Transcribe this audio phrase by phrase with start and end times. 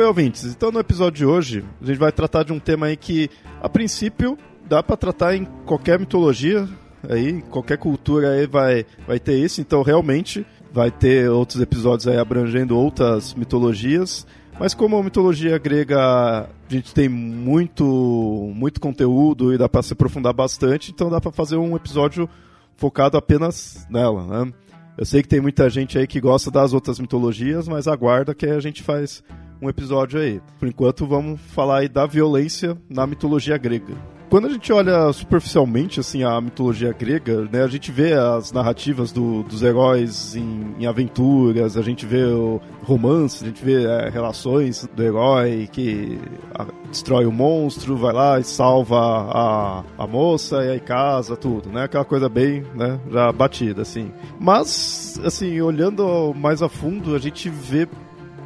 [0.00, 0.44] bem, ouvintes.
[0.46, 3.28] Então, no episódio de hoje, a gente vai tratar de um tema aí que,
[3.60, 6.66] a princípio, dá para tratar em qualquer mitologia,
[7.06, 9.60] aí, qualquer cultura aí vai, vai ter isso.
[9.60, 14.26] Então, realmente, vai ter outros episódios aí abrangendo outras mitologias.
[14.58, 17.84] Mas como a mitologia grega a gente tem muito,
[18.54, 22.26] muito conteúdo e dá para se aprofundar bastante, então dá para fazer um episódio
[22.74, 24.52] focado apenas nela, né?
[24.96, 28.46] Eu sei que tem muita gente aí que gosta das outras mitologias, mas aguarda que
[28.46, 29.22] a gente faz
[29.60, 30.40] um episódio aí.
[30.58, 33.94] Por enquanto, vamos falar aí da violência na mitologia grega.
[34.30, 39.10] Quando a gente olha superficialmente assim a mitologia grega, né, a gente vê as narrativas
[39.10, 44.08] do, dos heróis em, em, aventuras, a gente vê o romance, a gente vê é,
[44.08, 46.16] relações do herói que
[46.54, 51.68] a, destrói o monstro, vai lá e salva a, a moça e aí casa, tudo,
[51.68, 51.82] né?
[51.82, 54.12] Aquela coisa bem, né, já batida assim.
[54.38, 57.88] Mas assim, olhando mais a fundo, a gente vê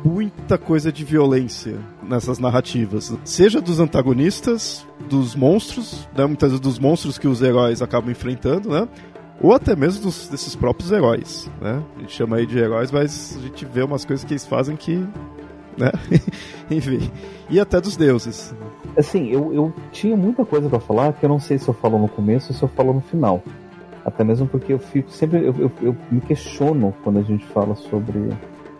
[0.04, 3.16] muita coisa de violência nessas narrativas.
[3.24, 8.68] Seja dos antagonistas, dos monstros, né, muitas vezes dos monstros que os heróis acabam enfrentando,
[8.68, 8.86] né?
[9.40, 11.82] Ou até mesmo dos, desses próprios heróis, né?
[11.96, 14.76] A gente chama aí de heróis, mas a gente vê umas coisas que eles fazem
[14.76, 14.96] que...
[15.76, 15.90] Né?
[16.70, 17.10] Enfim.
[17.50, 18.54] E até dos deuses.
[18.96, 21.98] Assim, eu, eu tinha muita coisa para falar que eu não sei se eu falo
[21.98, 23.42] no começo ou se eu falo no final.
[24.04, 25.38] Até mesmo porque eu fico sempre.
[25.38, 28.30] Eu, eu, eu me questiono quando a gente fala sobre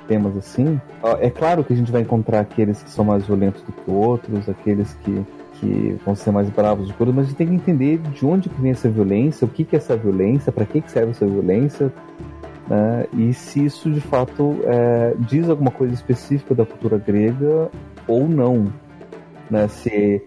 [0.06, 0.80] temas assim,
[1.20, 4.48] é claro que a gente vai encontrar aqueles que são mais violentos do que outros,
[4.48, 7.54] aqueles que, que vão ser mais bravos do que outros, mas a gente tem que
[7.54, 10.80] entender de onde que vem essa violência, o que, que é essa violência, para que,
[10.80, 11.92] que serve essa violência,
[12.68, 13.06] né?
[13.12, 17.70] e se isso de fato é, diz alguma coisa específica da cultura grega
[18.06, 18.72] ou não.
[19.50, 19.68] Né?
[19.68, 20.22] Se,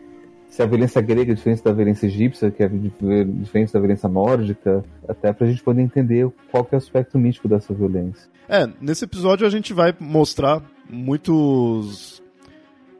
[0.50, 4.84] se a violência grega é diferente da violência egípcia, que é diferente da violência nórdica,
[5.08, 8.30] até para a gente poder entender qual que é o aspecto mítico dessa violência.
[8.50, 12.24] É, nesse episódio a gente vai mostrar muitos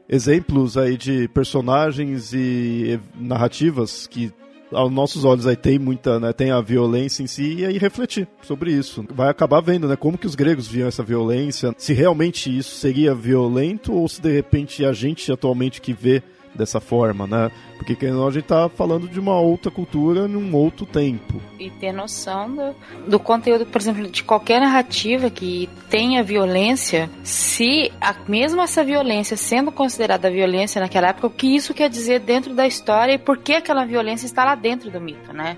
[0.08, 4.32] exemplos aí de personagens e narrativas que
[4.70, 8.28] aos nossos olhos aí tem muita, né, tem a violência em si e aí refletir
[8.42, 9.04] sobre isso.
[9.14, 13.14] Vai acabar vendo, né, como que os gregos viam essa violência, se realmente isso seria
[13.14, 16.22] violento ou se de repente a gente atualmente que vê
[16.58, 17.50] dessa forma, né?
[17.76, 21.40] Porque querendo a gente tá falando de uma outra cultura num outro tempo.
[21.58, 22.74] E ter noção do,
[23.08, 29.36] do conteúdo, por exemplo, de qualquer narrativa que tenha violência, se a, mesmo essa violência
[29.36, 33.38] sendo considerada violência naquela época, o que isso quer dizer dentro da história e por
[33.38, 35.56] que aquela violência está lá dentro do mito, né?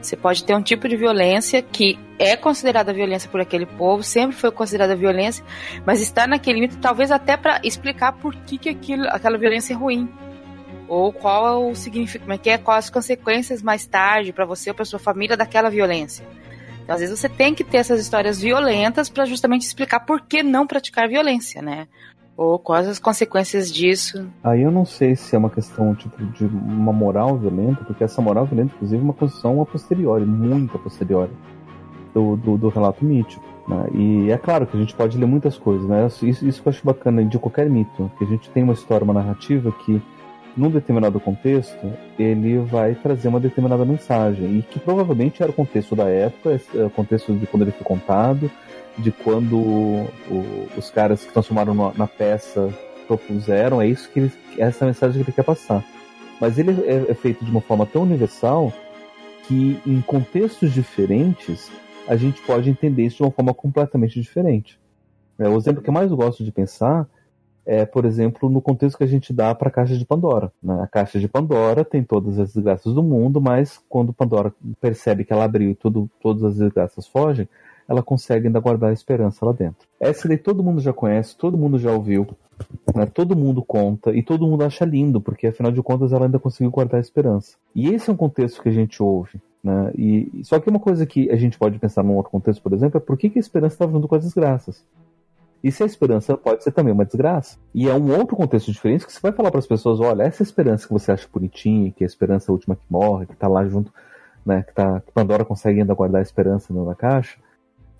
[0.00, 4.36] Você pode ter um tipo de violência que é considerada violência por aquele povo, sempre
[4.36, 5.44] foi considerada violência,
[5.84, 9.76] mas está naquele mito talvez até para explicar por que, que aquilo, aquela violência é
[9.76, 10.08] ruim.
[10.88, 14.70] Ou qual é o significado, é que é, quais as consequências mais tarde para você
[14.70, 16.24] ou para sua família daquela violência.
[16.82, 20.42] Então, às vezes você tem que ter essas histórias violentas para justamente explicar por que
[20.42, 21.86] não praticar violência, né?
[22.34, 24.26] Ou quais as consequências disso.
[24.42, 28.22] Aí eu não sei se é uma questão tipo de uma moral violenta, porque essa
[28.22, 31.32] moral violenta, inclusive, é uma construção a posteriori, muito a posteriori
[32.14, 33.44] do, do, do relato mítico.
[33.68, 33.88] Né?
[33.92, 36.06] E é claro que a gente pode ler muitas coisas, né?
[36.06, 39.04] Isso, isso que eu acho bacana de qualquer mito, que a gente tem uma história,
[39.04, 40.00] uma narrativa que
[40.58, 44.58] num determinado contexto, ele vai trazer uma determinada mensagem.
[44.58, 47.84] E que provavelmente era o contexto da época, é o contexto de quando ele foi
[47.84, 48.50] contado,
[48.98, 50.08] de quando o,
[50.76, 52.74] os caras que transformaram na, na peça
[53.06, 55.84] propuseram, é isso que ele, essa mensagem que ele quer passar.
[56.40, 58.72] Mas ele é, é feito de uma forma tão universal
[59.44, 61.70] que em contextos diferentes
[62.06, 64.78] a gente pode entender isso de uma forma completamente diferente.
[65.38, 67.08] É, o exemplo que eu mais gosto de pensar
[67.68, 70.50] é, por exemplo, no contexto que a gente dá para a caixa de Pandora.
[70.62, 70.80] Né?
[70.82, 74.50] A caixa de Pandora tem todas as desgraças do mundo, mas quando Pandora
[74.80, 77.46] percebe que ela abriu e tudo, todas as desgraças fogem,
[77.86, 79.86] ela consegue ainda guardar a esperança lá dentro.
[80.00, 82.26] Essa daí todo mundo já conhece, todo mundo já ouviu,
[82.94, 83.04] né?
[83.04, 86.70] todo mundo conta e todo mundo acha lindo, porque afinal de contas ela ainda conseguiu
[86.70, 87.58] guardar a esperança.
[87.74, 89.38] E esse é um contexto que a gente ouve.
[89.62, 89.92] Né?
[89.94, 92.96] E, só que uma coisa que a gente pode pensar num outro contexto, por exemplo,
[92.96, 94.82] é por que, que a esperança está junto com as desgraças.
[95.62, 97.58] E se a esperança pode ser também uma desgraça.
[97.74, 100.42] E é um outro contexto diferente que você vai falar para as pessoas: olha, essa
[100.42, 103.66] esperança que você acha bonitinha, que é a esperança última que morre, que está lá
[103.66, 103.92] junto,
[104.46, 107.38] né, que, tá, que Pandora consegue ainda guardar a esperança na caixa,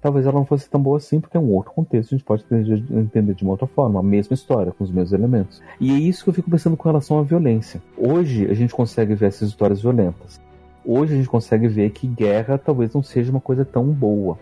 [0.01, 2.45] talvez ela não fosse tão boa assim, porque é um outro contexto, a gente pode
[2.91, 5.61] entender de uma outra forma, a mesma história, com os mesmos elementos.
[5.81, 7.83] E é isso que eu fico pensando com relação à violência.
[7.97, 10.41] Hoje a gente consegue ver essas histórias violentas.
[10.85, 14.39] Hoje a gente consegue ver que guerra talvez não seja uma coisa tão boa.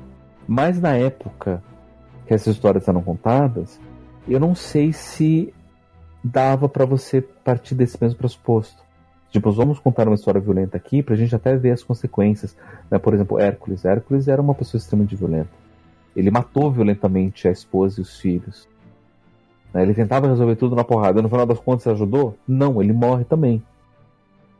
[0.46, 1.62] Mas na época
[2.26, 3.80] que essas histórias eram contadas,
[4.28, 5.52] eu não sei se
[6.22, 8.84] dava para você partir desse mesmo pressuposto.
[9.30, 12.56] Tipo, vamos contar uma história violenta aqui pra gente até ver as consequências.
[12.90, 12.98] Né?
[12.98, 13.84] Por exemplo, Hércules.
[13.84, 15.50] Hércules era uma pessoa extremamente violenta.
[16.14, 18.68] Ele matou violentamente a esposa e os filhos.
[19.74, 19.82] Né?
[19.82, 21.20] Ele tentava resolver tudo na porrada.
[21.20, 22.36] No final das contas, ajudou?
[22.48, 23.62] Não, ele morre também.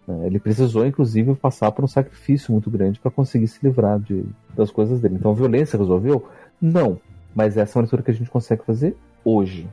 [0.06, 0.26] Né?
[0.26, 4.24] Ele precisou, inclusive, passar por um sacrifício muito grande para conseguir se livrar de,
[4.54, 5.16] das coisas dele.
[5.18, 6.28] Então, a violência resolveu?
[6.60, 6.98] Não.
[7.36, 9.68] Mas essa é uma leitura que a gente consegue fazer hoje.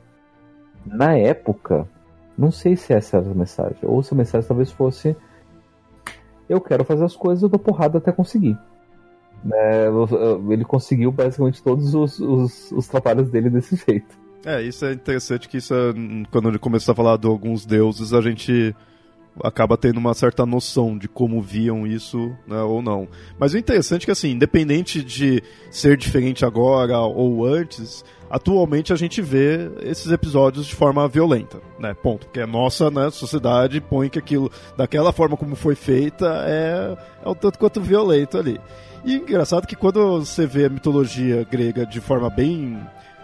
[0.86, 1.88] Na época,
[2.38, 3.78] não sei se essa era a mensagem.
[3.84, 5.16] Ou se a mensagem talvez fosse:
[6.50, 8.58] Eu quero fazer as coisas, eu dou porrada até conseguir.
[9.54, 9.88] É,
[10.50, 14.22] ele conseguiu basicamente todos os, os, os trabalhos dele desse jeito.
[14.46, 15.94] É, isso é interessante que isso é,
[16.32, 18.76] quando ele começou a falar de alguns deuses, a gente
[19.42, 23.08] acaba tendo uma certa noção de como viam isso né, ou não.
[23.40, 25.42] Mas o interessante é que, assim, independente de
[25.72, 31.94] ser diferente agora ou antes, atualmente a gente vê esses episódios de forma violenta, né?
[31.94, 32.26] Ponto.
[32.28, 37.30] Porque a nossa né, sociedade põe que aquilo, daquela forma como foi feita, é, é
[37.30, 38.60] um tanto quanto violento ali.
[39.06, 42.80] E engraçado que quando você vê a mitologia grega de forma bem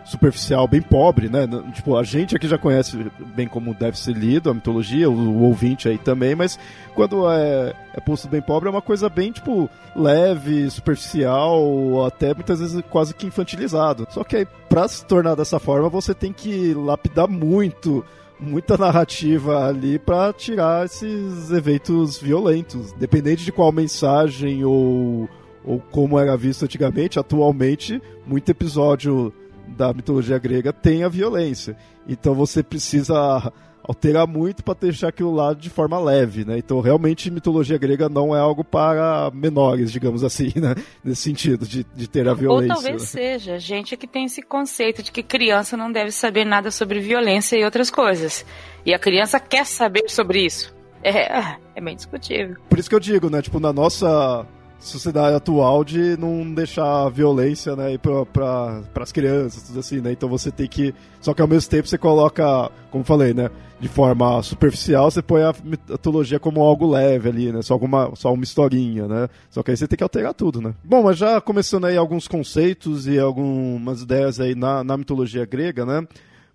[0.09, 1.47] superficial, bem pobre, né?
[1.73, 2.97] Tipo, a gente aqui já conhece
[3.35, 6.59] bem como deve ser lido a mitologia, o, o ouvinte aí também, mas
[6.95, 12.59] quando é, é posto bem pobre é uma coisa bem, tipo, leve, superficial, até muitas
[12.59, 14.07] vezes quase que infantilizado.
[14.09, 18.03] Só que aí, pra se tornar dessa forma, você tem que lapidar muito
[18.39, 22.93] muita narrativa ali para tirar esses eventos violentos.
[22.93, 25.29] Dependente de qual mensagem ou,
[25.63, 29.33] ou como era visto antigamente, atualmente, muito episódio
[29.79, 31.77] da mitologia grega tem a violência.
[32.05, 33.49] Então você precisa
[33.81, 36.57] alterar muito para deixar aquilo lá de forma leve, né?
[36.57, 40.75] Então realmente mitologia grega não é algo para menores, digamos assim, né?
[41.01, 42.75] Nesse sentido de, de ter a violência.
[42.75, 46.69] Ou talvez seja gente que tem esse conceito de que criança não deve saber nada
[46.69, 48.45] sobre violência e outras coisas.
[48.85, 50.75] E a criança quer saber sobre isso.
[51.01, 52.57] É, é bem discutível.
[52.69, 53.41] Por isso que eu digo, né?
[53.41, 54.45] Tipo, na nossa
[54.79, 60.11] sociedade atual de não deixar a violência, né, para as crianças, tudo assim, né?
[60.11, 60.93] Então você tem que.
[61.21, 63.49] Só que ao mesmo tempo você coloca, como falei, né?
[63.79, 67.61] De forma superficial, você põe a mitologia como algo leve ali, né?
[67.61, 69.29] Só, alguma, só uma historinha, né?
[69.49, 70.73] Só que aí você tem que alterar tudo, né?
[70.83, 75.85] Bom, mas já começando aí alguns conceitos e algumas ideias aí na, na mitologia grega,
[75.85, 76.05] né?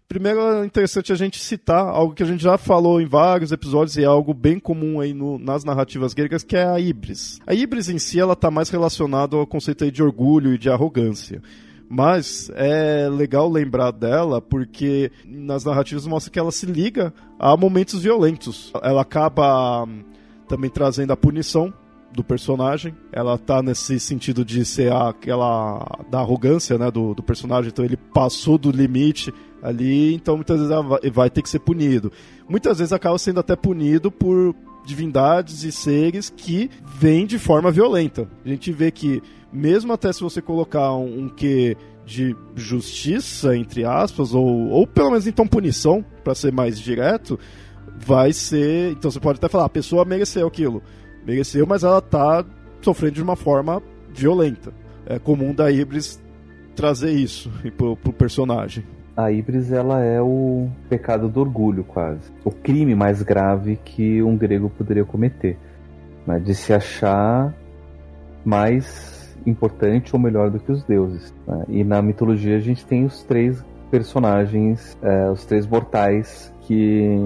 [0.08, 3.96] Primeiro é interessante a gente citar algo que a gente já falou em vários episódios
[3.96, 7.40] e é algo bem comum aí no, nas narrativas gregas, que é a híbris.
[7.46, 11.42] A híbris em si, ela está mais relacionada ao conceito de orgulho e de arrogância.
[11.88, 18.02] Mas é legal lembrar dela porque nas narrativas mostra que ela se liga a momentos
[18.02, 18.72] violentos.
[18.82, 20.04] Ela acaba hum,
[20.48, 21.72] também trazendo a punição
[22.14, 22.94] do personagem.
[23.12, 27.70] Ela tá nesse sentido de ser aquela da arrogância, né, do, do personagem.
[27.70, 32.12] Então ele passou do limite ali, então muitas vezes vai, vai ter que ser punido.
[32.48, 34.54] Muitas vezes acaba sendo até punido por
[34.86, 38.28] divindades e seres que vêm de forma violenta.
[38.44, 43.82] A gente vê que mesmo até se você colocar um, um que de justiça entre
[43.82, 47.38] aspas ou, ou pelo menos então punição para ser mais direto,
[47.96, 50.82] vai ser, então você pode até falar, a pessoa mereceu aquilo
[51.26, 52.44] mereceu, mas ela tá
[52.82, 54.72] sofrendo de uma forma violenta.
[55.06, 56.22] É comum da Ibris
[56.76, 58.84] trazer isso pro, pro personagem.
[59.16, 62.32] A Ibris ela é o pecado do orgulho, quase.
[62.44, 65.56] O crime mais grave que um grego poderia cometer.
[66.26, 66.40] Né?
[66.40, 67.54] De se achar
[68.44, 71.32] mais importante ou melhor do que os deuses.
[71.46, 71.64] Né?
[71.68, 77.16] E na mitologia a gente tem os três personagens, é, os três mortais que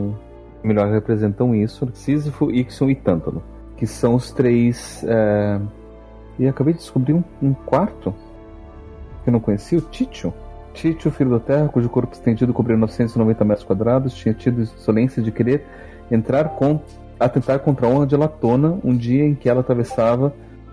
[0.63, 3.43] melhor representam isso: Sísifo, Ixion e Tântalo
[3.79, 5.03] que são os três.
[5.07, 5.61] É...
[6.39, 8.15] E acabei de descobrir um, um, quarto
[9.25, 10.33] que eu não conhecia, o Títio.
[10.75, 15.33] Títio, filho da Terra, cujo corpo estendido cobria 990 metros quadrados, tinha tido insolência de
[15.33, 15.65] querer
[16.11, 16.81] entrar com,
[17.19, 20.33] atentar contra a honra de Latona um dia em que ela atravessava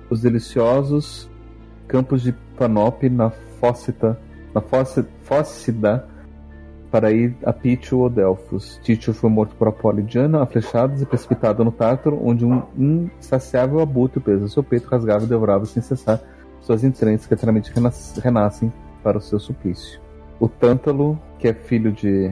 [0.09, 1.27] os deliciosos
[1.88, 4.19] campos de Panope na Fócita,
[4.53, 6.07] na Fócida,
[6.96, 8.80] para ir a Pítio ou Delfos.
[8.82, 12.64] Títio foi morto por Apolidiana a flechadas e precipitado no Tártaro, onde um
[13.20, 16.22] insaciável abutre preso ao seu peito rasgava e devorava sem cessar
[16.62, 17.70] suas entranhas que eternamente
[18.24, 18.72] renascem
[19.04, 20.00] para o seu suplício.
[20.40, 22.32] O Tântalo, que é filho de,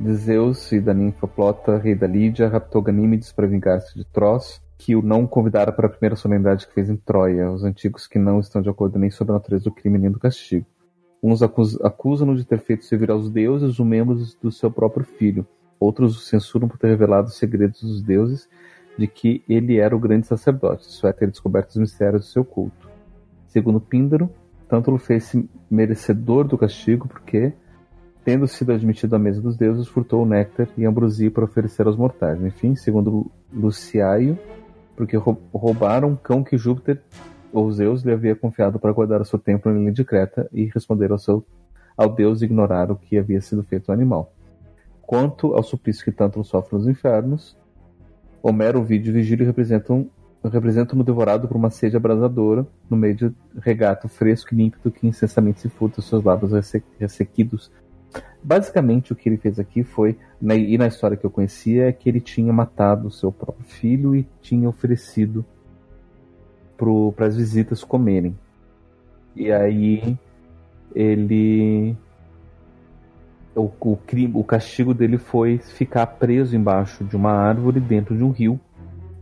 [0.00, 4.62] de Zeus e da ninfa Plota, rei da Lídia, raptou Ganímedes para vingar-se de Tros,
[4.78, 8.18] que o não convidara para a primeira solenidade que fez em Troia, os antigos que
[8.18, 10.64] não estão de acordo nem sobre a natureza do crime nem do castigo.
[11.22, 15.46] Uns acusam-no de ter feito servir aos deuses os membros do seu próprio filho.
[15.78, 18.48] Outros o censuram por ter revelado os segredos dos deuses
[18.98, 22.44] de que ele era o grande sacerdote, isso é, ter descoberto os mistérios do seu
[22.44, 22.90] culto.
[23.46, 24.28] Segundo Píndaro,
[24.68, 27.52] Tântalo fez-se merecedor do castigo porque,
[28.24, 31.96] tendo sido admitido à mesa dos deuses, furtou o néctar e ambrosia para oferecer aos
[31.96, 32.42] mortais.
[32.42, 34.38] Enfim, segundo Luciaio,
[34.96, 35.16] porque
[35.52, 37.02] roubaram um cão que Júpiter
[37.52, 40.64] ou Zeus lhe havia confiado para guardar o seu templo em linha de Creta e
[40.66, 41.44] responder ao, seu,
[41.96, 44.32] ao deus ignorar o que havia sido feito ao animal.
[45.02, 47.56] Quanto ao suplício que tanto sofre nos infernos,
[48.42, 50.08] Homero, Ovidio e Vigílio representam
[50.50, 55.60] representam-no devorado por uma sede abrasadora, no meio de regato fresco e límpido que incessantemente
[55.60, 56.52] se furta seus lábios
[56.98, 57.70] ressequidos.
[58.42, 62.08] Basicamente, o que ele fez aqui foi, e na história que eu conhecia, é que
[62.08, 65.44] ele tinha matado o seu próprio filho e tinha oferecido
[67.16, 68.36] para as visitas comerem.
[69.34, 70.18] E aí
[70.94, 71.96] ele
[73.54, 78.22] o, o, crime, o castigo dele foi ficar preso embaixo de uma árvore dentro de
[78.22, 78.58] um rio,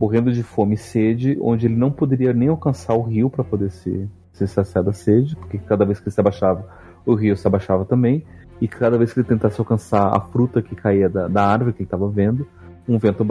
[0.00, 3.71] morrendo de fome e sede, onde ele não poderia nem alcançar o rio para poder
[3.71, 6.67] se, se saciar da sede, porque cada vez que ele se abaixava,
[7.05, 8.25] o rio se abaixava também,
[8.61, 11.83] e cada vez que ele tentasse alcançar a fruta que caía da, da árvore que
[11.83, 12.47] ele estava vendo,
[12.88, 13.25] um vento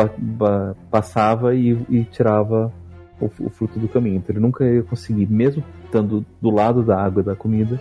[0.89, 2.71] passava e, e tirava
[3.19, 4.17] o, o, fruto do caminho.
[4.17, 7.79] Então ele nunca ia conseguir, mesmo estando do lado da água e da comida,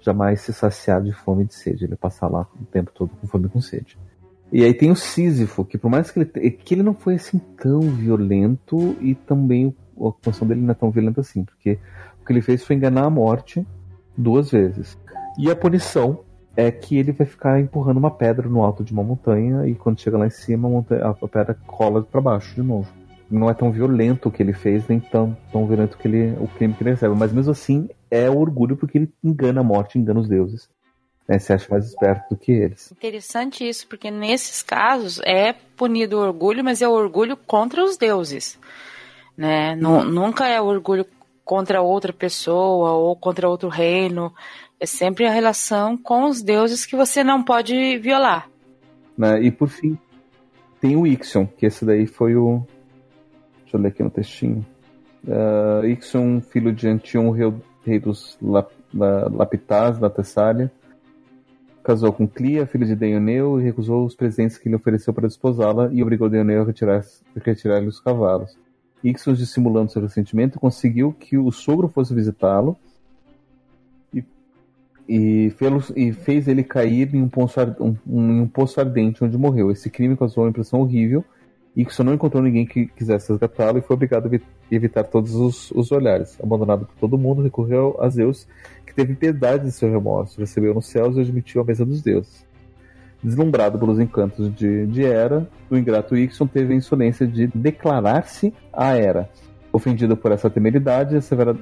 [0.00, 1.84] jamais se saciar de fome e de sede.
[1.84, 3.98] Ele ia passar lá o tempo todo com fome e com sede.
[4.52, 7.38] E aí tem o Sísifo, que por mais que ele, que ele não foi assim
[7.38, 11.78] tão violento e também a função dele não é tão violenta assim, porque
[12.20, 13.64] o que ele fez foi enganar a morte
[14.16, 14.98] duas vezes.
[15.38, 16.20] E a punição
[16.56, 20.00] é que ele vai ficar empurrando uma pedra no alto de uma montanha e quando
[20.00, 22.99] chega lá em cima a, montanha, a pedra cola para baixo de novo
[23.30, 26.48] não é tão violento o que ele fez, nem tão, tão violento que ele, o
[26.48, 27.14] crime que ele recebe.
[27.14, 30.68] Mas mesmo assim, é orgulho porque ele engana a morte, engana os deuses.
[31.28, 31.38] Né?
[31.38, 32.90] Se acha mais esperto do que eles.
[32.90, 37.96] Interessante isso, porque nesses casos é punido o orgulho, mas é o orgulho contra os
[37.96, 38.58] deuses.
[39.36, 39.74] Né?
[39.76, 41.06] nunca é orgulho
[41.44, 44.34] contra outra pessoa ou contra outro reino.
[44.78, 48.50] É sempre a relação com os deuses que você não pode violar.
[49.16, 49.42] Né?
[49.42, 49.96] E por fim,
[50.80, 52.66] tem o Ixion, que esse daí foi o,
[53.70, 54.66] Deixa eu ler aqui no textinho.
[55.24, 57.30] Uh, Ixion, filho de Antion,
[57.84, 60.72] rei, dos Lap, Lapitás, da Tessália,
[61.84, 65.88] casou com Clia, filho de Deioneu, e recusou os presentes que lhe ofereceu para desposá-la
[65.92, 67.04] e obrigou Deioneu a retirar-lhe
[67.36, 68.58] retirar os cavalos.
[69.04, 72.76] Ixion, dissimulando seu ressentimento, conseguiu que o sogro fosse visitá-lo
[74.12, 74.24] e,
[75.08, 77.30] e, fez ele cair em um,
[77.78, 79.70] um, um, um poço ardente onde morreu.
[79.70, 81.24] Esse crime causou uma impressão horrível
[81.76, 85.92] Ixo não encontrou ninguém que quisesse resgatá-lo e foi obrigado a evitar todos os, os,
[85.92, 86.36] olhares.
[86.42, 88.46] Abandonado por todo mundo, recorreu a Zeus,
[88.84, 92.44] que teve piedade de seu remorso, recebeu nos céus e admitiu a mesa dos deuses.
[93.22, 98.96] Deslumbrado pelos encantos de, de Hera, o ingrato Ixion teve a insolência de declarar-se a
[98.96, 99.30] Hera.
[99.72, 101.56] Ofendido por essa temeridade, a severa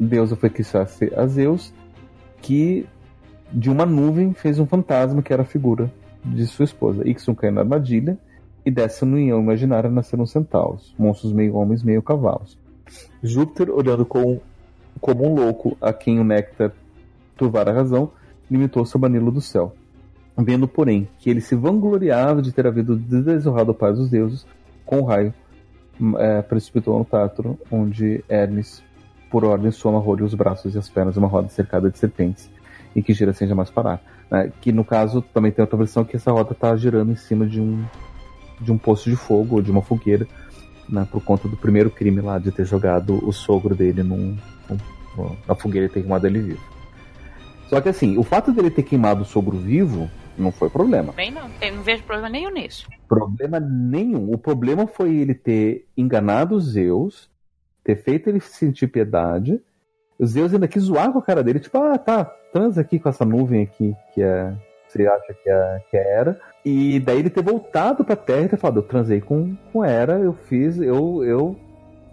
[0.00, 1.72] deusa foi queixar-se a Zeus,
[2.42, 2.86] que
[3.52, 5.92] de uma nuvem fez um fantasma que era a figura
[6.24, 7.06] de sua esposa.
[7.08, 8.18] Ixion caiu na armadilha
[8.64, 12.58] e dessa união imaginária nasceram centauros, monstros meio homens, meio cavalos.
[13.22, 14.40] Júpiter, olhando com,
[15.00, 16.72] como um louco a quem o néctar
[17.36, 18.10] turvara a razão,
[18.50, 19.74] limitou-se ao banilo do céu.
[20.36, 24.46] Vendo, porém, que ele se vangloriava de ter havido desonrado o pai dos deuses,
[24.84, 25.32] com o raio
[26.18, 28.82] é, precipitou no Tártaro, onde Hermes,
[29.30, 32.50] por ordem, soma amarrou os braços e as pernas uma roda cercada de serpentes,
[32.96, 34.02] e que gira sem jamais parar.
[34.30, 34.52] Né?
[34.60, 37.60] Que no caso também tem outra versão que essa roda está girando em cima de
[37.60, 37.84] um
[38.60, 40.26] de um poço de fogo ou de uma fogueira,
[40.88, 44.36] né, por conta do primeiro crime lá de ter jogado o sogro dele num,
[44.68, 46.74] num, na fogueira e ter queimado ele vivo.
[47.68, 51.12] Só que assim, o fato dele ter queimado o sogro vivo não foi problema.
[51.12, 52.86] Bem, não, não vejo problema nenhum nisso.
[53.08, 54.30] Problema nenhum.
[54.32, 57.30] O problema foi ele ter enganado os Zeus,
[57.82, 59.60] ter feito ele sentir piedade.
[60.18, 63.08] Os Zeus ainda quis zoar com a cara dele, tipo, ah, tá, transa aqui com
[63.08, 64.54] essa nuvem aqui que é
[64.94, 66.40] você acha que, é, que é era.
[66.64, 70.18] E daí ele ter voltado pra Terra e ter falado, eu transei com, com Era,
[70.18, 71.56] eu fiz, eu, eu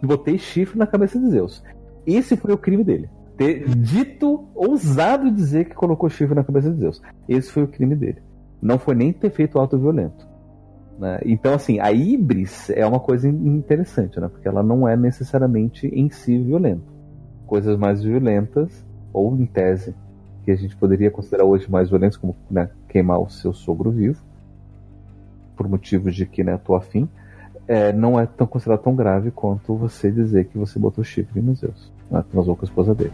[0.02, 1.64] botei chifre na cabeça de Zeus.
[2.06, 3.10] Esse foi o crime dele.
[3.38, 7.02] Ter dito, ousado dizer que colocou chifre na cabeça de Zeus.
[7.30, 8.22] Esse foi o crime dele.
[8.62, 10.28] Não foi nem ter feito ato violento.
[11.00, 11.20] Né?
[11.26, 14.28] Então, assim, a Ibris é uma coisa interessante, né?
[14.28, 16.84] Porque ela não é necessariamente em si violenta.
[17.48, 19.96] Coisas mais violentas, ou em tese,
[20.44, 24.22] que a gente poderia considerar hoje mais violentas, como né, queimar o seu sogro vivo,
[25.56, 27.08] por motivos de que né, tô afim,
[27.68, 31.60] é, não é tão considerado tão grave quanto você dizer que você botou chifre nos
[31.60, 31.92] Zeus.
[32.10, 33.14] Né, transou com a esposa dele.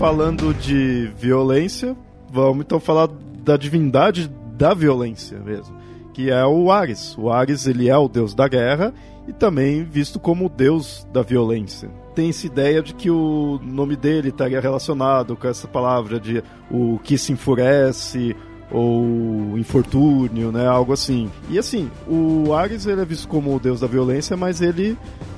[0.00, 1.94] Falando de violência,
[2.32, 3.06] vamos então falar
[3.44, 5.76] da divindade da violência mesmo,
[6.14, 7.14] que é o Ares.
[7.18, 8.94] O Ares ele é o deus da guerra
[9.28, 11.90] e também visto como o deus da violência.
[12.14, 16.98] Tem essa ideia de que o nome dele estaria relacionado com essa palavra de o
[17.00, 18.34] que se enfurece
[18.70, 21.30] ou infortúnio, né, algo assim.
[21.48, 24.96] E assim, o Ares ele é visto como o deus da violência, mas ele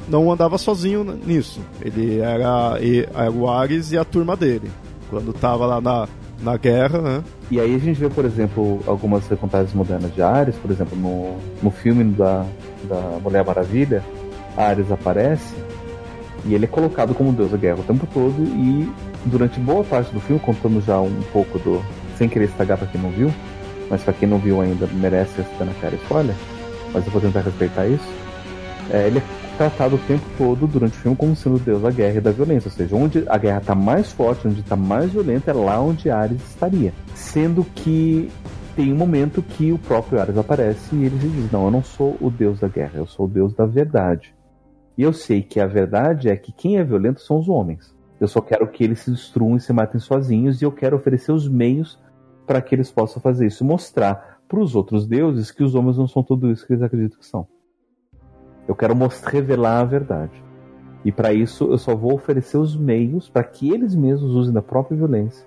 [0.08, 1.60] não andava sozinho nisso.
[1.80, 2.78] Ele era,
[3.14, 4.70] era o Ares e a turma dele.
[5.08, 6.08] Quando tava lá na,
[6.42, 7.24] na guerra, né?
[7.50, 11.36] E aí a gente vê, por exemplo, algumas recontagens modernas de Ares, por exemplo, no,
[11.62, 12.46] no filme da,
[12.84, 14.02] da Mulher Maravilha,
[14.56, 15.54] Ares aparece
[16.44, 18.90] e ele é colocado como deus da guerra o tempo todo e
[19.24, 21.82] durante boa parte do filme, contando já um pouco do...
[22.16, 23.32] sem querer estragar pra quem não viu,
[23.90, 26.34] mas pra quem não viu ainda merece essa na cara spoiler,
[26.92, 28.08] mas eu vou tentar respeitar isso.
[28.90, 29.22] É, ele é
[29.56, 32.30] tratado o tempo todo durante o filme como sendo o deus da guerra e da
[32.30, 32.68] violência.
[32.68, 36.10] Ou seja, onde a guerra está mais forte, onde está mais violenta, é lá onde
[36.10, 36.92] Ares estaria.
[37.14, 38.30] Sendo que
[38.74, 42.16] tem um momento que o próprio Ares aparece e ele diz: Não, eu não sou
[42.20, 44.34] o deus da guerra, eu sou o deus da verdade.
[44.96, 47.94] E eu sei que a verdade é que quem é violento são os homens.
[48.22, 51.32] Eu só quero que eles se destruam e se matem sozinhos e eu quero oferecer
[51.32, 51.98] os meios
[52.46, 53.64] para que eles possam fazer isso.
[53.64, 57.18] Mostrar para os outros deuses que os homens não são tudo isso que eles acreditam
[57.18, 57.48] que são.
[58.68, 60.40] Eu quero mostrar, revelar a verdade.
[61.04, 64.62] E para isso eu só vou oferecer os meios para que eles mesmos usem da
[64.62, 65.44] própria violência.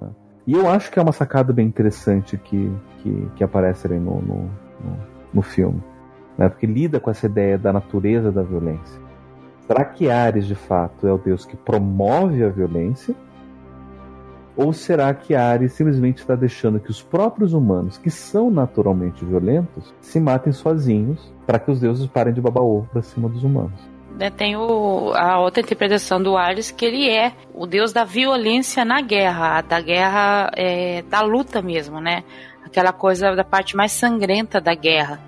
[0.00, 0.08] Tá?
[0.46, 4.22] E eu acho que é uma sacada bem interessante que, que, que aparece ali no,
[4.22, 4.98] no, no,
[5.34, 5.82] no filme.
[6.38, 6.48] Né?
[6.48, 9.11] Porque lida com essa ideia da natureza da violência.
[9.66, 13.14] Será que Ares de fato é o deus que promove a violência?
[14.56, 19.94] Ou será que Ares simplesmente está deixando que os próprios humanos, que são naturalmente violentos,
[20.00, 23.80] se matem sozinhos para que os deuses parem de babar ovo para cima dos humanos?
[24.18, 28.84] Né, tem o, a outra interpretação do Ares que ele é o deus da violência
[28.84, 32.22] na guerra, da guerra, é, da luta mesmo, né?
[32.64, 35.18] Aquela coisa da parte mais sangrenta da guerra.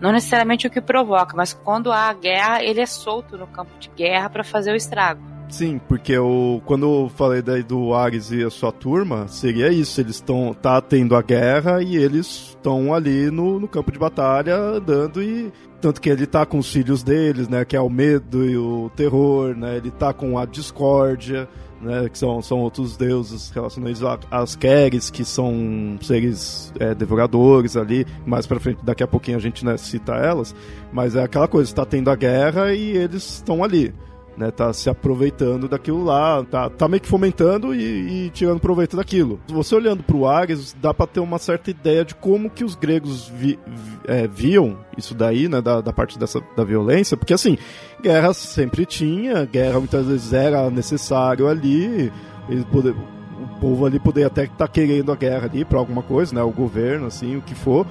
[0.00, 3.90] Não necessariamente o que provoca, mas quando há guerra, ele é solto no campo de
[3.96, 5.20] guerra para fazer o estrago.
[5.48, 10.00] Sim, porque eu, quando eu falei daí do Ares e a sua turma, seria isso.
[10.00, 14.56] Eles estão tá tendo a guerra e eles estão ali no, no campo de batalha
[14.56, 18.44] andando e tanto que ele tá com os filhos deles, né, que é o medo
[18.44, 19.76] e o terror, né?
[19.76, 21.48] Ele tá com a discórdia,
[21.80, 28.06] né, que são, são outros deuses relacionados às Keres, que são seres é, devoradores ali.
[28.26, 30.54] Mais pra frente, daqui a pouquinho a gente né, cita elas.
[30.92, 33.92] Mas é aquela coisa, está tendo a guerra e eles estão ali
[34.38, 34.50] né?
[34.50, 39.40] Tá se aproveitando daquilo lá, tá, tá meio que fomentando e, e tirando proveito daquilo.
[39.48, 42.74] Você olhando para o Ares, dá para ter uma certa ideia de como que os
[42.74, 45.60] gregos vi, vi, é, viam isso daí, né?
[45.60, 47.58] Da, da parte dessa da violência, porque assim,
[48.00, 52.12] guerra sempre tinha, guerra muitas vezes era necessário ali,
[52.48, 52.64] eles
[53.40, 56.42] o povo ali poderia até estar tá querendo a guerra ali para alguma coisa, né?
[56.42, 57.86] O governo, assim, o que for,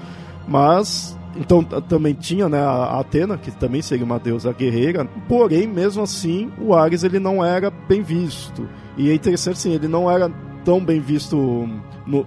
[0.47, 6.03] mas então também tinha né, a Atena, que também seria uma deusa guerreira, porém, mesmo
[6.03, 8.67] assim, o Ares ele não era bem visto.
[8.97, 10.29] E é interessante assim, ele não era
[10.65, 11.69] tão bem visto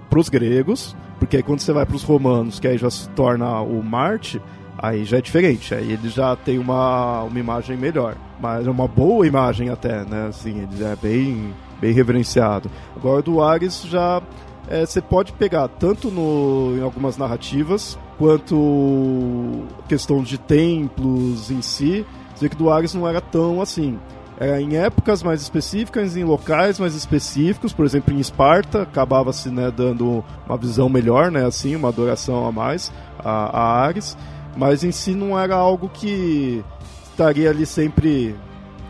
[0.08, 3.08] para os gregos, porque aí quando você vai para os romanos, que aí já se
[3.10, 4.40] torna o Marte,
[4.78, 8.16] aí já é diferente, aí ele já tem uma, uma imagem melhor.
[8.40, 10.28] Mas é uma boa imagem até, né?
[10.28, 12.70] Assim, ele é bem, bem reverenciado.
[12.96, 14.22] Agora do Ares já
[14.70, 22.04] é, você pode pegar tanto no, em algumas narrativas, quanto questão de templos em si,
[22.34, 23.98] dizer que do Ares não era tão assim.
[24.38, 29.72] Era em épocas mais específicas, em locais mais específicos, por exemplo, em Esparta, acabava-se né,
[29.74, 34.18] dando uma visão melhor, né, assim, uma adoração a mais a, a Ares,
[34.54, 36.62] mas em si não era algo que
[37.10, 38.36] estaria ali sempre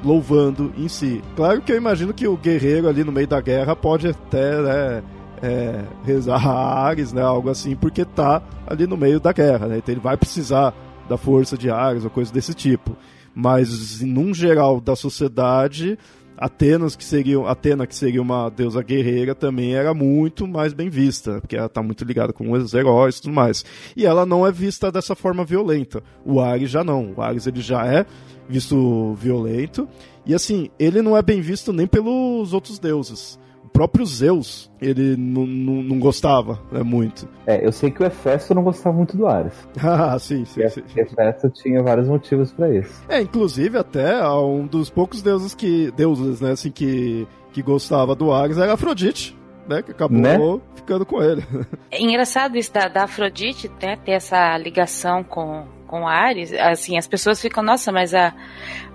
[0.03, 1.23] louvando em si.
[1.37, 5.03] Claro que eu imagino que o guerreiro ali no meio da guerra pode até né,
[5.43, 9.79] é, rezar a Ares, né, algo assim, porque tá ali no meio da guerra, né?
[9.79, 10.75] Então ele vai precisar
[11.09, 12.97] da força de Ares ou coisa desse tipo.
[13.35, 15.99] Mas, num geral da sociedade,
[16.37, 21.41] Atenas, que seria, Atena, que seria uma deusa guerreira, também era muito mais bem vista,
[21.41, 23.65] porque ela está muito ligada com os heróis e tudo mais.
[23.97, 26.03] E ela não é vista dessa forma violenta.
[26.25, 27.13] O Ares já não.
[27.17, 28.07] O Ares ele já é
[28.49, 29.89] visto violento.
[30.27, 33.39] E assim, ele não é bem visto nem pelos outros deuses
[33.73, 37.29] próprio Zeus, ele não gostava né, muito.
[37.47, 39.55] É, eu sei que o Hefesto não gostava muito do Ares.
[39.83, 40.83] ah, sim, sim, sim.
[40.97, 43.03] Hefesto tinha vários motivos para isso.
[43.09, 48.33] É, inclusive até um dos poucos deuses que deuses, né, assim que que gostava do
[48.33, 49.37] Ares era Afrodite.
[49.69, 50.63] Né, que acabou né?
[50.75, 51.45] ficando com ele.
[51.93, 57.07] É engraçado isso da, da Afrodite né, ter essa ligação com, com Ares, assim, as
[57.07, 58.33] pessoas ficam, nossa, mas a,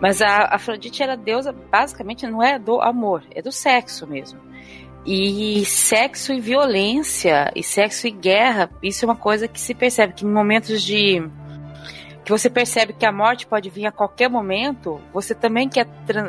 [0.01, 4.39] mas a Afrodite era deusa, basicamente não é do amor, é do sexo mesmo.
[5.05, 10.13] E sexo e violência, e sexo e guerra, isso é uma coisa que se percebe
[10.13, 11.21] que em momentos de
[12.25, 15.87] que você percebe que a morte pode vir a qualquer momento, você também quer,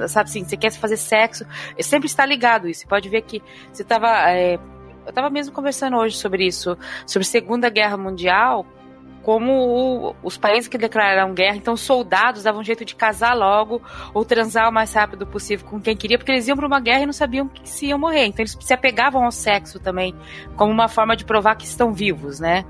[0.09, 1.47] sabe assim, você quer fazer sexo,
[1.81, 2.87] sempre está ligado isso.
[2.87, 7.71] Pode ver que você estava, é, eu estava mesmo conversando hoje sobre isso, sobre Segunda
[7.71, 8.67] Guerra Mundial,
[9.27, 13.83] como o, os países que declararam guerra, então os soldados davam jeito de casar logo
[14.15, 17.03] ou transar o mais rápido possível com quem queria, porque eles iam para uma guerra
[17.03, 18.27] e não sabiam que se iam morrer.
[18.27, 20.15] Então eles se apegavam ao sexo também,
[20.55, 22.65] como uma forma de provar que estão vivos, né?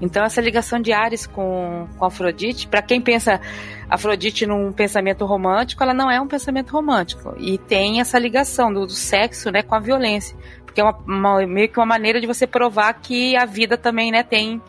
[0.00, 3.40] Então essa ligação de Ares com, com Afrodite, para quem pensa
[3.88, 8.84] Afrodite num pensamento romântico, ela não é um pensamento romântico e tem essa ligação do,
[8.84, 12.26] do sexo, né, com a violência, porque é uma, uma, meio que uma maneira de
[12.26, 14.60] você provar que a vida também, né, tem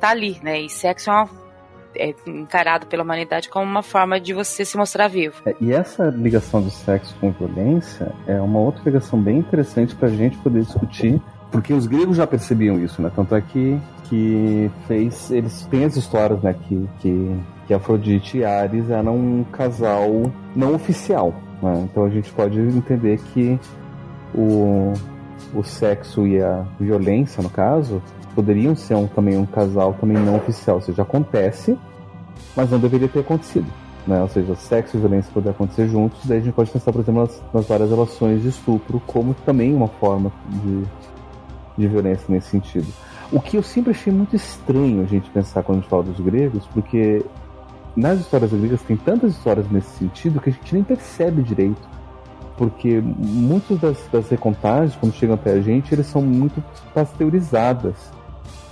[0.00, 0.60] tá ali, né?
[0.60, 1.30] E sexo é, uma,
[1.96, 5.42] é encarado pela humanidade como uma forma de você se mostrar vivo.
[5.46, 10.08] É, e essa ligação do sexo com violência é uma outra ligação bem interessante para
[10.08, 13.10] a gente poder discutir, porque os gregos já percebiam isso, né?
[13.14, 15.30] Tanto é que, que fez.
[15.30, 16.54] Eles têm as histórias, né?
[16.66, 20.10] Que, que, que Afrodite e Ares eram um casal
[20.54, 21.34] não oficial.
[21.62, 21.86] Né?
[21.90, 23.58] Então a gente pode entender que
[24.34, 24.92] o,
[25.54, 28.02] o sexo e a violência, no caso,
[28.34, 31.78] poderiam ser um, também um casal também não oficial, ou seja, acontece,
[32.56, 33.66] mas não deveria ter acontecido.
[34.06, 34.20] Né?
[34.20, 37.22] Ou seja, sexo e violência poder acontecer juntos, daí a gente pode pensar, por exemplo,
[37.22, 40.82] nas, nas várias relações de estupro como também uma forma de,
[41.78, 42.86] de violência nesse sentido.
[43.32, 46.20] O que eu sempre achei muito estranho a gente pensar quando a gente fala dos
[46.20, 47.24] gregos, porque
[47.96, 51.94] nas histórias gregas tem tantas histórias nesse sentido que a gente nem percebe direito
[52.56, 57.94] porque muitas das, das, recontagens, quando chegam até a gente, eles são muito pasteurizadas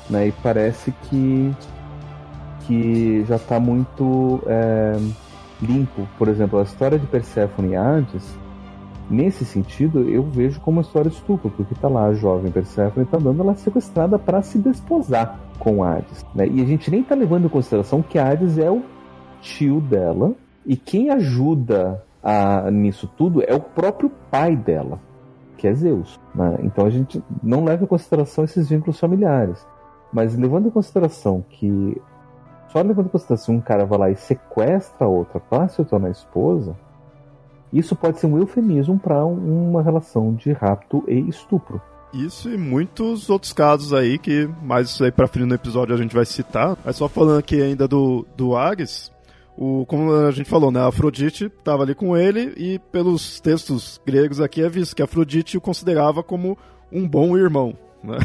[0.09, 0.29] né?
[0.29, 1.55] E parece que
[2.67, 4.97] que já está muito é,
[5.61, 6.07] limpo.
[6.19, 8.39] Por exemplo, a história de Persephone e Hades,
[9.11, 13.05] nesse sentido, eu vejo como uma história de estupro, porque está lá a jovem Persephone
[13.05, 16.25] está dando ela sequestrada para se desposar com Hades.
[16.35, 16.47] Né?
[16.49, 18.83] E a gente nem está levando em consideração que Hades é o
[19.41, 20.33] tio dela
[20.65, 25.01] e quem ajuda a, nisso tudo é o próprio pai dela,
[25.57, 26.21] que é Zeus.
[26.35, 26.59] Né?
[26.63, 29.67] Então a gente não leva em consideração esses vínculos familiares.
[30.13, 32.01] Mas levando em consideração que.
[32.69, 36.11] Só levando em consideração um cara vai lá e sequestra a outra para se tornar
[36.11, 36.75] esposa,
[37.73, 41.81] isso pode ser um eufemismo para uma relação de rapto e estupro.
[42.13, 45.99] Isso e muitos outros casos aí que mais isso aí pra frente no episódio a
[45.99, 46.77] gente vai citar.
[46.85, 49.11] Mas só falando aqui ainda do, do Ares,
[49.57, 53.99] o, como a gente falou, né, a Afrodite estava ali com ele e pelos textos
[54.05, 56.59] gregos aqui é visto que Afrodite o considerava como
[56.91, 57.75] um bom irmão.
[58.03, 58.19] Né?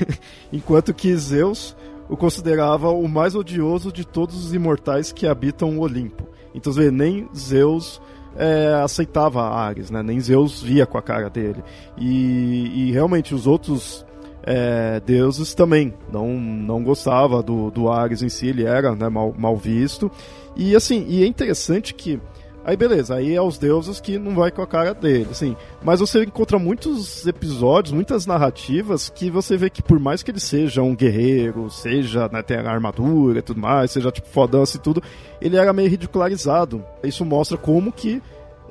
[0.52, 1.76] Enquanto que Zeus
[2.08, 6.28] o considerava o mais odioso de todos os imortais que habitam o Olimpo.
[6.54, 8.00] Então, vê, nem Zeus
[8.36, 10.02] é, aceitava Ares, né?
[10.02, 11.62] nem Zeus via com a cara dele.
[11.98, 14.06] E, e realmente os outros
[14.42, 19.34] é, deuses também não, não gostava do, do Ares em si, ele era né, mal,
[19.36, 20.10] mal visto.
[20.54, 22.20] E assim, e é interessante que
[22.66, 25.56] Aí beleza, aí é os deuses que não vai com a cara dele, assim.
[25.84, 30.40] Mas você encontra muitos episódios, muitas narrativas que você vê que por mais que ele
[30.40, 35.00] seja um guerreiro, seja, né, tem armadura e tudo mais, seja tipo fodão e tudo,
[35.40, 36.84] ele era meio ridicularizado.
[37.04, 38.20] Isso mostra como que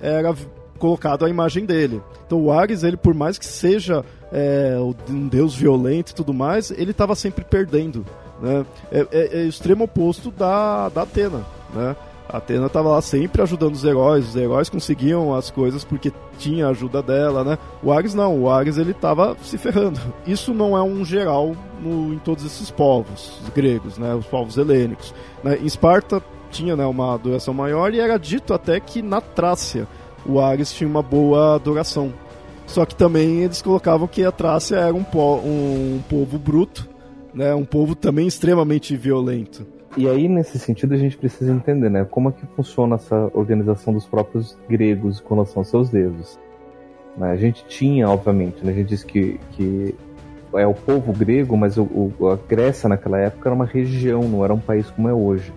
[0.01, 0.35] era
[0.77, 2.01] colocado a imagem dele.
[2.27, 4.75] Então o Ares, ele por mais que seja é,
[5.09, 8.05] um deus violento e tudo mais, ele estava sempre perdendo.
[8.41, 8.65] Né?
[8.91, 11.45] É, é, é o extremo oposto da, da Atena.
[11.73, 11.95] Né?
[12.35, 16.67] A Atena estava lá sempre ajudando os heróis, os heróis conseguiam as coisas porque tinha
[16.67, 17.57] a ajuda dela, né?
[17.81, 20.01] O Ares não, o Ares ele estava se ferrando.
[20.27, 24.13] Isso não é um geral no, em todos esses povos os gregos, né?
[24.13, 25.13] Os povos helênicos.
[25.41, 25.59] Né?
[25.61, 26.21] Em Esparta
[26.51, 29.87] tinha né, uma duração maior e era dito até que na Trácia
[30.25, 32.13] o Ares tinha uma boa duração.
[32.67, 36.85] Só que também eles colocavam que a Trácia era um, po um povo bruto,
[37.33, 37.55] né?
[37.55, 39.74] Um povo também extremamente violento.
[39.97, 42.03] E aí, nesse sentido, a gente precisa entender, né?
[42.03, 46.37] Como é que funciona essa organização dos próprios gregos com relação aos seus deuses.
[47.17, 47.31] Né?
[47.31, 48.71] A gente tinha, obviamente, né?
[48.71, 49.95] a gente diz que, que
[50.53, 54.43] é o povo grego, mas o, o, a Grécia naquela época era uma região, não
[54.43, 55.53] era um país como é hoje.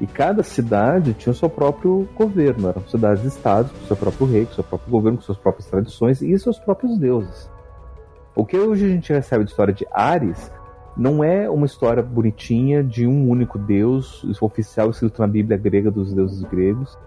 [0.00, 4.52] E cada cidade tinha o seu próprio governo, eram cidades-estados, com seu próprio rei, com
[4.54, 7.50] seu próprio governo, com suas próprias tradições e seus próprios deuses.
[8.34, 10.50] O que hoje a gente recebe de história de Ares
[10.96, 16.12] não é uma história bonitinha de um único deus oficial escrito na Bíblia grega dos
[16.12, 16.98] deuses gregos.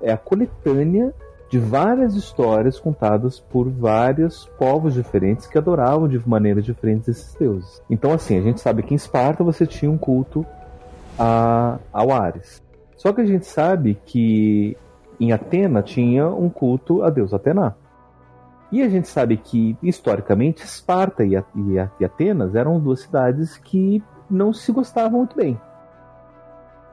[0.00, 1.14] É a coletânea
[1.48, 7.80] de várias histórias contadas por vários povos diferentes que adoravam de maneiras diferentes esses deuses.
[7.88, 10.44] Então, assim, a gente sabe que em Esparta você tinha um culto
[11.18, 12.62] a, ao Ares.
[12.96, 14.76] Só que a gente sabe que
[15.20, 17.76] em Atena tinha um culto a deus Atena.
[18.76, 24.52] E a gente sabe que, historicamente, Esparta e, e, Atenas eram duas cidades que não
[24.52, 25.58] se gostavam muito bem.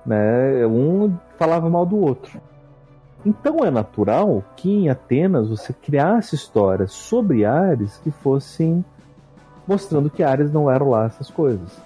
[0.05, 0.65] Né?
[0.65, 2.39] Um falava mal do outro.
[3.25, 8.85] Então é natural que em Atenas você criasse histórias sobre Ares que fossem
[9.67, 11.77] mostrando que Ares não era lá essas coisas.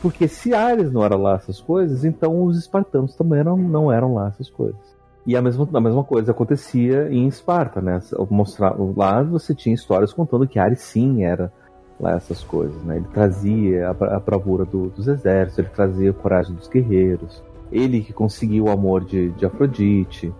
[0.00, 4.14] Porque se Ares não era lá essas coisas, então os espartanos também eram, não eram
[4.14, 4.91] lá essas coisas.
[5.26, 8.00] E a mesma, a mesma coisa acontecia em Esparta, né?
[8.28, 11.52] Mostrar, lá você tinha histórias contando que Ares sim era
[12.00, 12.96] lá essas coisas, né?
[12.96, 18.00] Ele trazia a, a bravura do, dos exércitos, ele trazia a coragem dos guerreiros, ele
[18.00, 20.32] que conseguiu o amor de, de Afrodite,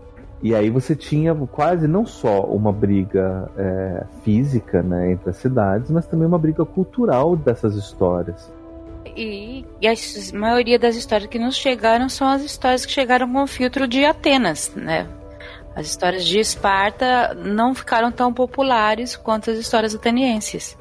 [0.42, 5.88] e aí você tinha quase não só uma briga é, física né, entre as cidades,
[5.88, 8.52] mas também uma briga cultural dessas histórias.
[9.16, 9.92] E, e, a
[10.34, 14.04] maioria das histórias que nos chegaram são as histórias que chegaram com o filtro de
[14.04, 15.06] Atenas, né?
[15.74, 20.76] As histórias de Esparta não ficaram tão populares quanto as histórias atenienses.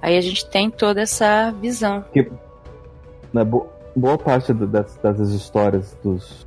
[0.00, 2.04] Aí a gente tem toda essa visão.
[2.12, 2.30] Que,
[3.32, 6.46] na bo boa parte das, das histórias dos,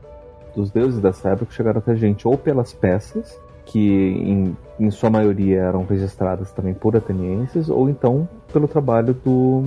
[0.56, 5.10] dos deuses dessa época chegaram até a gente ou pelas peças, que em, em sua
[5.10, 9.64] maioria eram registradas também por atenienses, ou então pelo trabalho do.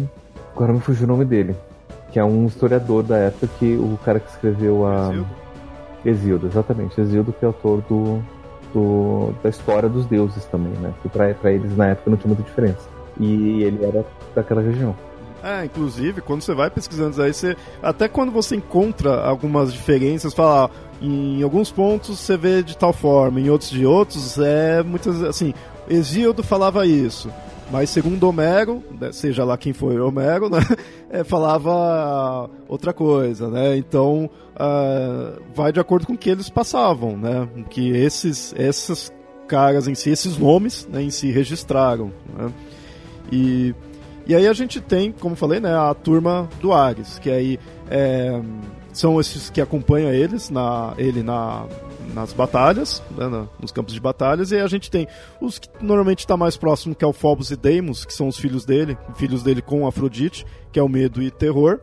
[0.55, 1.55] Agora me fugiu o nome dele.
[2.11, 5.09] Que é um historiador da época que o cara que escreveu a.
[5.09, 5.29] Exildo,
[6.05, 7.01] Exildo exatamente.
[7.01, 8.23] Exildo que é autor do,
[8.73, 10.93] do, da história dos deuses também, né?
[11.03, 12.89] Que pra, pra eles na época não tinha muita diferença.
[13.21, 14.95] E ele era daquela região.
[15.43, 20.35] É, inclusive, quando você vai pesquisando isso aí, você, até quando você encontra algumas diferenças,
[20.35, 25.23] fala, em alguns pontos você vê de tal forma, em outros de outros, é muitas,
[25.23, 25.55] assim,
[25.89, 27.31] Exíodo falava isso,
[27.71, 30.59] mas segundo Homero, né, seja lá quem foi Homero, né,
[31.11, 37.17] é, falava outra coisa, né, então uh, vai de acordo com o que eles passavam,
[37.17, 39.13] né, que esses, essas
[39.47, 42.53] caras em si, esses nomes né, em si registraram, né,
[43.31, 43.75] e
[44.27, 47.59] e aí a gente tem, como falei, né, a turma do Ares, que aí
[47.91, 48.39] é,
[48.93, 51.65] são esses que acompanham eles, na, ele na,
[52.15, 55.07] nas batalhas, né, nos campos de batalhas, e aí a gente tem
[55.41, 58.39] os que normalmente está mais próximo, que é o Phobos e Deimos, que são os
[58.39, 61.81] filhos dele, filhos dele com Afrodite, que é o medo e terror.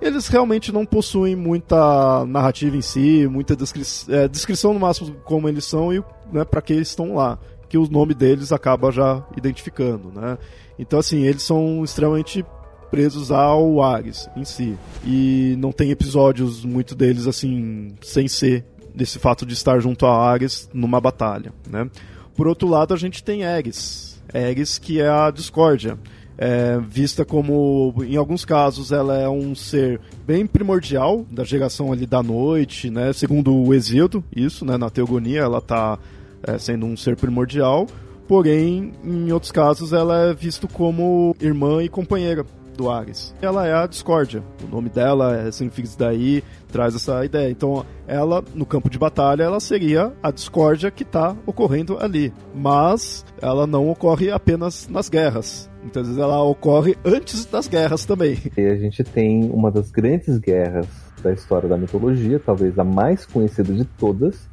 [0.00, 5.48] Eles realmente não possuem muita narrativa em si, muita descri é, descrição no máximo como
[5.48, 9.24] eles são e né, para que eles estão lá, que o nome deles acaba já
[9.36, 10.36] identificando, né?
[10.78, 12.44] Então, assim, eles são extremamente
[12.90, 14.76] presos ao Ares em si.
[15.04, 20.30] E não tem episódios, muito deles, assim, sem ser desse fato de estar junto a
[20.30, 21.88] Ares numa batalha, né?
[22.36, 24.22] Por outro lado, a gente tem Ares.
[24.32, 25.98] Ares, que é a discórdia.
[26.36, 32.06] É, vista como, em alguns casos, ela é um ser bem primordial da geração ali
[32.06, 33.12] da noite, né?
[33.12, 34.76] Segundo o Exildo, isso, né?
[34.76, 35.96] Na teogonia, ela está
[36.42, 37.86] é, sendo um ser primordial
[38.26, 42.44] porém, em outros casos, ela é vista como irmã e companheira
[42.76, 43.34] do Ares.
[43.40, 44.42] Ela é a discórdia.
[44.62, 47.50] O nome dela é Sinfix daí, traz essa ideia.
[47.50, 52.32] Então, ela, no campo de batalha, ela seria a discórdia que está ocorrendo ali.
[52.54, 55.70] Mas ela não ocorre apenas nas guerras.
[55.86, 58.38] Às vezes, ela ocorre antes das guerras também.
[58.56, 60.86] E a gente tem uma das grandes guerras
[61.22, 64.48] da história da mitologia, talvez a mais conhecida de todas,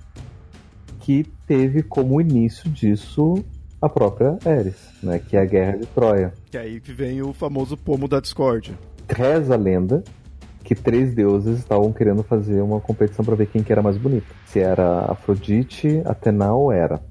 [1.01, 3.43] que teve como início disso
[3.81, 6.33] a própria Eris, né, que é a Guerra de Troia.
[6.49, 8.77] Que é aí que vem o famoso pomo da discórdia.
[9.09, 10.03] Reza a lenda
[10.63, 14.27] que três deuses estavam querendo fazer uma competição para ver quem que era mais bonito.
[14.45, 17.01] Se era Afrodite, Atena ou Hera.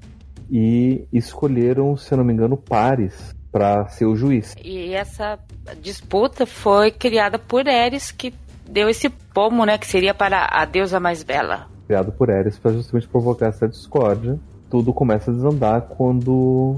[0.49, 4.55] E escolheram, se eu não me engano, Paris para ser o juiz.
[4.63, 5.37] E essa
[5.81, 8.33] disputa foi criada por Eris, que
[8.67, 11.67] deu esse pomo, né, que seria para a deusa mais bela.
[11.85, 14.39] Criado por Eris para justamente provocar essa discórdia
[14.71, 16.77] tudo começa a desandar quando.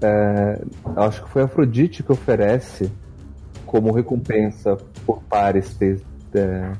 [0.00, 0.62] É,
[0.96, 2.90] acho que foi Afrodite que oferece
[3.66, 6.00] como recompensa por Paris ter,
[6.34, 6.72] é,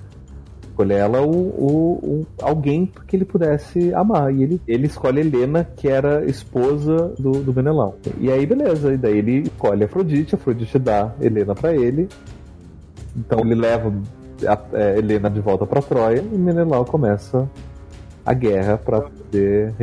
[0.63, 4.33] escolher ela o, o, o, alguém que ele pudesse amar.
[4.35, 7.99] E ele, ele escolhe Helena, que era esposa do, do Menelau.
[8.19, 8.95] E aí, beleza.
[8.95, 12.09] E daí ele escolhe Afrodite, Afrodite dá Helena para ele.
[13.15, 13.93] Então ele leva
[14.47, 17.49] a é, Helena de volta para Troia e Menelau começa
[18.25, 19.75] a guerra para poder,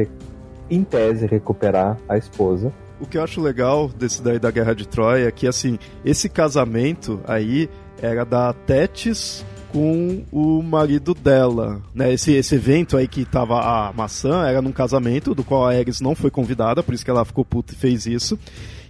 [0.69, 2.71] em tese, recuperar a esposa.
[2.99, 6.27] O que eu acho legal desse daí da Guerra de Troia é que, assim, esse
[6.27, 7.69] casamento aí
[8.01, 12.13] era da Tétis com o marido dela, né?
[12.13, 16.01] Esse, esse evento aí que tava a maçã era num casamento do qual a Ares
[16.01, 18.39] não foi convidada, por isso que ela ficou puta e fez isso.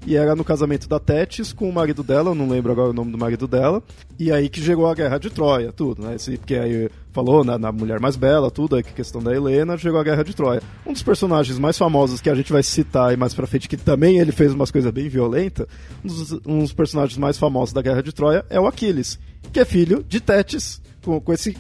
[0.08, 2.94] E era no casamento da Tétis com o marido dela, eu não lembro agora o
[2.94, 3.84] nome do marido dela.
[4.18, 6.16] E aí que chegou a Guerra de Troia, tudo, né?
[6.16, 9.78] Esse, porque aí falou na, na Mulher Mais Bela, tudo, aí que questão da Helena,
[9.78, 10.64] chegou a Guerra de Troia.
[10.86, 13.76] Um dos personagens mais famosos que a gente vai citar aí mais pra frente, que
[13.76, 15.68] também ele fez umas coisas bem violentas,
[16.02, 19.20] um dos, um dos personagens mais famosos da Guerra de Troia é o Aquiles,
[19.52, 21.54] que é filho de Tétis, com, com esse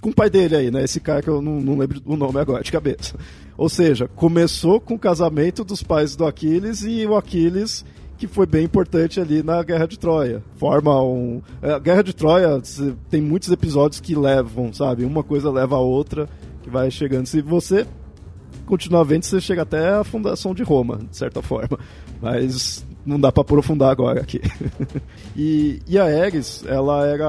[0.00, 0.82] com o pai dele aí, né?
[0.82, 3.16] Esse cara que eu não, não, lembro o nome agora de cabeça.
[3.60, 7.84] Ou seja, começou com o casamento dos pais do Aquiles e o Aquiles
[8.16, 10.42] que foi bem importante ali na Guerra de Troia.
[10.56, 11.42] Forma um.
[11.60, 12.58] A Guerra de Troia
[13.10, 15.04] tem muitos episódios que levam, sabe?
[15.04, 16.26] Uma coisa leva a outra,
[16.62, 17.26] que vai chegando.
[17.26, 17.86] Se você
[18.64, 21.78] continuar vendo, você chega até a fundação de Roma, de certa forma.
[22.20, 24.40] Mas não dá para aprofundar agora aqui.
[25.36, 27.28] e, e a Ares, ela era,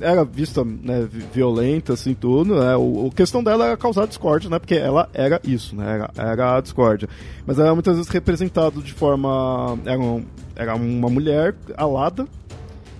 [0.00, 2.76] era vista né, violenta, assim, tudo, né?
[2.76, 4.58] O, a questão dela era causar discórdia, né?
[4.58, 5.94] Porque ela era isso, né?
[5.94, 7.08] Era, era a discórdia.
[7.46, 9.78] Mas ela era muitas vezes representado de forma...
[9.84, 12.26] Era, um, era uma mulher alada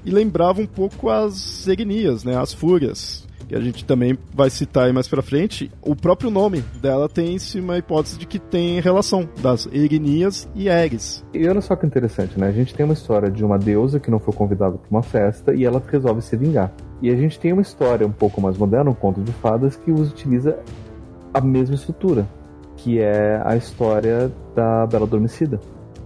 [0.05, 2.37] e lembrava um pouco as Erinias, né?
[2.37, 6.63] As Fúrias que a gente também vai citar aí mais pra frente, o próprio nome
[6.83, 11.25] dela tem-se uma hipótese de que tem relação das Erinias e Ares.
[11.33, 12.49] E olha só que interessante, né?
[12.49, 15.55] A gente tem uma história de uma deusa que não foi convidada para uma festa
[15.55, 16.71] e ela resolve se vingar.
[17.01, 19.91] E a gente tem uma história um pouco mais moderna, um conto de fadas, que
[19.91, 20.59] utiliza
[21.33, 22.27] a mesma estrutura,
[22.77, 25.59] que é a história da Bela Adormecida,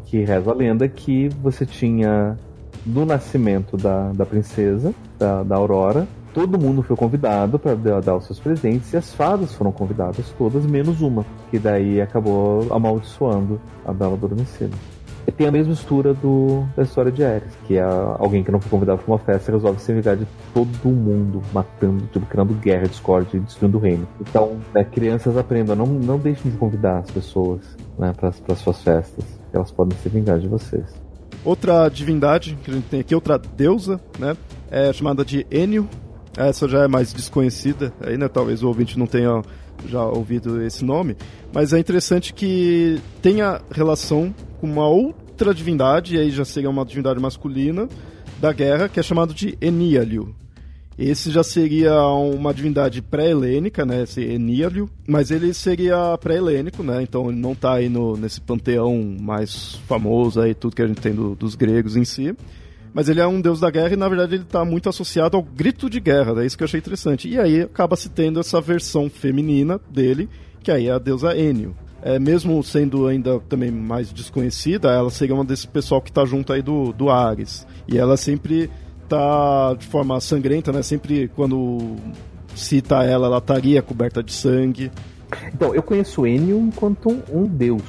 [0.04, 2.36] que reza a lenda que você tinha
[2.84, 8.26] do nascimento da, da princesa, da, da Aurora, todo mundo foi convidado para dar os
[8.26, 13.92] seus presentes e as fadas foram convidadas todas, menos uma, que daí acabou amaldiçoando a
[13.92, 14.76] Bela Adormecida.
[15.26, 18.60] E tem a mesma mistura do, da história de Ares, que é alguém que não
[18.60, 22.88] foi convidado para uma festa resolve se vingar de todo mundo, matando, tipo, criando guerra,
[22.88, 24.06] discórdia e destruindo o reino.
[24.20, 27.60] Então, né, crianças aprendam, não, não deixem de convidar as pessoas
[27.96, 30.92] né, para as suas festas, elas podem se vingar de vocês.
[31.44, 34.36] Outra divindade que a gente tem aqui, outra deusa, né,
[34.70, 35.88] é chamada de Enio,
[36.36, 38.28] essa já é mais desconhecida, aí, né?
[38.28, 39.42] Talvez o ouvinte não tenha
[39.86, 41.16] já ouvido esse nome,
[41.52, 46.84] mas é interessante que tenha relação com uma outra divindade, e aí já seria uma
[46.84, 47.88] divindade masculina
[48.40, 50.34] da guerra, que é chamado de Eníalio.
[50.98, 54.02] Esse já seria uma divindade pré-helênica, né?
[54.02, 57.02] Esse Eníalio, mas ele seria pré-helênico, né?
[57.02, 61.00] Então ele não está aí no, nesse panteão mais famoso aí, tudo que a gente
[61.00, 62.34] tem do, dos gregos em si.
[62.94, 65.42] Mas ele é um deus da guerra e, na verdade, ele está muito associado ao
[65.42, 66.42] grito de guerra.
[66.42, 67.28] É isso que eu achei interessante.
[67.28, 70.28] E aí acaba se tendo essa versão feminina dele,
[70.62, 71.74] que aí é a deusa Enio.
[72.02, 76.52] É, mesmo sendo ainda também mais desconhecida, ela seria uma desse pessoal que está junto
[76.52, 77.66] aí do, do Ares.
[77.86, 78.68] E ela sempre
[79.08, 80.82] tá de forma sangrenta, né?
[80.82, 81.96] Sempre quando
[82.54, 84.90] cita ela, ela estaria coberta de sangue.
[85.54, 87.82] Então, eu conheço Enio enquanto um, um deus,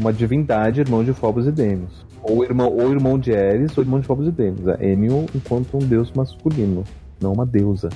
[0.00, 2.07] uma divindade, irmão de Phobos e Deimos.
[2.28, 4.66] Ou irmão, ou irmão de Ares, ou irmão de Phobos e Deimos.
[4.66, 6.84] É Enio enquanto um deus masculino,
[7.20, 7.88] não uma deusa.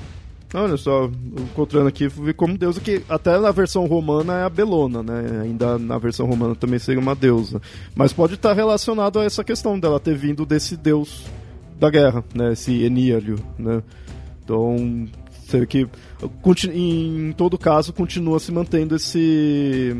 [0.55, 5.41] Olha só, encontrando aqui, como deusa que até na versão romana é a Belona, né?
[5.43, 7.61] Ainda na versão romana também seria uma deusa.
[7.95, 11.25] Mas pode estar relacionado a essa questão dela ter vindo desse deus
[11.81, 12.53] da guerra, né?
[12.53, 13.83] Esse Eníalio, né?
[14.45, 15.09] Então,
[15.47, 15.89] sei que
[16.73, 19.97] em todo caso continua se mantendo esse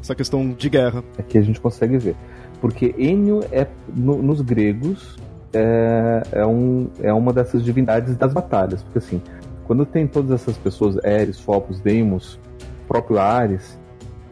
[0.00, 1.02] essa questão de guerra.
[1.18, 2.16] Aqui a gente consegue ver.
[2.60, 5.16] Porque Enio é, no, nos gregos,
[5.52, 8.82] é, é, um, é uma dessas divindades das batalhas.
[8.82, 9.22] Porque assim,
[9.66, 12.38] quando tem todas essas pessoas, Eris, Phobos, Deimos,
[12.86, 13.78] próprio Ares,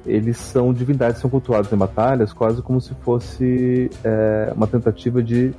[0.04, 5.52] eles são divindades são cultuados em batalhas quase como se fosse é, uma tentativa de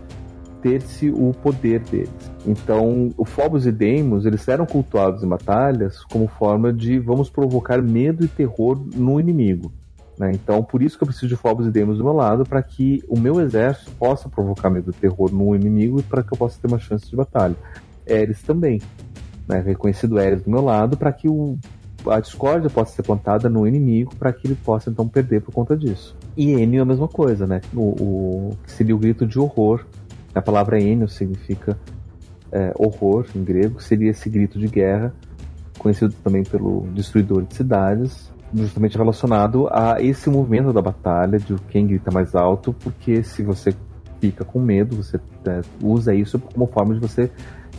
[0.62, 2.10] ter-se o poder deles.
[2.46, 7.82] Então, o Phobos e Deimos, eles eram cultuados em batalhas como forma de vamos provocar
[7.82, 9.72] medo e terror no inimigo.
[10.18, 10.32] Né?
[10.34, 13.04] Então, por isso que eu preciso de Phobos e Deimos do meu lado, para que
[13.08, 16.60] o meu exército possa provocar medo e terror no inimigo e para que eu possa
[16.60, 17.56] ter uma chance de batalha.
[18.06, 18.82] Eres também.
[19.48, 19.62] Né?
[19.62, 21.58] Reconhecido Eres do meu lado, para que o,
[22.08, 25.78] a discórdia possa ser plantada no inimigo, para que ele possa então perder por conta
[25.78, 26.16] disso.
[26.36, 27.62] E Enio é a mesma coisa, né?
[27.74, 29.86] O, o que seria o grito de horror.
[30.34, 31.78] A palavra Enio significa
[32.52, 35.14] é, horror em grego, seria esse grito de guerra
[35.78, 41.88] conhecido também pelo destruidor de cidades, justamente relacionado a esse movimento da batalha, de quem
[41.88, 43.76] grita mais alto, porque se você
[44.20, 47.30] fica com medo, você é, usa isso como forma de você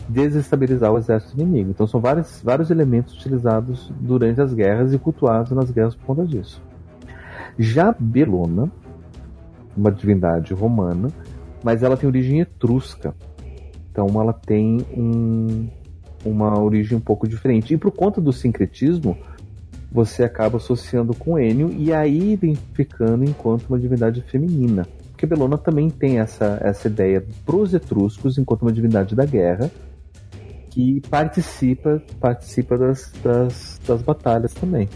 [0.07, 1.69] desestabilizar o exército inimigo.
[1.71, 6.25] Então são vários, vários elementos utilizados durante as guerras e cultuados nas guerras por conta
[6.25, 6.61] disso.
[7.57, 8.71] Já Belona,
[9.75, 11.09] uma divindade romana,
[11.63, 13.13] mas ela tem origem etrusca.
[13.91, 15.67] Então ela tem um,
[16.25, 17.73] uma origem um pouco diferente.
[17.73, 19.17] E por conta do sincretismo,
[19.91, 24.87] você acaba associando com Enio e aí identificando enquanto uma divindade feminina.
[25.11, 29.69] Porque Belona também tem essa, essa ideia para os etruscos enquanto uma divindade da guerra
[30.69, 34.87] que participa participa das, das, das batalhas também.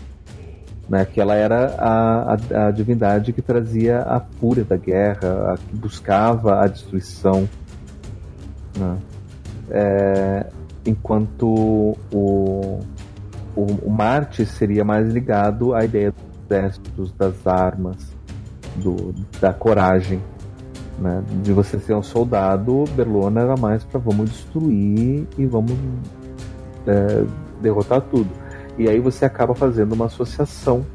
[0.88, 5.58] Né, que ela era a, a, a, divindade que trazia a fúria da guerra, a,
[5.58, 7.48] que buscava a destruição.
[8.78, 8.98] Né?
[9.72, 10.46] É,
[10.86, 12.80] enquanto o,
[13.56, 17.97] o, o, Marte seria mais ligado à ideia dos exércitos, das armas,
[18.76, 20.22] do, da coragem.
[20.99, 21.24] Né?
[21.43, 25.74] De você ser um soldado, Berlona era mais para vamos destruir e vamos
[26.88, 27.24] é,
[27.62, 28.30] derrotar tudo.
[28.78, 30.86] E aí você acaba fazendo uma associação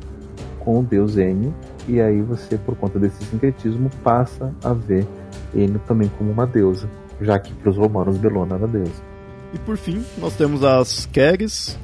[0.61, 1.55] com o deus Enio,
[1.87, 5.07] e aí você, por conta desse sincretismo, passa a ver
[5.55, 6.89] Enio também como uma deusa,
[7.21, 9.09] já que para os romanos Belona era deusa.
[9.55, 11.79] E por fim, nós temos as Keres.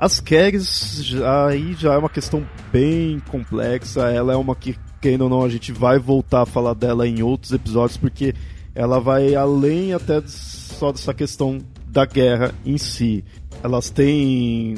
[0.00, 1.12] As Keres
[1.46, 5.48] aí já é uma questão bem complexa, ela é uma que, quem ou não, a
[5.50, 8.34] gente vai voltar a falar dela em outros episódios, porque
[8.74, 13.22] ela vai além até só dessa questão da guerra em si.
[13.62, 14.74] Elas têm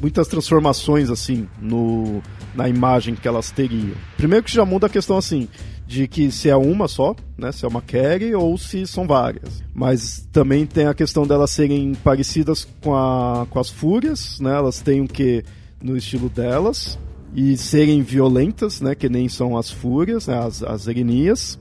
[0.00, 2.22] muitas transformações assim no
[2.54, 3.96] na imagem que elas teriam.
[4.16, 5.48] Primeiro que já muda a questão assim
[5.90, 9.60] de que se é uma só, né, se é uma carry ou se são várias.
[9.74, 14.54] Mas também tem a questão delas serem parecidas com, a, com as fúrias, né?
[14.54, 15.44] Elas têm o que
[15.82, 16.96] no estilo delas
[17.34, 21.58] e serem violentas, né, que nem são as fúrias, né, as, as erinias.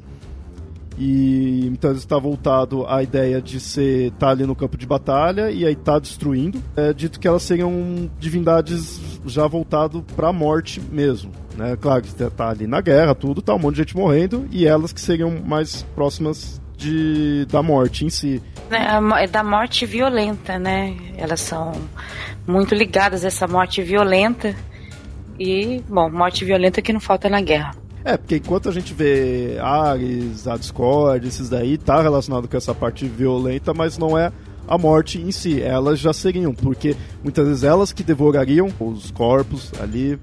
[0.95, 5.65] E então está voltado à ideia de ser tá ali no campo de batalha e
[5.65, 6.61] aí tá destruindo.
[6.75, 11.77] É dito que elas seriam divindades já voltado para a morte mesmo, né?
[11.79, 14.91] Claro que tá ali na guerra, tudo, tá um monte de gente morrendo e elas
[14.91, 18.41] que seriam mais próximas de da morte em si.
[18.71, 20.95] É, é da morte violenta, né?
[21.17, 21.73] Elas são
[22.47, 24.55] muito ligadas a essa morte violenta.
[25.37, 27.75] E, bom, morte violenta que não falta na guerra.
[28.03, 32.73] É, porque enquanto a gente vê Ares, a Discord, esses daí, tá relacionado com essa
[32.73, 34.31] parte violenta, mas não é
[34.67, 35.61] a morte em si.
[35.61, 40.17] Elas já seriam, porque muitas vezes elas que devorariam os corpos ali,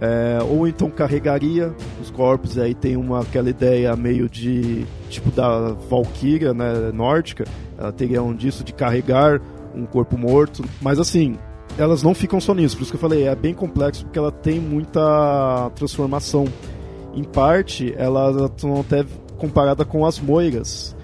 [0.00, 5.30] é, ou então carregaria os corpos, e aí tem uma, aquela ideia meio de, tipo
[5.30, 7.44] da Valkyria, né, nórdica,
[7.78, 9.40] ela teria um disso de carregar
[9.74, 11.36] um corpo morto, mas assim,
[11.78, 14.32] elas não ficam só nisso, por isso que eu falei, é bem complexo, porque ela
[14.32, 16.46] tem muita transformação
[17.14, 19.04] em parte, elas estão até
[19.38, 20.96] comparada com as moiras,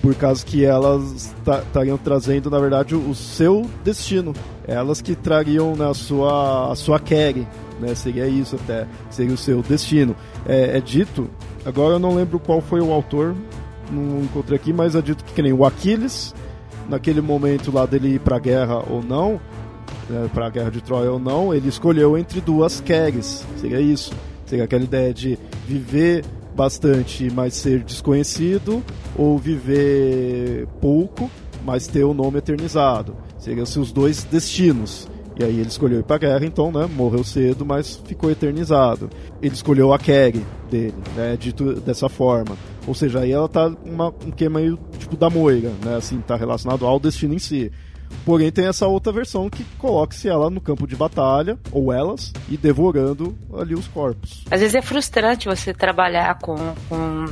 [0.00, 1.34] por causa que elas
[1.64, 4.32] estariam trazendo, na verdade, o, seu destino.
[4.68, 7.48] Elas que trariam na né, sua, a sua carry,
[7.80, 7.94] né?
[7.94, 10.14] Seria isso até, seria o seu destino.
[10.46, 11.28] É, é, dito,
[11.64, 13.34] agora eu não lembro qual foi o autor,
[13.90, 16.34] não encontrei aqui, mas é dito que, que nem o Aquiles,
[16.86, 19.40] naquele momento lá dele ir pra guerra ou não,
[20.08, 24.12] né, pra guerra de Troia ou não, ele escolheu entre duas carries, seria isso.
[24.44, 26.24] Seria aquela ideia de viver
[26.56, 28.82] bastante, mas ser desconhecido,
[29.14, 31.30] ou viver pouco,
[31.64, 33.14] mas ter o nome eternizado.
[33.38, 35.08] Seriam -se os dois destinos.
[35.38, 36.88] E aí ele escolheu ir pra guerra, então, né?
[36.96, 39.08] Morreu cedo, mas ficou eternizado.
[39.40, 41.36] Ele escolheu a Kerry dele, né?
[41.38, 42.56] Dito dessa forma.
[42.88, 45.94] Ou seja, aí ela tá uma, um que meio tipo da moira, né?
[45.96, 47.70] Assim, tá relacionado ao destino em si.
[48.24, 52.56] Porém, tem essa outra versão que coloca-se ela no campo de batalha, ou elas, e
[52.56, 54.44] devorando ali os corpos.
[54.50, 56.56] Às vezes é frustrante você trabalhar com,
[56.88, 57.24] com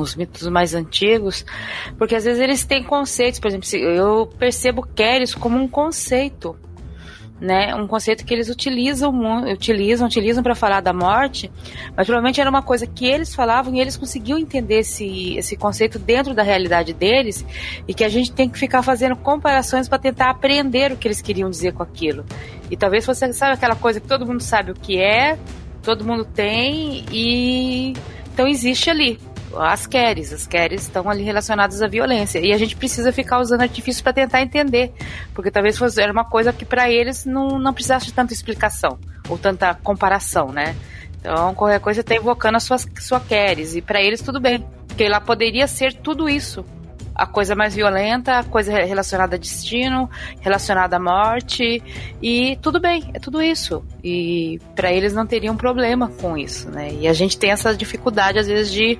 [0.00, 1.44] os mitos mais antigos,
[1.98, 6.56] porque às vezes eles têm conceitos, por exemplo, eu percebo Keres como um conceito
[7.40, 7.74] né?
[7.74, 9.12] Um conceito que eles utilizam,
[9.50, 11.50] utilizam, utilizam para falar da morte,
[11.96, 15.98] mas provavelmente era uma coisa que eles falavam e eles conseguiam entender esse, esse conceito
[15.98, 17.44] dentro da realidade deles
[17.88, 21.22] e que a gente tem que ficar fazendo comparações para tentar aprender o que eles
[21.22, 22.24] queriam dizer com aquilo.
[22.70, 25.38] E talvez você sabe aquela coisa que todo mundo sabe o que é,
[25.82, 27.94] todo mundo tem e
[28.32, 29.18] então existe ali
[29.56, 30.32] as queres.
[30.32, 32.38] As queres estão ali relacionadas à violência.
[32.38, 34.92] E a gente precisa ficar usando artifícios para tentar entender.
[35.34, 38.98] Porque talvez fosse era uma coisa que para eles não, não precisasse de tanta explicação
[39.28, 40.76] ou tanta comparação, né?
[41.18, 43.76] Então, qualquer coisa está invocando a sua, sua queres.
[43.76, 44.64] E para eles tudo bem.
[44.86, 46.64] Porque ela poderia ser tudo isso
[47.20, 50.08] a coisa mais violenta, a coisa relacionada a destino,
[50.40, 51.82] relacionada à morte,
[52.22, 53.84] e tudo bem, é tudo isso.
[54.02, 56.94] E para eles não teriam problema com isso, né?
[56.94, 58.98] E a gente tem essa dificuldade às vezes de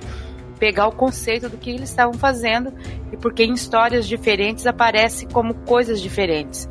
[0.61, 2.71] pegar o conceito do que eles estavam fazendo
[3.11, 6.69] e porque em histórias diferentes aparece como coisas diferentes.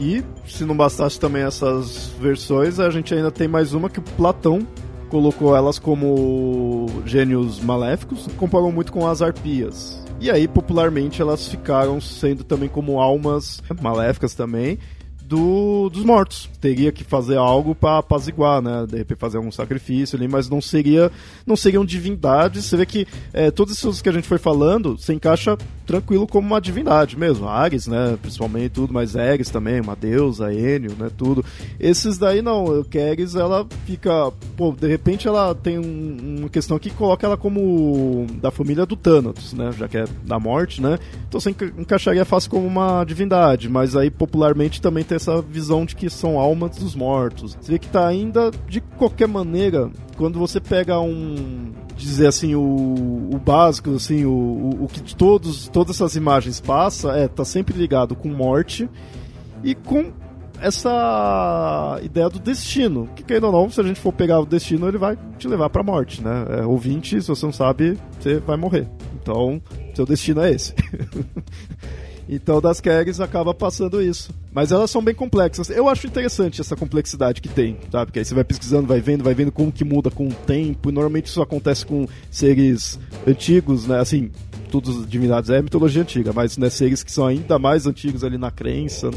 [0.00, 4.02] E se não bastasse também essas versões, a gente ainda tem mais uma que o
[4.02, 4.66] Platão
[5.10, 10.02] colocou elas como gênios maléficos, comparou muito com as arpias.
[10.18, 14.78] E aí, popularmente, elas ficaram sendo também como almas maléficas também
[15.26, 16.48] do, dos mortos.
[16.60, 18.86] Teria que fazer algo para apaziguar, né?
[18.88, 21.10] De repente fazer algum sacrifício ali, mas não seria,
[21.46, 22.64] não seriam divindades.
[22.64, 25.56] Você vê que é, todos esses que a gente foi falando se encaixa
[25.86, 27.48] tranquilo como uma divindade mesmo.
[27.48, 28.18] Ares, né?
[28.20, 31.10] Principalmente tudo, mas Ares também, uma deusa, Enio, né?
[31.16, 31.44] Tudo.
[31.78, 32.66] Esses daí não.
[32.84, 38.26] Keres, ela fica, pô, de repente ela tem um, uma questão que coloca ela como
[38.40, 39.70] da família do Thanatos, né?
[39.72, 40.98] Já que é da morte, né?
[41.28, 45.94] Então você encaixaria fácil como uma divindade, mas aí popularmente também tem essa visão de
[45.94, 47.56] que são almas dos mortos.
[47.60, 51.72] Você vê que tá ainda, de qualquer maneira, quando você pega um
[52.04, 57.12] dizer assim o, o básico assim o, o, o, que todos todas essas imagens passa
[57.12, 58.88] é tá sempre ligado com morte
[59.64, 60.12] e com
[60.60, 64.88] essa ideia do destino que querendo ou não se a gente for pegar o destino
[64.88, 66.46] ele vai te levar para morte né?
[66.60, 68.88] É, ouvinte se você não sabe você vai morrer.
[69.22, 69.60] Então
[69.94, 70.74] seu destino é esse
[72.28, 74.30] Então, das Kegs acaba passando isso.
[74.52, 75.70] Mas elas são bem complexas.
[75.70, 78.10] Eu acho interessante essa complexidade que tem, sabe?
[78.10, 80.88] Que aí você vai pesquisando, vai vendo, vai vendo como que muda com o tempo.
[80.88, 84.00] E normalmente isso acontece com seres antigos, né?
[84.00, 84.30] Assim,
[84.70, 88.50] todos divindades é mitologia antiga, mas né, seres que são ainda mais antigos ali na
[88.50, 89.10] crença.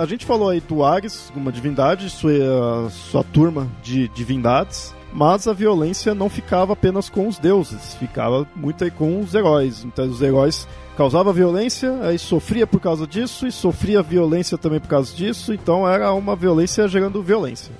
[0.00, 5.52] A gente falou aí do Ares, uma divindade, sua, sua turma de divindades, mas a
[5.52, 9.84] violência não ficava apenas com os deuses, ficava muito aí com os heróis.
[9.84, 14.88] Então os heróis causavam violência, aí sofria por causa disso e sofria violência também por
[14.88, 17.70] causa disso, então era uma violência gerando violência.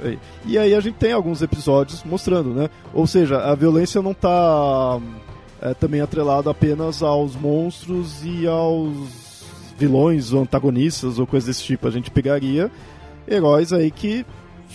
[0.44, 2.68] E aí a gente tem alguns episódios mostrando, né?
[2.92, 5.00] Ou seja, a violência não está
[5.62, 9.19] é, também atrelada apenas aos monstros e aos
[9.80, 11.88] vilões ou antagonistas ou coisas desse tipo.
[11.88, 12.70] A gente pegaria
[13.26, 14.26] heróis aí que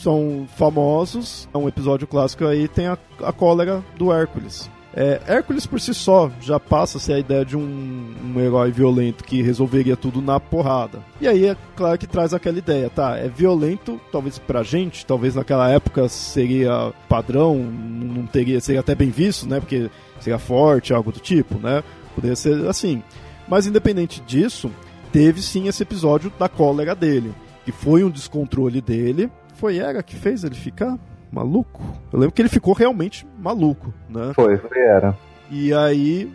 [0.01, 1.47] são famosos.
[1.53, 4.69] Um episódio clássico aí tem a, a cólera do Hércules.
[4.97, 8.71] É, Hércules por si só já passa a ser a ideia de um, um, herói
[8.71, 11.03] violento que resolveria tudo na porrada.
[11.19, 13.17] E aí é claro que traz aquela ideia, tá?
[13.17, 19.09] É violento, talvez pra gente, talvez naquela época seria padrão, não teria, seria até bem
[19.09, 19.59] visto, né?
[19.59, 19.89] Porque
[20.21, 21.83] seria forte, algo do tipo, né?
[22.15, 23.03] Poderia ser assim.
[23.49, 24.71] Mas independente disso,
[25.15, 29.31] teve sim esse episódio da cólera dele, que foi um descontrole dele.
[29.53, 30.99] Foi Era que fez ele ficar
[31.31, 31.81] maluco?
[32.11, 34.33] Eu lembro que ele ficou realmente maluco, né?
[34.35, 35.17] Foi, foi Era.
[35.49, 36.29] E aí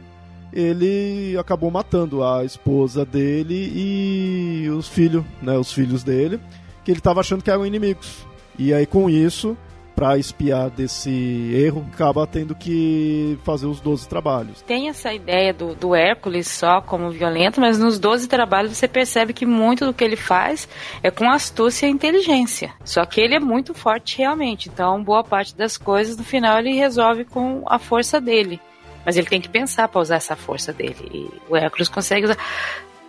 [0.51, 6.41] ele acabou matando a esposa dele e os filhos, né, os filhos dele,
[6.83, 8.27] que ele estava achando que eram inimigos.
[8.59, 9.59] E aí com isso
[10.01, 11.11] para espiar desse
[11.55, 14.63] erro, acaba tendo que fazer os 12 trabalhos.
[14.63, 19.35] Tem essa ideia do, do Hércules só como violento, mas nos 12 trabalhos você percebe
[19.35, 20.67] que muito do que ele faz
[21.03, 22.73] é com astúcia e inteligência.
[22.83, 26.73] Só que ele é muito forte realmente, então boa parte das coisas no final ele
[26.73, 28.59] resolve com a força dele.
[29.05, 31.11] Mas ele tem que pensar para usar essa força dele.
[31.13, 32.39] E o Hércules consegue usar.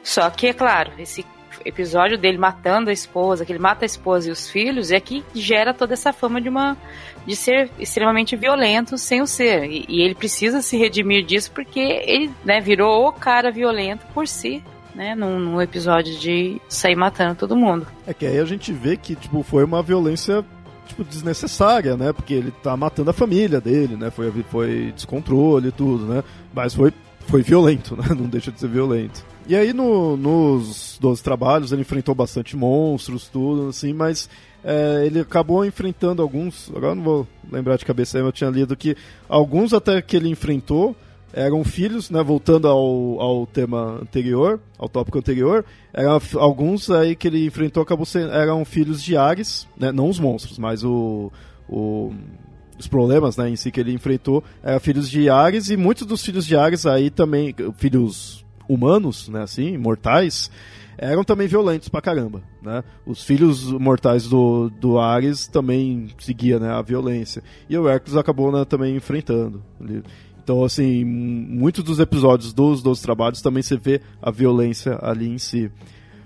[0.03, 1.25] Só que, é claro, esse
[1.65, 5.23] episódio dele matando a esposa, que ele mata a esposa e os filhos, é que
[5.33, 6.77] gera toda essa fama de uma
[7.25, 9.65] de ser extremamente violento sem o ser.
[9.65, 14.27] E, e ele precisa se redimir disso porque ele né, virou o cara violento por
[14.27, 14.63] si.
[14.93, 17.87] Né, num, num episódio de sair matando todo mundo.
[18.05, 20.43] É que aí a gente vê que tipo, foi uma violência
[20.85, 22.11] tipo, desnecessária, né?
[22.11, 24.11] Porque ele tá matando a família dele, né?
[24.11, 26.23] Foi, foi descontrole e tudo, né?
[26.53, 26.93] Mas foi,
[27.27, 28.03] foi violento, né?
[28.09, 29.25] Não deixa de ser violento.
[29.51, 34.29] E aí no, nos 12 trabalhos ele enfrentou bastante monstros, tudo assim, mas
[34.63, 38.95] é, ele acabou enfrentando alguns, agora não vou lembrar de cabeça eu tinha lido que
[39.27, 40.95] alguns até que ele enfrentou
[41.33, 47.27] eram filhos, né, voltando ao, ao tema anterior, ao tópico anterior, eram, alguns aí que
[47.27, 51.29] ele enfrentou acabou sendo, eram filhos de Ares, né, não os monstros, mas o,
[51.67, 52.13] o
[52.79, 56.23] os problemas né, em si que ele enfrentou eram filhos de Ares e muitos dos
[56.23, 58.40] filhos de Ares aí também, filhos
[58.73, 60.49] humanos, né, assim, mortais,
[60.97, 62.83] eram também violentos pra caramba, né?
[63.05, 67.41] Os filhos mortais do, do Ares também seguia, né, a violência.
[67.69, 69.63] E o Hércules acabou, né, também enfrentando.
[70.43, 75.37] Então, assim, muitos dos episódios dos Doze Trabalhos também você vê a violência ali em
[75.37, 75.71] si.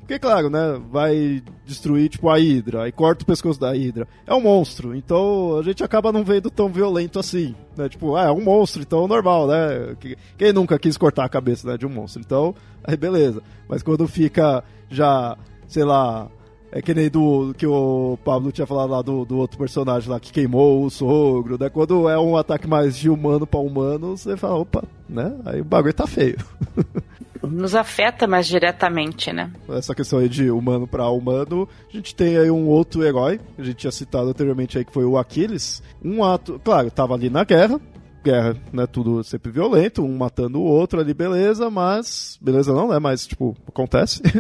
[0.06, 4.08] Porque, claro, né, vai destruir, tipo, a Hydra, aí corta o pescoço da Hydra.
[4.28, 7.90] É um monstro, então a gente acaba não vendo tão violento assim, né?
[7.90, 9.98] Tipo, ah, é um monstro, então normal, né?
[10.38, 12.22] Quem nunca quis cortar a cabeça, né, de um monstro?
[12.24, 12.54] Então,
[12.86, 13.42] aí beleza.
[13.68, 15.36] Mas quando fica já,
[15.68, 16.30] sei lá,
[16.72, 20.20] é que nem do que o Pablo tinha falado lá do, do outro personagem lá
[20.20, 21.68] que queimou o sogro, né?
[21.68, 25.36] Quando é um ataque mais de humano para humano, você fala, opa, né?
[25.46, 26.38] Aí o bagulho tá feio.
[27.48, 29.52] nos afeta mais diretamente, né?
[29.70, 33.64] Essa questão aí de humano para humano, a gente tem aí um outro herói, a
[33.64, 35.82] gente tinha citado anteriormente aí que foi o Aquiles.
[36.04, 37.80] Um ato, claro, tava ali na guerra,
[38.24, 43.00] guerra, né, tudo sempre violento, um matando o outro ali, beleza, mas beleza não, né,
[43.00, 44.22] mas tipo, acontece.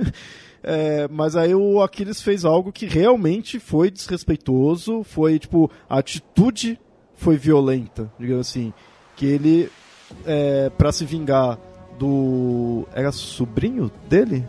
[0.67, 6.79] É, mas aí o Aquiles fez algo que realmente foi desrespeitoso, foi tipo, a atitude
[7.13, 8.73] foi violenta, digamos assim,
[9.15, 9.69] que ele,
[10.25, 11.59] é, para se vingar
[11.97, 12.87] do.
[12.93, 14.45] Era sobrinho dele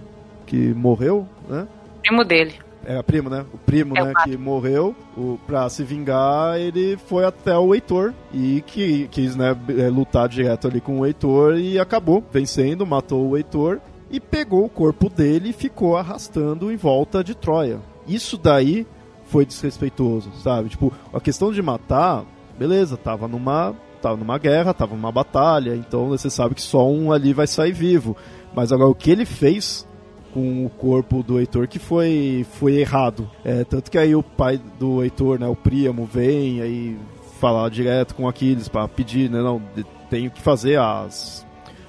[0.46, 1.66] que morreu, né?
[2.02, 2.54] Primo dele.
[2.84, 3.44] Era primo, né?
[3.52, 4.94] O primo, é né, que morreu.
[5.16, 10.28] O, pra se vingar, ele foi até o Heitor e que quis, né, é, lutar
[10.28, 15.08] direto ali com o Heitor e acabou vencendo, matou o Heitor e pegou o corpo
[15.10, 17.80] dele e ficou arrastando em volta de Troia.
[18.06, 18.86] Isso daí
[19.24, 20.68] foi desrespeitoso, sabe?
[20.68, 22.24] Tipo, a questão de matar,
[22.56, 23.74] beleza, tava numa
[24.06, 27.72] tava numa guerra, tava numa batalha, então você sabe que só um ali vai sair
[27.72, 28.16] vivo.
[28.54, 29.86] Mas agora o que ele fez
[30.32, 33.28] com o corpo do Heitor que foi, foi errado.
[33.44, 36.98] É, tanto que aí o pai do Heitor, né, o Príamo, vem aí
[37.40, 39.60] falar direto com Aquiles para pedir, né, não,
[40.08, 41.45] tenho que fazer as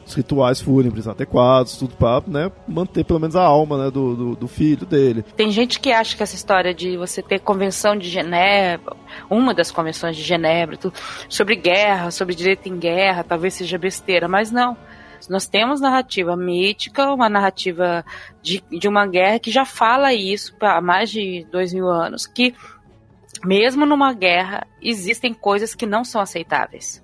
[0.07, 4.35] os rituais fúnebres adequados, tudo para né, manter pelo menos a alma né, do, do,
[4.35, 5.23] do, filho dele.
[5.35, 8.95] Tem gente que acha que essa história de você ter convenção de Genebra,
[9.29, 10.93] uma das convenções de Genebra, tudo,
[11.27, 14.77] sobre guerra, sobre direito em guerra, talvez seja besteira, mas não.
[15.29, 18.05] Nós temos narrativa mítica, uma narrativa
[18.41, 22.53] de, de uma guerra que já fala isso há mais de dois mil anos, que
[23.43, 27.03] mesmo numa guerra existem coisas que não são aceitáveis.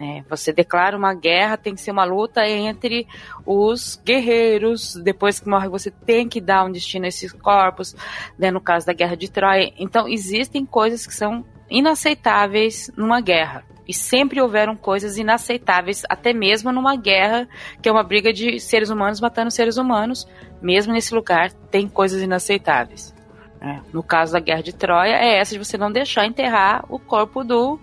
[0.00, 3.06] É, você declara uma guerra, tem que ser uma luta entre
[3.44, 4.94] os guerreiros.
[4.94, 7.94] Depois que morre, você tem que dar um destino a esses corpos,
[8.38, 9.70] né, no caso da guerra de Troia.
[9.78, 13.62] Então, existem coisas que são inaceitáveis numa guerra.
[13.86, 17.46] E sempre houveram coisas inaceitáveis, até mesmo numa guerra,
[17.82, 20.26] que é uma briga de seres humanos matando seres humanos.
[20.62, 23.14] Mesmo nesse lugar, tem coisas inaceitáveis.
[23.60, 26.98] É, no caso da guerra de Troia, é essa de você não deixar enterrar o
[26.98, 27.78] corpo do,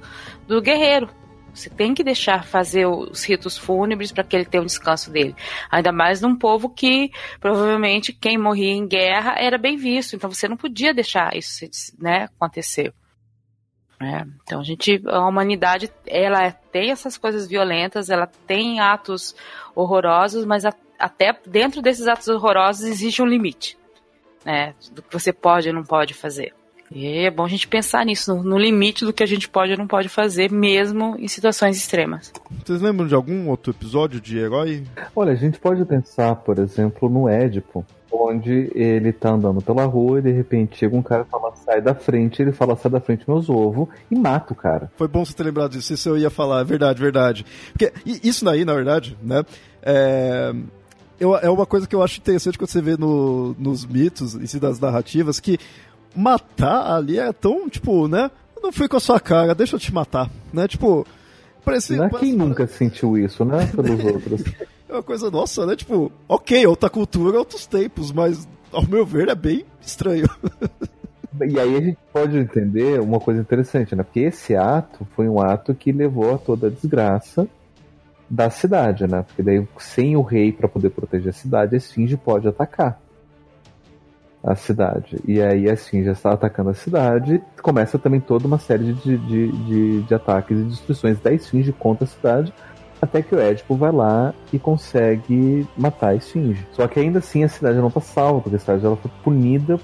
[0.47, 1.07] do guerreiro.
[1.57, 5.35] Você tem que deixar fazer os ritos fúnebres para que ele tenha um descanso dele.
[5.71, 10.15] Ainda mais num povo que provavelmente quem morria em guerra era bem visto.
[10.15, 11.65] Então você não podia deixar isso
[11.97, 12.93] né, acontecer.
[13.99, 19.35] É, então a gente, a humanidade, ela tem essas coisas violentas, ela tem atos
[19.73, 23.75] horrorosos, mas a, até dentro desses atos horrorosos existe um limite,
[24.45, 26.53] né, do que você pode ou não pode fazer.
[26.91, 29.77] E é bom a gente pensar nisso, no, limite do que a gente pode ou
[29.77, 32.31] não pode fazer, mesmo em situações extremas.
[32.65, 34.83] Vocês lembram de algum outro episódio de herói?
[35.15, 40.19] Olha, a gente pode pensar, por exemplo, no Édipo, onde ele tá andando pela rua
[40.19, 42.99] e de repente chega um cara e fala, sai da frente, ele fala, sai da
[42.99, 44.89] frente meus ovos, e mata o cara.
[44.95, 47.45] Foi bom você ter lembrado disso, isso eu ia falar, é verdade, verdade.
[47.71, 49.43] Porque isso daí, na verdade, né,
[49.81, 50.53] é...
[51.19, 54.59] Eu, é uma coisa que eu acho interessante quando você vê no, nos mitos e
[54.59, 55.57] das narrativas, que
[56.17, 58.31] matar ali é tão, tipo, né?
[58.67, 60.67] não fui com a sua cara, deixa eu te matar, né?
[60.67, 61.05] Tipo,
[61.63, 61.95] parece...
[61.95, 63.65] Não é quem nunca sentiu isso, né?
[63.67, 64.43] Pelos outros.
[64.89, 65.75] É uma coisa, nossa, né?
[65.75, 70.29] Tipo, ok, outra cultura, outros tempos, mas ao meu ver é bem estranho.
[71.45, 74.01] E aí a gente pode entender uma coisa interessante, né?
[74.01, 77.49] Porque esse ato foi um ato que levou a toda a desgraça
[78.29, 79.23] da cidade, né?
[79.23, 82.97] Porque daí, sem o rei para poder proteger a cidade, a esfinge pode atacar
[84.43, 85.17] a cidade.
[85.25, 87.41] E aí assim já está atacando a cidade.
[87.61, 92.05] Começa também toda uma série de, de, de, de ataques e destruições da Esfinge contra
[92.05, 92.53] a cidade.
[93.01, 96.65] Até que o Édipo vai lá e consegue matar a Esfinge.
[96.71, 99.79] Só que ainda assim a cidade não está salva, porque a cidade ela foi punida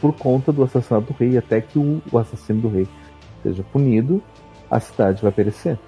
[0.00, 1.38] por conta do assassinato do rei.
[1.38, 2.86] Até que o, o assassino do rei
[3.42, 4.22] seja punido,
[4.70, 5.78] a cidade vai perecer.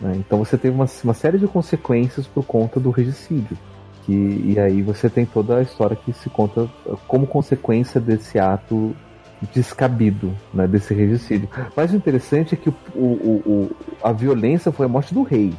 [0.00, 0.14] Né?
[0.16, 3.56] Então você teve uma, uma série de consequências por conta do regicídio.
[4.04, 6.68] Que, e aí você tem toda a história que se conta
[7.08, 8.94] como consequência desse ato
[9.52, 11.48] descabido, né, desse regicídio.
[11.76, 15.52] Mas o interessante é que o, o, o, a violência foi a morte do rei.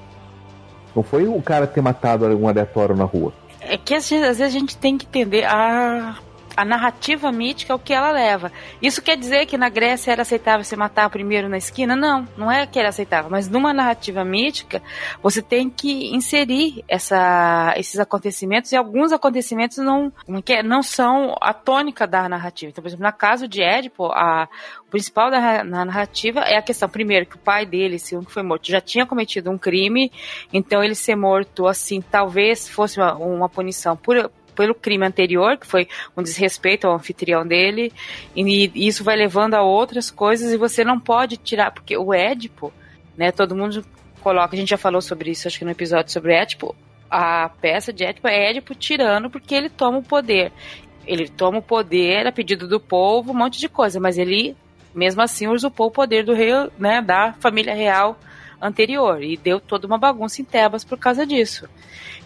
[0.95, 3.33] Não foi o cara ter matado um aleatório na rua.
[3.59, 6.17] É que às vezes a gente tem que entender a
[6.55, 8.51] a narrativa mítica é o que ela leva.
[8.81, 11.95] Isso quer dizer que na Grécia era aceitável você matar primeiro na esquina?
[11.95, 14.81] Não, não é que era aceitável, mas numa narrativa mítica
[15.21, 20.11] você tem que inserir essa, esses acontecimentos e alguns acontecimentos não,
[20.47, 22.71] é, não são a tônica da narrativa.
[22.71, 24.47] Então, por exemplo, na caso de Édipo, a,
[24.87, 28.23] o principal da na narrativa é a questão, primeiro, que o pai dele, se um
[28.23, 30.11] que foi morto, já tinha cometido um crime,
[30.53, 35.67] então ele ser morto assim, talvez fosse uma, uma punição por pelo crime anterior, que
[35.67, 37.91] foi um desrespeito ao anfitrião dele,
[38.35, 42.73] e, isso vai levando a outras coisas e você não pode tirar, porque o Édipo,
[43.17, 43.85] né, todo mundo
[44.21, 46.75] coloca, a gente já falou sobre isso, acho que no episódio sobre Édipo,
[47.09, 50.51] a peça de Édipo é Édipo tirando porque ele toma o poder.
[51.05, 54.57] Ele toma o poder a pedido do povo, um monte de coisa, mas ele
[54.93, 58.17] mesmo assim usurpou o poder do rei, né, da família real
[58.61, 61.69] anterior e deu toda uma bagunça em Tebas por causa disso.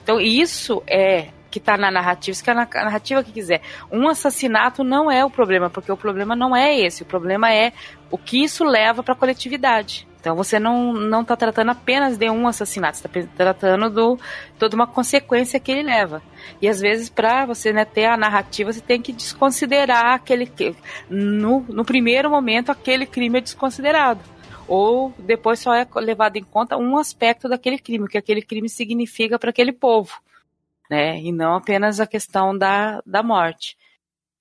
[0.03, 3.61] Então isso é que está na narrativa, se que é a narrativa que quiser.
[3.91, 7.73] Um assassinato não é o problema, porque o problema não é esse, o problema é
[8.11, 10.07] o que isso leva para a coletividade.
[10.19, 14.19] Então você não não está tratando apenas de um assassinato, está tratando do
[14.57, 16.21] toda uma consequência que ele leva.
[16.61, 20.51] E às vezes para você né, ter a narrativa você tem que desconsiderar aquele
[21.09, 24.19] no, no primeiro momento aquele crime é desconsiderado
[24.67, 28.69] ou depois só é levado em conta um aspecto daquele crime, o que aquele crime
[28.69, 30.21] significa para aquele povo
[30.89, 31.19] né?
[31.19, 33.77] E não apenas a questão da, da morte.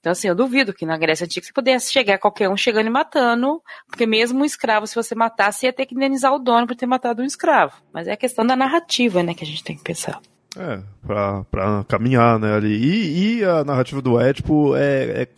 [0.01, 2.90] Então, assim, eu duvido que na Grécia Antiga você pudesse chegar qualquer um chegando e
[2.90, 6.76] matando, porque mesmo um escravo, se você matasse, ia ter que indenizar o dono por
[6.76, 7.74] ter matado um escravo.
[7.92, 10.20] Mas é a questão da narrativa, né, que a gente tem que pensar.
[10.57, 12.74] É, pra, pra caminhar, né, ali.
[12.74, 15.28] E, e a narrativa do Édipo é, é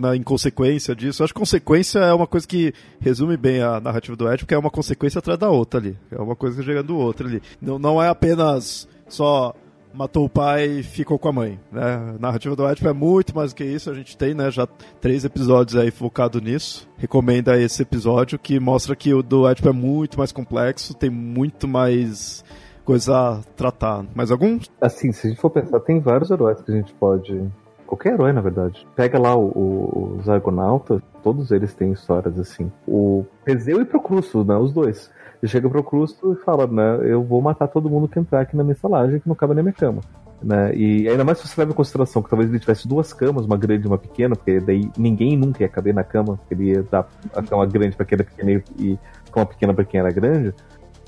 [0.00, 1.24] na inconsequência disso.
[1.24, 4.58] acho que consequência é uma coisa que resume bem a narrativa do Édipo, que é
[4.58, 5.98] uma consequência atrás da outra ali.
[6.10, 7.42] É uma coisa gerando outra ali.
[7.60, 9.54] Não, não é apenas só
[9.94, 11.60] matou o pai e ficou com a mãe.
[11.70, 11.82] Né?
[11.82, 13.90] A narrativa do Édipo é muito mais do que isso.
[13.90, 14.66] A gente tem né, já
[15.00, 16.88] três episódios aí focado nisso.
[16.96, 21.68] Recomenda esse episódio que mostra que o do Édipo é muito mais complexo, tem muito
[21.68, 22.44] mais
[22.84, 24.04] coisa a tratar.
[24.14, 24.58] Mais algum?
[24.80, 27.50] Assim, se a gente for pensar, tem vários heróis que a gente pode
[27.86, 28.86] qualquer herói, na verdade.
[28.96, 32.70] Pega lá o, o, os Argonautas, todos eles têm histórias assim.
[32.86, 34.56] O Teseu e Procrusto, né?
[34.56, 35.10] Os dois.
[35.44, 38.56] Ele chega pro Crusto e fala, né, eu vou matar todo mundo que entrar aqui
[38.56, 40.00] na minha salagem, que não cabe na minha cama.
[40.42, 40.74] Né?
[40.74, 43.58] E ainda mais se você leva em consideração que talvez ele tivesse duas camas, uma
[43.58, 46.82] grande e uma pequena, porque daí ninguém nunca ia caber na cama, porque ele ia
[46.84, 48.98] dar a cama grande para quem era pequena e
[49.36, 50.54] a pequena para quem era grande,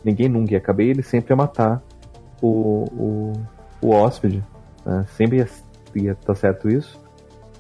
[0.04, 1.82] ninguém nunca ia caber, e ele sempre ia matar
[2.42, 3.32] o, o,
[3.80, 4.44] o hóspede.
[4.84, 5.06] Né?
[5.16, 5.48] Sempre ia,
[5.94, 7.00] ia estar tá certo isso.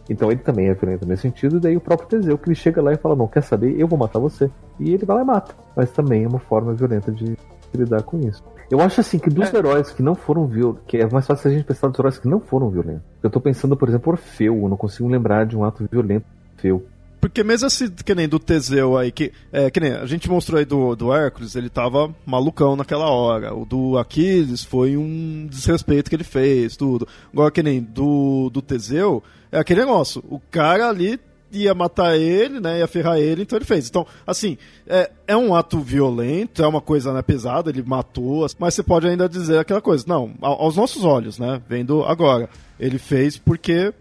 [0.08, 2.80] Então ele também é violento nesse sentido, e daí o próprio Teseu, que ele chega
[2.80, 4.50] lá e fala, não, quer saber, eu vou matar você.
[4.78, 5.54] E ele vai lá e mata.
[5.74, 7.36] Mas também é uma forma violenta de
[7.74, 8.42] lidar com isso.
[8.70, 9.56] Eu acho assim que dos é.
[9.56, 12.28] heróis que não foram violentos, que é mais fácil a gente pensar dos heróis que
[12.28, 13.02] não foram violentos.
[13.22, 16.24] Eu tô pensando, por exemplo, Orfeu, eu não consigo lembrar de um ato violento
[16.56, 16.84] Orfeu.
[17.20, 20.58] Porque mesmo assim, que nem do Teseu aí, que, é, que nem a gente mostrou
[20.58, 23.54] aí do, do Hércules, ele tava malucão naquela hora.
[23.54, 27.08] O do Aquiles foi um desrespeito que ele fez, tudo.
[27.32, 29.22] Agora que nem do, do Teseu,
[29.56, 30.22] é aquele negócio.
[30.28, 31.18] O cara ali
[31.50, 32.78] ia matar ele, né?
[32.80, 33.88] Ia ferrar ele, então ele fez.
[33.88, 38.74] Então, assim, é, é um ato violento, é uma coisa né, pesada, ele matou, mas
[38.74, 40.04] você pode ainda dizer aquela coisa.
[40.06, 41.60] Não, aos nossos olhos, né?
[41.68, 42.48] Vendo agora.
[42.78, 43.94] Ele fez porque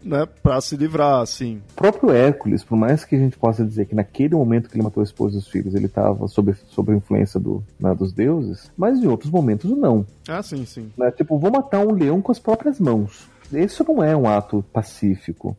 [0.00, 1.60] né, para se livrar, assim.
[1.72, 4.84] O próprio Hércules, por mais que a gente possa dizer que naquele momento que ele
[4.84, 8.12] matou a esposa e os filhos, ele estava sob, sob a influência do, né, dos
[8.12, 10.06] deuses, mas em outros momentos não.
[10.28, 10.90] Ah, sim, sim.
[10.96, 13.28] Né, tipo, vou matar um leão com as próprias mãos.
[13.52, 15.56] Isso não é um ato pacífico,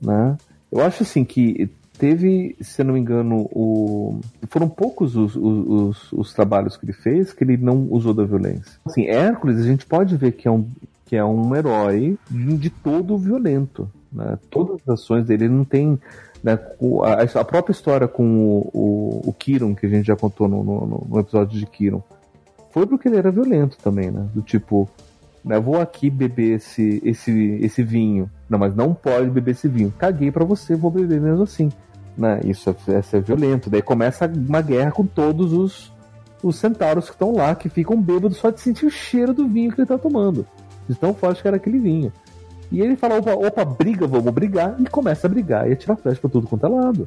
[0.00, 0.36] né?
[0.70, 4.20] Eu acho assim que teve, se eu não me engano, o...
[4.48, 8.72] foram poucos os, os, os, trabalhos que ele fez que ele não usou da violência.
[8.86, 10.66] Assim, Hércules, a gente pode ver que é um,
[11.04, 13.90] que é um herói de todo violento.
[14.10, 14.38] Né?
[14.48, 15.98] Todas as ações dele, ele não tem.
[16.42, 16.58] Né,
[17.04, 20.64] a, a, própria história com o, o, o Kiron, que a gente já contou no,
[20.64, 22.02] no, no, episódio de Kiron,
[22.70, 24.26] foi porque ele era violento também, né?
[24.32, 24.88] Do tipo,
[25.44, 28.30] né, vou aqui beber esse, esse, esse vinho.
[28.48, 29.92] Não, mas não pode beber esse vinho.
[29.98, 31.70] Caguei para você, vou beber mesmo assim.
[32.16, 32.40] Né?
[32.44, 33.70] Isso é, é ser violento.
[33.70, 35.92] Daí começa uma guerra com todos os,
[36.42, 39.72] os centauros que estão lá, que ficam bêbados só de sentir o cheiro do vinho
[39.72, 40.46] que ele tá tomando
[40.90, 42.12] de tão forte que era aquele vinho.
[42.70, 46.20] E ele fala, opa, opa, briga, vamos brigar, e começa a brigar e atirar flecha
[46.20, 47.04] pra tudo quanto é lado.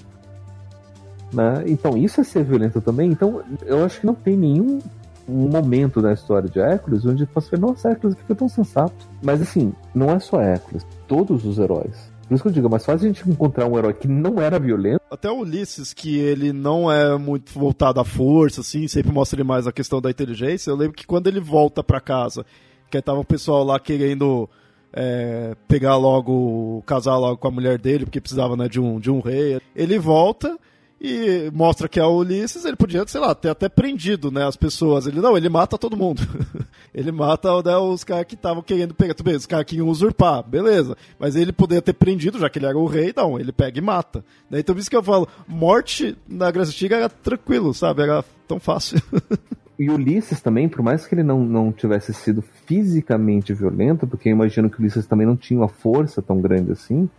[1.34, 1.64] Né?
[1.68, 3.12] Então isso é ser violento também.
[3.12, 4.80] Então eu acho que não tem nenhum
[5.28, 9.08] um momento na história de Hércules onde você fala, nossa, Hércules foi tão sensato.
[9.22, 10.86] Mas assim, não é só Hércules.
[11.08, 13.78] Todos os heróis Por isso que eu digo, é mais fácil a gente encontrar um
[13.78, 15.02] herói que não era violento.
[15.10, 19.48] Até o Ulisses, que ele não é muito voltado à força, assim, sempre mostra ele
[19.48, 20.70] mais a questão da inteligência.
[20.70, 22.46] Eu lembro que quando ele volta para casa,
[22.90, 24.50] que tava o pessoal lá querendo
[24.94, 29.10] é, pegar logo, casar logo com a mulher dele, porque precisava né, de, um, de
[29.10, 30.58] um rei, ele volta
[31.06, 34.56] e mostra que é o Ulisses, ele podia, sei lá, ter até prendido, né, as
[34.56, 35.06] pessoas.
[35.06, 36.22] Ele não, ele mata todo mundo.
[36.96, 39.90] ele mata né, os caras que estavam querendo pegar, tudo bem, os caras que iam
[39.90, 40.96] usurpar, beleza.
[41.20, 43.82] Mas ele poderia ter prendido, já que ele era o rei, não, ele pega e
[43.82, 44.24] mata.
[44.50, 44.62] Né?
[44.62, 48.04] Então por isso que eu falo, morte na Grécia Antiga era tranquilo, sabe?
[48.04, 49.02] Era tão fácil.
[49.78, 54.34] e Ulisses também, por mais que ele não, não tivesse sido fisicamente violento, porque eu
[54.34, 57.10] imagino que Ulisses também não tinha uma força tão grande assim,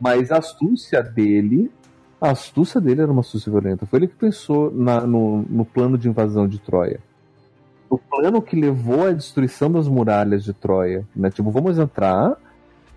[0.00, 1.70] mas a astúcia dele
[2.24, 3.84] a astúcia dele era uma astúcia violenta.
[3.84, 6.98] Foi ele que pensou na, no, no plano de invasão de Troia.
[7.90, 11.06] O plano que levou à destruição das muralhas de Troia.
[11.14, 11.30] Né?
[11.30, 12.34] Tipo, vamos entrar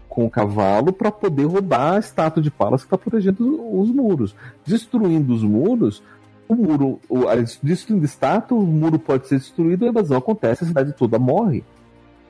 [0.07, 4.33] com o cavalo para poder roubar a estátua de Palas que está protegendo os muros.
[4.65, 6.01] Destruindo os muros,
[6.47, 7.25] o muro, o,
[7.61, 11.65] destruindo a estátua, o muro pode ser destruído, a invasão acontece, a cidade toda morre.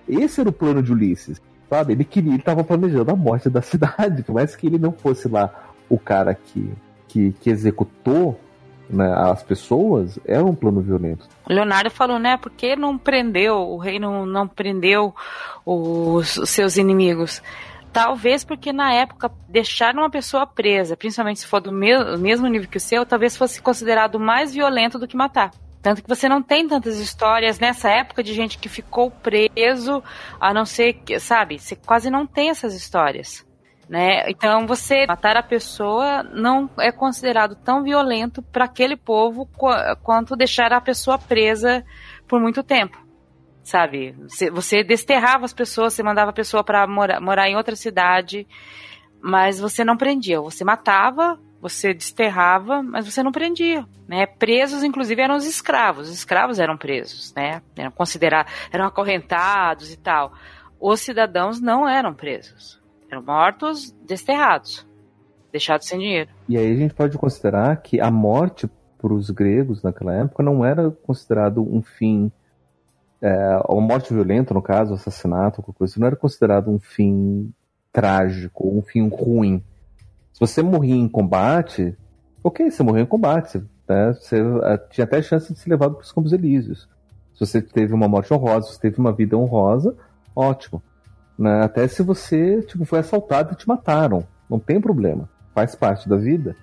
[0.09, 1.39] Esse era o plano de Ulisses.
[1.69, 1.93] Sabe?
[1.93, 5.27] Ele queria, ele estava planejando a morte da cidade, por mais que ele não fosse
[5.27, 5.53] lá
[5.87, 6.73] o cara que
[7.07, 8.39] que, que executou
[8.89, 11.27] né, as pessoas era um plano violento.
[11.47, 12.37] Leonardo falou, né?
[12.37, 15.13] Porque não prendeu, o rei não, não prendeu
[15.65, 17.41] os, os seus inimigos.
[17.91, 22.69] Talvez porque na época deixar uma pessoa presa, principalmente se for do me mesmo nível
[22.69, 25.51] que o seu, talvez fosse considerado mais violento do que matar.
[25.81, 30.03] Tanto que você não tem tantas histórias nessa época de gente que ficou preso,
[30.39, 33.46] a não ser que, sabe, você quase não tem essas histórias
[33.89, 34.29] né?
[34.29, 39.67] Então você matar a pessoa não é considerado tão violento para aquele povo qu
[40.03, 41.85] quanto deixar a pessoa presa
[42.27, 42.97] por muito tempo.
[43.63, 44.15] Sabe?
[44.51, 48.47] Você desterrava as pessoas, você mandava a pessoa para morar, morar em outra cidade,
[49.21, 50.39] mas você não prendia.
[50.39, 54.25] Você matava, você desterrava, mas você não prendia, né?
[54.25, 56.07] Presos, inclusive, eram os escravos.
[56.07, 57.61] Os escravos eram presos, né?
[57.75, 60.33] Eram considerados, eram acorrentados e tal.
[60.79, 62.76] Os cidadãos não eram presos.
[63.09, 64.85] Eram mortos, desterrados,
[65.51, 66.29] deixados sem dinheiro.
[66.47, 70.65] E aí a gente pode considerar que a morte para os gregos naquela época não
[70.65, 72.31] era considerado um fim,
[73.21, 77.53] é, uma morte violenta, no caso, assassinato, qualquer coisa, não era considerado um fim
[77.91, 79.63] trágico, um fim ruim.
[80.33, 81.95] Se você morria em combate,
[82.43, 86.03] ok, você morreu em combate, né, você é, tinha até chance de ser levado para
[86.03, 86.89] os Campos Elíseos.
[87.33, 89.95] Se você teve uma morte honrosa, se teve uma vida honrosa,
[90.35, 90.81] ótimo.
[91.37, 91.63] Né?
[91.63, 94.25] Até se você tipo, foi assaltado e te mataram.
[94.49, 95.29] Não tem problema.
[95.53, 96.55] Faz parte da vida.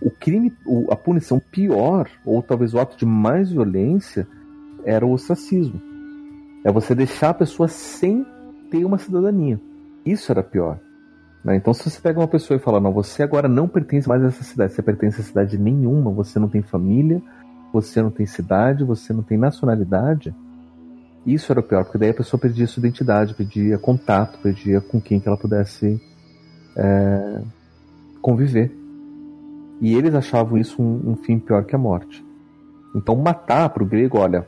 [0.00, 0.52] O crime,
[0.90, 4.28] a punição pior, ou talvez o ato de mais violência,
[4.84, 5.80] era o ostracismo.
[6.64, 8.24] É você deixar a pessoa sem
[8.70, 9.60] ter uma cidadania.
[10.04, 10.78] Isso era pior.
[11.44, 11.56] Né?
[11.56, 14.26] Então, se você pega uma pessoa e fala, não, você agora não pertence mais a
[14.26, 17.22] essa cidade, você pertence a cidade nenhuma, você não tem família,
[17.72, 20.34] você não tem cidade, você não tem nacionalidade,
[21.34, 25.00] isso era o pior, porque daí a pessoa perdia sua identidade, perdia contato, perdia com
[25.00, 26.00] quem que ela pudesse
[26.76, 27.40] é,
[28.20, 28.72] conviver.
[29.80, 32.24] E eles achavam isso um, um, fim pior que a morte.
[32.94, 34.46] Então matar para o grego, olha,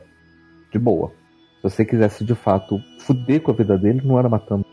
[0.71, 1.09] de boa.
[1.57, 4.65] Se você quisesse de fato fuder com a vida dele, não era matando,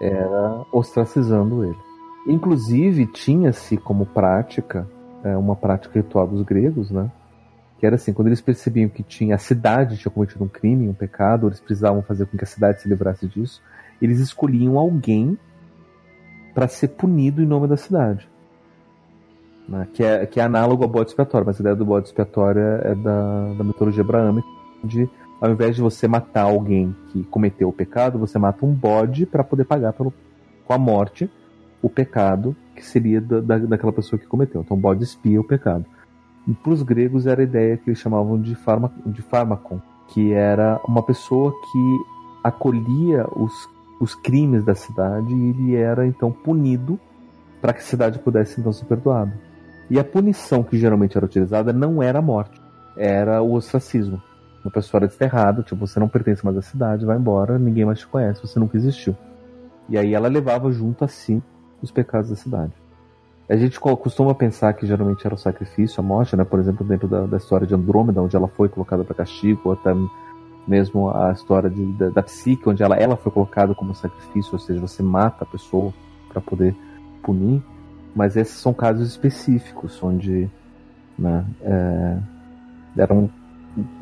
[0.00, 1.78] era ostracizando ele.
[2.26, 4.86] Inclusive tinha-se como prática,
[5.22, 7.10] é, uma prática ritual dos gregos, né?
[7.80, 10.92] Que era assim, quando eles percebiam que tinha a cidade tinha cometido um crime, um
[10.92, 13.62] pecado, eles precisavam fazer com que a cidade se livrasse disso,
[14.02, 15.38] eles escolhiam alguém
[16.52, 18.28] para ser punido em nome da cidade.
[19.66, 19.88] Né?
[19.94, 22.94] Que, é, que é análogo ao bode expiatório, mas a ideia do bode expiatório é
[22.94, 24.46] da, da mitologia abraâmica,
[24.84, 25.08] onde
[25.40, 29.42] ao invés de você matar alguém que cometeu o pecado, você mata um bode para
[29.42, 30.12] poder pagar pelo,
[30.66, 31.30] com a morte
[31.80, 34.60] o pecado que seria da, da, daquela pessoa que cometeu.
[34.60, 35.86] Então o bode espia o pecado.
[36.46, 40.32] E para os gregos era a ideia que eles chamavam de, farma, de fármacon, que
[40.32, 41.98] era uma pessoa que
[42.42, 43.52] acolhia os,
[44.00, 46.98] os crimes da cidade e ele era então punido
[47.60, 49.32] para que a cidade pudesse então ser perdoada.
[49.90, 52.60] E a punição que geralmente era utilizada não era a morte,
[52.96, 54.22] era o ostracismo.
[54.64, 57.98] Uma pessoa era desterrada, tipo, você não pertence mais à cidade, vai embora, ninguém mais
[57.98, 59.16] te conhece, você nunca existiu.
[59.88, 61.42] E aí ela levava junto a si
[61.82, 62.72] os pecados da cidade.
[63.50, 66.44] A gente costuma pensar que geralmente era o sacrifício, a morte, né?
[66.44, 69.72] Por exemplo, dentro da, da história de Andrômeda, onde ela foi colocada para castigo, ou
[69.72, 69.92] até
[70.68, 74.58] mesmo a história de, da, da, psique, onde ela, ela foi colocada como sacrifício, ou
[74.60, 75.92] seja, você mata a pessoa
[76.28, 76.76] para poder
[77.24, 77.60] punir.
[78.14, 80.48] Mas esses são casos específicos, onde
[81.18, 82.18] né, é,
[82.98, 83.28] eram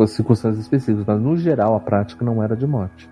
[0.06, 3.08] circunstâncias específicas, mas no geral a prática não era de morte.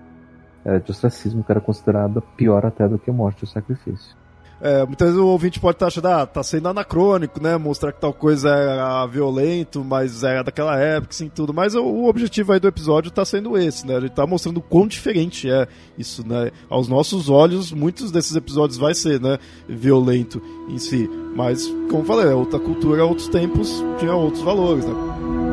[0.63, 4.15] Era de ostracismo, que era considerada pior até do que a morte o sacrifício.
[4.59, 7.57] É, muitas vezes o ouvinte pode estar tá achando, ah, tá sendo anacrônico, né?
[7.57, 11.53] Mostrar que tal coisa era violento, mas era daquela época, assim, tudo.
[11.53, 13.97] Mas o, o objetivo aí do episódio tá sendo esse, né?
[13.97, 16.51] A gente tá mostrando quão diferente é isso, né?
[16.69, 19.37] Aos nossos olhos, muitos desses episódios vai ser, né?
[19.67, 21.09] Violento em si.
[21.35, 25.46] Mas, como falei, é outra cultura, outros tempos, tinha outros valores, né?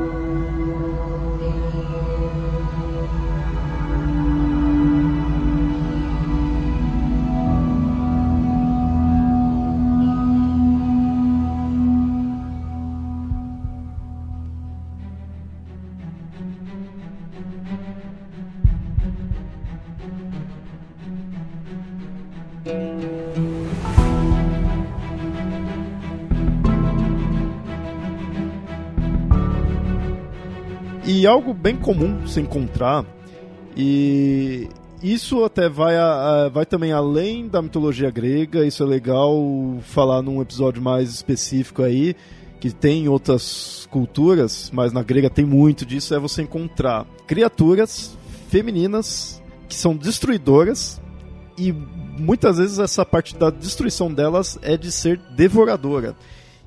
[31.24, 33.02] E algo bem comum se encontrar,
[33.74, 34.68] e
[35.02, 36.04] isso até vai, a,
[36.44, 39.34] a, vai também além da mitologia grega, isso é legal
[39.84, 42.14] falar num episódio mais específico aí,
[42.60, 48.18] que tem outras culturas, mas na grega tem muito disso, é você encontrar criaturas
[48.50, 51.00] femininas que são destruidoras
[51.56, 56.14] e muitas vezes essa parte da destruição delas é de ser devoradora.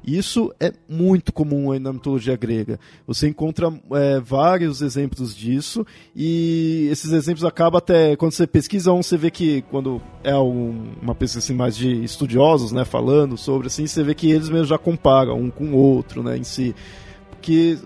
[0.08, 2.80] Isso é muito comum aí na mitologia grega.
[3.06, 5.86] Você encontra é, vários exemplos disso
[6.16, 10.94] e esses exemplos acabam até quando você pesquisa um, você vê que quando é um,
[11.02, 14.70] uma pesquisa assim, mais de estudiosos, né, falando sobre assim, você vê que eles mesmos
[14.70, 16.74] já comparam um com o outro, né, em si.
[17.30, 17.78] Porque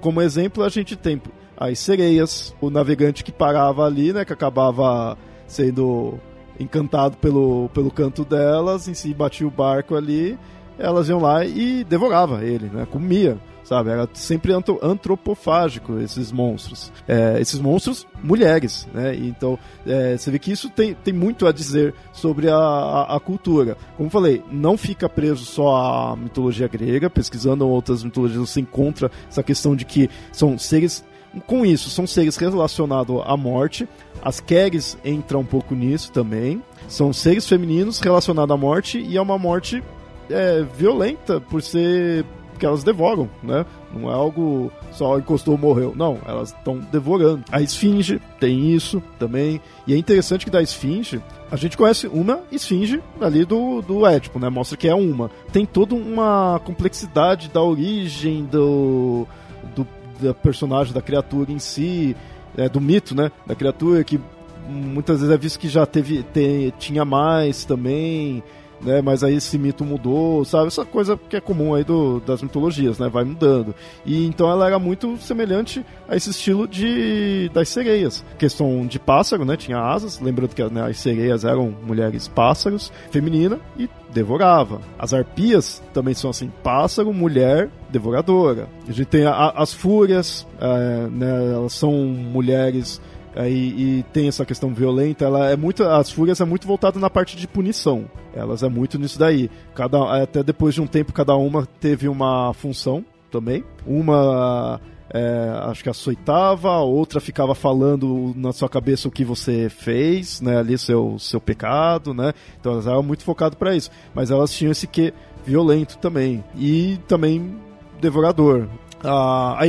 [0.00, 1.20] como exemplo a gente tem
[1.56, 6.20] as sereias, o navegante que parava ali, né, que acabava sendo
[6.60, 10.38] encantado pelo, pelo canto delas, em si batia o barco ali
[10.78, 12.86] elas iam lá e devorava ele, né?
[12.90, 13.90] Comia, sabe?
[13.90, 16.92] Era sempre antropofágico esses monstros.
[17.06, 19.14] É, esses monstros, mulheres, né?
[19.14, 23.20] Então, é, você vê que isso tem, tem muito a dizer sobre a, a, a,
[23.20, 23.76] cultura.
[23.96, 29.42] Como falei, não fica preso só à mitologia grega, pesquisando outras mitologias você encontra essa
[29.42, 31.04] questão de que são seres
[31.46, 33.86] com isso, são seres relacionados à morte.
[34.22, 36.62] As Keres entram um pouco nisso também.
[36.88, 39.82] São seres femininos relacionados à morte e é uma morte
[40.30, 42.24] é, violenta por ser
[42.58, 43.64] que elas devoram, né?
[43.94, 45.94] Não é algo só encostou morreu.
[45.96, 47.44] Não, elas estão devorando.
[47.50, 49.60] A esfinge tem isso também.
[49.86, 54.38] E é interessante que da esfinge a gente conhece uma esfinge ali do, do Édipo,
[54.38, 54.48] né?
[54.48, 55.30] Mostra que é uma.
[55.52, 59.26] Tem toda uma complexidade da origem do,
[59.74, 59.86] do
[60.20, 62.16] da personagem, da criatura em si,
[62.56, 63.30] é, do mito, né?
[63.46, 64.20] Da criatura que
[64.68, 68.42] muitas vezes é visto que já teve, te, tinha mais também
[68.80, 69.00] né?
[69.02, 70.68] Mas aí esse mito mudou, sabe?
[70.68, 73.08] Essa coisa que é comum aí do, das mitologias, né?
[73.08, 73.74] Vai mudando.
[74.04, 78.24] E então ela era muito semelhante a esse estilo de das sereias.
[78.38, 79.56] Questão de pássaro, né?
[79.56, 84.80] Tinha asas, lembrando que né, as sereias eram mulheres pássaros, feminina e devorava.
[84.98, 88.68] As arpias também são assim, pássaro, mulher, devoradora.
[88.88, 91.52] A gente tem a, as fúrias, é, né?
[91.52, 93.00] Elas são mulheres
[93.46, 97.10] e, e, tem essa questão violenta, ela é muito, as fúrias é muito voltada na
[97.10, 98.06] parte de punição.
[98.34, 99.50] Elas é muito nisso daí.
[99.74, 103.62] Cada, até depois de um tempo, cada uma teve uma função também.
[103.86, 104.80] Uma
[105.10, 110.40] é, acho que açoitava, a outra ficava falando na sua cabeça o que você fez,
[110.40, 114.52] né, ali seu, seu pecado, né, então elas eram muito focadas para isso, mas elas
[114.52, 115.14] tinham esse que
[115.46, 117.56] violento também, e também
[118.00, 118.68] devorador.
[119.02, 119.66] A, a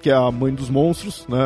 [0.00, 1.38] que é a mãe dos monstros, né?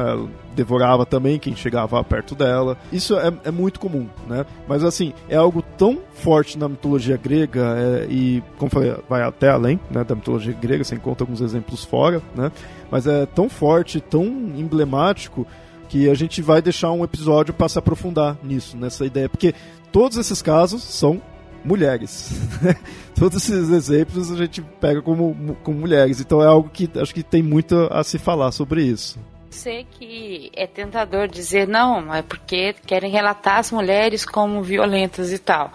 [0.54, 2.76] Devorava também quem chegava perto dela.
[2.92, 4.44] Isso é, é muito comum, né?
[4.68, 9.48] Mas assim, é algo tão forte na mitologia grega é, e, como falei, vai até
[9.48, 12.52] além né, da mitologia grega, você encontra alguns exemplos fora, né?
[12.90, 15.46] Mas é tão forte, tão emblemático
[15.88, 19.54] que a gente vai deixar um episódio para se aprofundar nisso, nessa ideia, porque
[19.90, 21.20] todos esses casos são
[21.64, 22.32] mulheres.
[23.14, 26.20] Todos esses exemplos a gente pega como, como mulheres.
[26.20, 29.18] Então é algo que acho que tem muito a se falar sobre isso.
[29.50, 35.38] Sei que é tentador dizer não, é porque querem relatar as mulheres como violentas e
[35.38, 35.70] tal.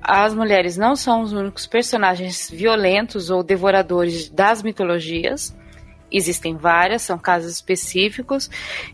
[0.00, 5.54] As mulheres não são os únicos personagens violentos ou devoradores das mitologias.
[6.10, 8.48] Existem várias, são casos específicos,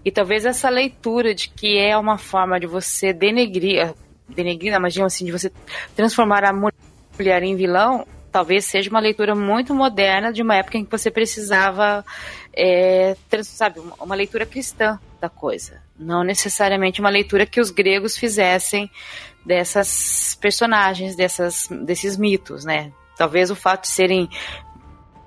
[0.04, 3.94] e talvez essa leitura de que é uma forma de você denegrir,
[4.28, 5.52] denegrir, imagina assim, de você
[5.94, 10.84] transformar a mulher em vilão, talvez seja uma leitura muito moderna de uma época em
[10.84, 12.04] que você precisava,
[12.52, 15.80] é, sabe, uma leitura cristã da coisa.
[15.96, 18.90] Não necessariamente uma leitura que os gregos fizessem
[19.46, 22.92] dessas personagens, dessas, desses mitos, né?
[23.16, 24.28] Talvez o fato de serem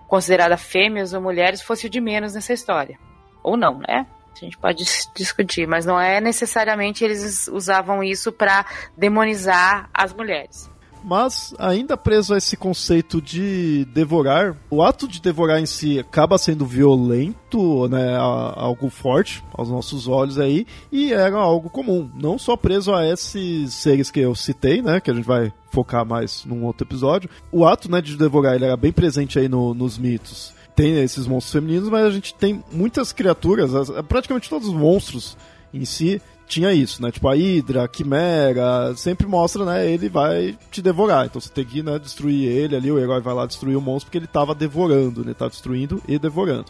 [0.08, 3.00] consideradas fêmeas ou mulheres fosse o de menos nessa história.
[3.42, 4.06] Ou não, né?
[4.42, 4.84] A gente pode
[5.16, 8.66] discutir, mas não é necessariamente eles usavam isso para
[8.96, 10.70] demonizar as mulheres.
[11.04, 16.38] mas ainda preso a esse conceito de devorar, o ato de devorar em si acaba
[16.38, 22.58] sendo violento, né, algo forte aos nossos olhos aí, e era algo comum, não só
[22.58, 26.66] preso a esses seres que eu citei, né, que a gente vai focar mais num
[26.66, 27.30] outro episódio.
[27.52, 30.57] O ato, né, de devorar, ele era bem presente aí no, nos mitos.
[30.78, 33.72] Tem esses monstros femininos, mas a gente tem muitas criaturas,
[34.08, 35.36] praticamente todos os monstros
[35.74, 37.12] em si tinha isso, né?
[37.12, 39.92] Tipo, a Hydra, a Quimera, sempre mostra, né?
[39.92, 41.26] Ele vai te devorar.
[41.26, 44.06] Então você tem que né, destruir ele ali, o herói vai lá destruir o monstro
[44.06, 45.34] porque ele tava devorando, né?
[45.34, 46.68] Tá destruindo e devorando.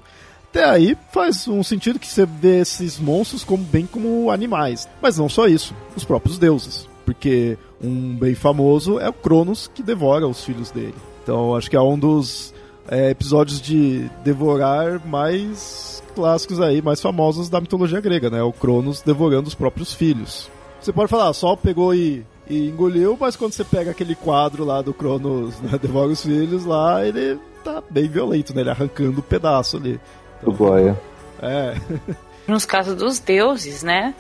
[0.50, 4.88] Até aí faz um sentido que você vê esses monstros como bem como animais.
[5.02, 6.88] Mas não só isso, os próprios deuses.
[7.06, 10.96] Porque um bem famoso é o Cronos que devora os filhos dele.
[11.22, 12.54] Então acho que é um dos
[12.90, 18.42] é, episódios de devorar mais clássicos aí, mais famosos da mitologia grega, né?
[18.42, 20.50] O Cronos devorando os próprios filhos.
[20.82, 24.82] Você pode falar, Sol pegou e, e engoliu, mas quando você pega aquele quadro lá
[24.82, 28.62] do Cronos, né, devora os filhos lá, ele tá bem violento, né?
[28.62, 30.00] Ele arrancando o um pedaço ali.
[30.40, 31.00] Então, o Goya.
[31.42, 31.76] É.
[32.48, 34.16] Nos casos dos deuses, né?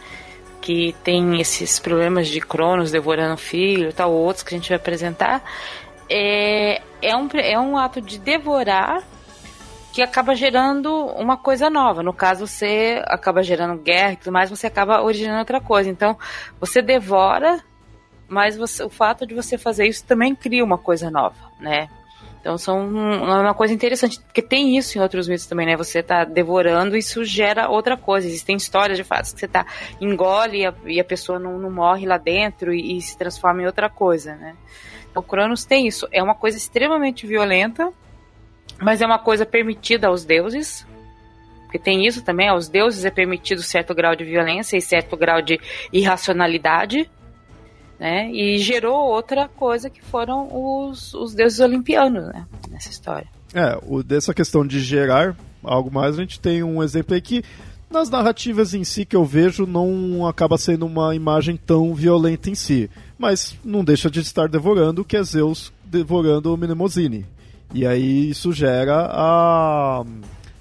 [0.59, 4.75] Que tem esses problemas de Cronos devorando filho e tal, outros que a gente vai
[4.75, 5.41] apresentar.
[6.09, 9.03] É, é, um, é um ato de devorar
[9.91, 12.03] que acaba gerando uma coisa nova.
[12.03, 15.89] No caso, você acaba gerando guerra e tudo mais, você acaba originando outra coisa.
[15.89, 16.17] Então,
[16.59, 17.63] você devora,
[18.27, 21.89] mas você, o fato de você fazer isso também cria uma coisa nova, né?
[22.47, 25.75] Então são uma coisa interessante, porque tem isso em outros mitos também, né?
[25.75, 28.25] Você tá devorando e isso gera outra coisa.
[28.25, 29.65] Existem histórias de fatos que você tá
[29.99, 33.63] engole e a, e a pessoa não, não, morre lá dentro e, e, se transforma
[33.63, 34.55] em outra coisa, né?
[35.11, 36.07] Então Cronos tem isso.
[36.09, 37.91] É uma coisa extremamente violenta,
[38.79, 40.87] mas é uma coisa permitida aos deuses,
[41.63, 45.41] porque tem isso também, aos deuses é permitido certo grau de violência e certo grau
[45.41, 45.59] de
[45.91, 47.11] irracionalidade,
[47.99, 48.31] né?
[48.31, 52.45] E gerou outra coisa que foram os, os deuses olimpianos, né?
[52.69, 53.27] Nessa história.
[53.53, 57.43] É, o, dessa questão de gerar algo mais, a gente tem um exemplo aí que
[57.89, 62.55] nas narrativas em si que eu vejo não acaba sendo uma imagem tão violenta em
[62.55, 67.25] si, mas não deixa de estar devorando que é Zeus devorando o Mnemosyne.
[67.73, 70.03] E aí isso gera a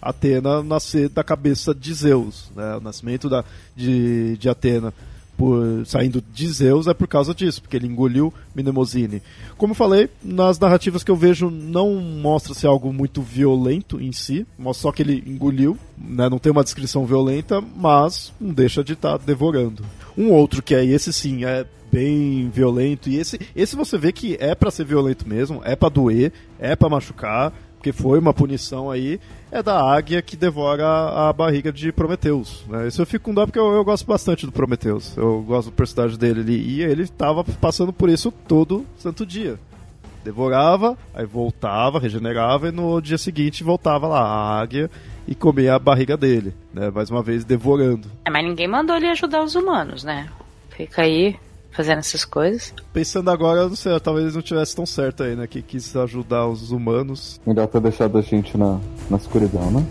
[0.00, 2.76] Atena nascer da cabeça de Zeus, né?
[2.76, 4.94] O nascimento da, de, de Atena
[5.36, 9.22] por saindo de Zeus é por causa disso, porque ele engoliu Mnemosyne.
[9.56, 14.46] Como eu falei, nas narrativas que eu vejo não mostra-se algo muito violento em si,
[14.58, 16.28] mostra só que ele engoliu, né?
[16.28, 19.84] não tem uma descrição violenta, mas não deixa de estar tá devorando.
[20.16, 23.08] Um outro que é esse sim, é bem violento.
[23.08, 26.76] E esse, esse você vê que é para ser violento mesmo, é para doer, é
[26.76, 27.52] para machucar,
[27.86, 29.20] porque foi uma punição aí.
[29.50, 32.64] É da águia que devora a, barriga de Prometeus.
[32.68, 32.88] Né?
[32.88, 35.16] Isso eu fico com dó porque eu, eu, gosto bastante do Prometeus.
[35.16, 36.56] Eu gosto do personagem dele ali.
[36.56, 39.58] E ele tava passando por isso todo santo dia.
[40.24, 44.90] Devorava, aí voltava, regenerava e no dia seguinte voltava lá a águia
[45.28, 46.90] e comia a barriga dele, né?
[46.90, 48.10] Mais uma vez devorando.
[48.24, 50.28] É, mas ninguém mandou ele ajudar os humanos, né?
[50.70, 51.36] Fica aí
[51.76, 52.72] fazendo essas coisas.
[52.92, 55.46] Pensando agora, não sei, talvez não tivesse tão certo aí, né?
[55.46, 57.38] Que quis ajudar os humanos.
[57.46, 59.86] Melhor ter deixado a gente na, na escuridão, né?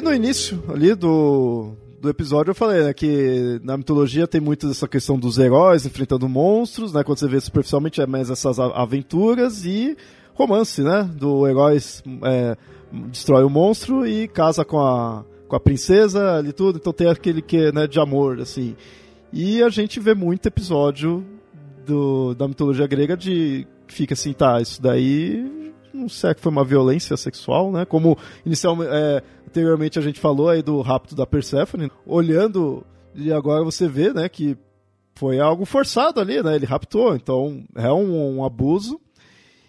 [0.00, 4.88] No início ali do, do episódio eu falei né, que na mitologia tem muito essa
[4.88, 7.04] questão dos heróis enfrentando monstros, né?
[7.04, 9.96] Quando você vê superficialmente é mais essas aventuras e
[10.34, 11.08] romance, né?
[11.14, 11.78] Do herói
[12.24, 12.56] é,
[13.10, 17.42] destrói o monstro e casa com a, com a princesa ali tudo, então tem aquele
[17.42, 18.76] que né, de amor, assim.
[19.32, 21.24] E a gente vê muito episódio
[21.86, 25.62] do, da mitologia grega de fica assim, tá, isso daí
[25.92, 27.84] não sei que foi uma violência sexual, né?
[27.84, 29.22] Como inicialmente, é,
[29.52, 32.84] anteriormente a gente falou aí do rapto da Persephone, olhando
[33.14, 34.56] e agora você vê, né, que
[35.14, 36.56] foi algo forçado ali, né?
[36.56, 38.98] Ele raptou, então é um, um abuso.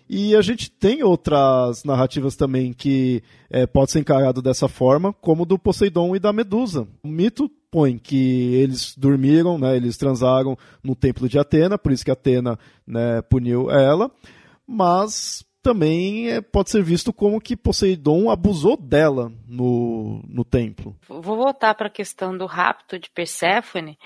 [0.10, 5.45] E a gente tem outras narrativas também que é, pode ser encarado dessa forma, como
[5.45, 6.88] do Poseidon e da Medusa.
[7.03, 12.05] O mito põe que eles dormiram, né, eles transaram no templo de Atena, por isso
[12.05, 12.57] que Atena
[12.88, 14.10] né, puniu ela,
[14.65, 20.95] mas também é, pode ser visto como que Poseidon abusou dela no, no templo.
[21.07, 23.98] Vou voltar para a questão do rapto de Perséfone,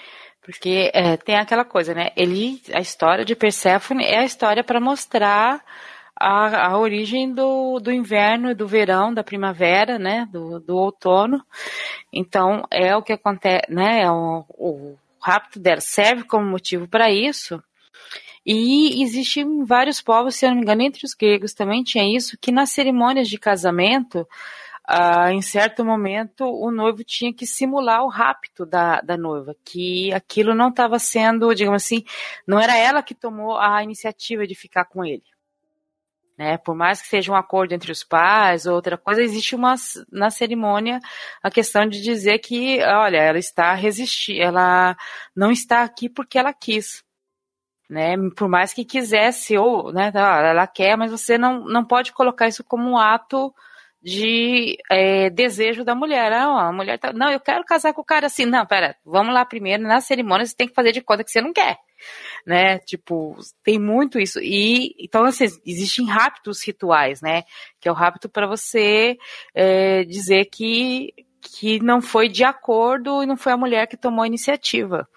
[0.42, 2.12] porque é, tem aquela coisa, né?
[2.16, 5.64] Ele, a história de Perséfone é a história para mostrar
[6.20, 11.44] a, a origem do, do inverno, do verão, da primavera, né, do, do outono.
[12.14, 17.12] Então, é o que acontece, né, é o, o rapto dela serve como motivo para
[17.12, 17.62] isso.
[18.50, 22.38] E existem vários povos, se eu não me engano, entre os gregos também tinha isso,
[22.40, 24.26] que nas cerimônias de casamento,
[24.88, 30.14] ah, em certo momento, o noivo tinha que simular o rapto da, da noiva, que
[30.14, 32.06] aquilo não estava sendo, digamos assim,
[32.48, 35.26] não era ela que tomou a iniciativa de ficar com ele.
[36.38, 36.58] Né?
[36.58, 39.76] Por mais que seja um acordo entre os pais ou outra coisa, existe uma
[40.10, 41.02] na cerimônia
[41.44, 44.96] a questão de dizer que, olha, ela está resistindo, ela
[45.36, 47.06] não está aqui porque ela quis.
[47.90, 52.12] Né, por mais que quisesse, ou né, tá, ela quer, mas você não, não pode
[52.12, 53.54] colocar isso como um ato
[54.04, 56.30] de é, desejo da mulher.
[56.32, 58.46] Não, a mulher tá, não, eu quero casar com o cara assim.
[58.46, 61.40] Não, pera, vamos lá primeiro, na cerimônia você tem que fazer de conta que você
[61.40, 61.78] não quer
[62.46, 62.80] né?
[62.80, 64.40] Tipo, tem muito isso.
[64.42, 67.44] E então assim, existem raptos rituais, né?
[67.80, 69.18] Que é o rapto para você
[69.54, 74.24] é, dizer que que não foi de acordo e não foi a mulher que tomou
[74.24, 75.08] a iniciativa.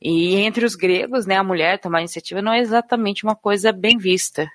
[0.00, 3.72] E entre os gregos, né, a mulher tomar a iniciativa não é exatamente uma coisa
[3.72, 4.48] bem vista.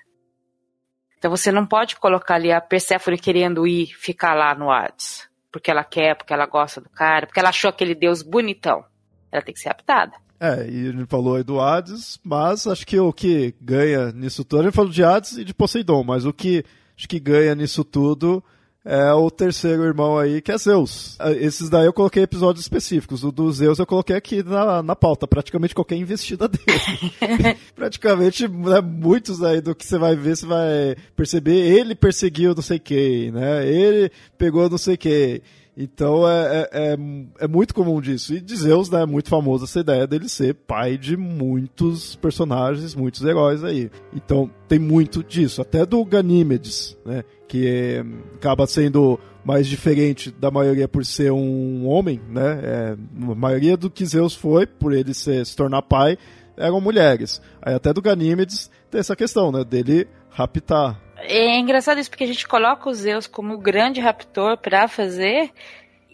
[1.18, 5.70] Então você não pode colocar ali a Perséfone querendo ir ficar lá no Hades, porque
[5.70, 8.84] ela quer, porque ela gosta do cara, porque ela achou aquele deus bonitão.
[9.30, 10.12] Ela tem que ser raptada.
[10.40, 14.42] É, e a gente falou aí do Hades, mas acho que o que ganha nisso
[14.42, 16.64] tudo, a gente falou de Hades e de Poseidon, mas o que
[16.96, 18.42] acho que ganha nisso tudo
[18.84, 21.16] é o terceiro irmão aí, que é Zeus.
[21.18, 23.22] Ah, esses daí eu coloquei episódios específicos.
[23.22, 27.58] O do Zeus eu coloquei aqui na, na pauta, praticamente qualquer investida dele.
[27.76, 32.62] praticamente, né, muitos aí do que você vai ver, você vai perceber, ele perseguiu não
[32.62, 33.66] sei quem, né?
[33.66, 35.42] Ele pegou não sei quem.
[35.76, 36.98] Então é, é, é,
[37.40, 38.34] é, muito comum disso.
[38.34, 42.94] E de Zeus, né, é muito famosa essa ideia dele ser pai de muitos personagens,
[42.94, 43.90] muitos heróis aí.
[44.14, 45.62] Então tem muito disso.
[45.62, 51.86] Até do Ganímedes, né, que é, acaba sendo mais diferente da maioria por ser um
[51.86, 52.60] homem, né?
[52.62, 52.96] É,
[53.30, 56.18] a maioria do que Zeus foi, por ele ser, se tornar pai,
[56.56, 57.40] eram mulheres.
[57.62, 60.06] Aí até do Ganímedes tem essa questão, né, dele
[60.40, 64.88] raptar é engraçado isso porque a gente coloca os Zeus como o grande raptor para
[64.88, 65.52] fazer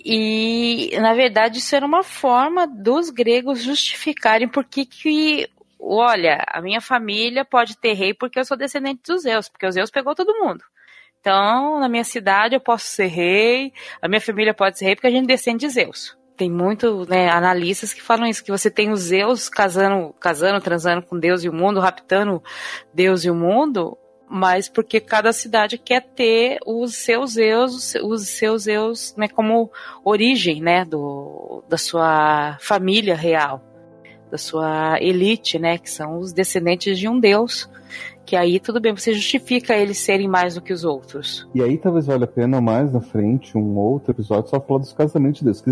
[0.04, 5.48] e na verdade isso era uma forma dos gregos justificarem por que que
[5.78, 9.74] olha, a minha família pode ter rei porque eu sou descendente dos Zeus, porque os
[9.74, 10.64] Zeus pegou todo mundo.
[11.20, 15.06] Então, na minha cidade eu posso ser rei, a minha família pode ser rei porque
[15.08, 16.16] a gente descende de Zeus.
[16.36, 21.02] Tem muito, né, analistas que falam isso, que você tem os Zeus casando, casando, transando
[21.02, 22.42] com Deus e o mundo, raptando
[22.92, 23.96] Deus e o mundo,
[24.28, 29.70] mas porque cada cidade quer ter os seus eus, os seus eus, né, como
[30.04, 33.62] origem, né, do, da sua família real,
[34.30, 37.68] da sua elite, né, que são os descendentes de um deus
[38.26, 41.48] que aí tudo bem, você justifica eles serem mais do que os outros.
[41.54, 44.92] E aí talvez valha a pena mais na frente um outro episódio só falar dos
[44.92, 45.70] casamentos de Deus, que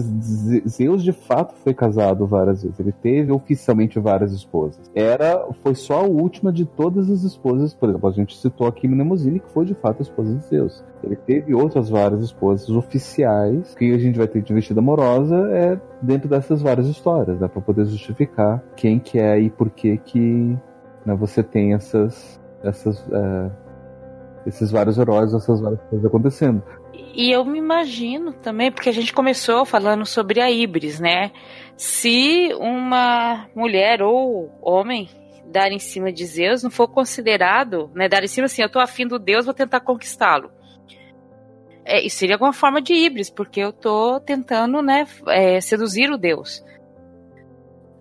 [0.68, 4.90] Zeus de fato foi casado várias vezes, ele teve oficialmente várias esposas.
[4.94, 8.86] Era, foi só a última de todas as esposas, por exemplo, a gente citou aqui
[8.86, 10.84] Mnemosine, que foi de fato a esposa de Zeus.
[11.02, 15.78] Ele teve outras várias esposas oficiais, que a gente vai ter de vestida amorosa é
[16.00, 20.56] dentro dessas várias histórias, né, para poder justificar quem que é e por que que
[21.04, 23.50] né, você tem essas essas, é,
[24.46, 26.62] esses vários heróis, essas várias coisas acontecendo.
[27.14, 31.30] E eu me imagino também, porque a gente começou falando sobre a Ibris, né?
[31.76, 35.08] Se uma mulher ou homem
[35.46, 38.08] dar em cima de Zeus não for considerado, né?
[38.08, 40.50] Dar em cima assim, eu tô afim do Deus, vou tentar conquistá-lo.
[41.84, 46.16] É, isso seria alguma forma de Ibris, porque eu tô tentando, né, é, seduzir o
[46.16, 46.64] Deus.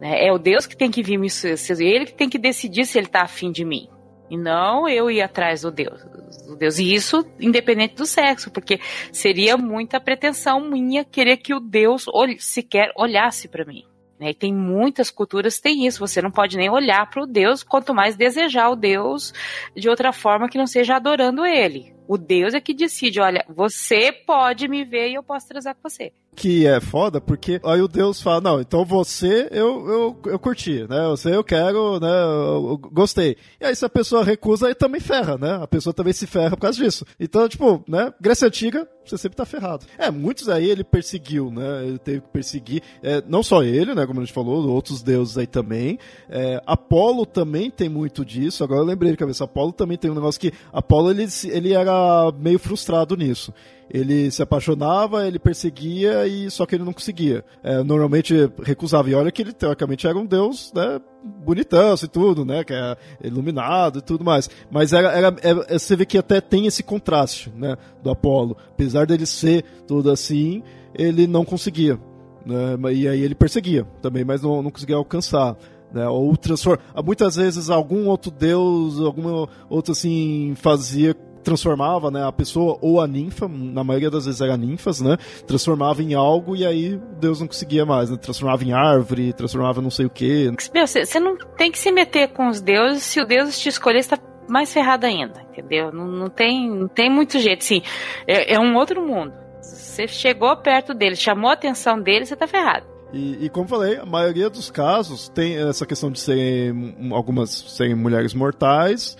[0.01, 2.85] É, é o Deus que tem que vir me seduzir, ele que tem que decidir
[2.85, 3.89] se ele tá afim de mim.
[4.33, 6.03] E não eu ir atrás do Deus,
[6.47, 6.79] do Deus.
[6.79, 8.79] E isso independente do sexo, porque
[9.11, 12.07] seria muita pretensão minha querer que o Deus
[12.39, 13.85] sequer olhasse para mim.
[14.19, 14.31] Né?
[14.31, 15.99] E tem muitas culturas tem isso.
[15.99, 19.31] Você não pode nem olhar para o Deus, quanto mais desejar o Deus
[19.75, 21.93] de outra forma que não seja adorando ele.
[22.07, 25.87] O Deus é que decide, olha, você pode me ver e eu posso transar com
[25.87, 30.39] você que é foda, porque aí o Deus fala, não, então você eu, eu, eu
[30.39, 31.07] curti, né?
[31.09, 32.09] Você eu quero, né?
[32.09, 33.37] Eu, eu gostei.
[33.61, 35.59] E aí se a pessoa recusa, aí também ferra, né?
[35.61, 37.05] A pessoa também se ferra por causa disso.
[37.19, 38.13] Então, tipo, né?
[38.19, 39.85] Grécia Antiga, você sempre tá ferrado.
[39.97, 41.85] É, muitos aí ele perseguiu, né?
[41.85, 44.05] Ele teve que perseguir, é, não só ele, né?
[44.05, 45.97] Como a gente falou, outros deuses aí também.
[46.29, 48.63] É, Apolo também tem muito disso.
[48.63, 51.93] Agora eu lembrei de cabeça, Apolo também tem um negócio que Apolo ele, ele era
[51.93, 53.53] era meio frustrado nisso.
[53.89, 57.43] Ele se apaixonava, ele perseguia e só que ele não conseguia.
[57.63, 59.09] É, normalmente recusava.
[59.09, 60.99] E olha que ele teoricamente era um deus, né?
[61.23, 62.63] Bonitão e tudo, né?
[62.63, 64.49] Que é iluminado e tudo mais.
[64.71, 67.77] Mas era, era, era, é, você vê que até tem esse contraste, né?
[68.01, 68.57] Do Apolo.
[68.71, 70.63] Apesar dele ser tudo assim,
[70.95, 71.99] ele não conseguia.
[72.45, 72.93] Né?
[72.93, 75.55] E aí ele perseguia também, mas não, não conseguia alcançar.
[75.93, 76.81] Né, ou transformar.
[77.05, 83.07] Muitas vezes algum outro deus, algum outro assim, fazia transformava né, a pessoa ou a
[83.07, 85.17] ninfa, na maioria das vezes era ninfas, né?
[85.45, 88.17] Transformava em algo e aí Deus não conseguia mais, né?
[88.17, 90.51] Transformava em árvore, transformava não sei o quê.
[90.73, 93.99] Meu, você não tem que se meter com os deuses, se o Deus te escolher,
[93.99, 94.17] está
[94.47, 95.91] mais ferrado ainda, entendeu?
[95.91, 97.81] Não, não, tem, não tem muito jeito, sim.
[98.27, 99.33] É, é um outro mundo.
[99.61, 102.85] Você chegou perto dele, chamou a atenção dele, você tá ferrado.
[103.13, 107.93] E, e, como falei, a maioria dos casos tem essa questão de serem algumas serem
[107.93, 109.15] mulheres mortais,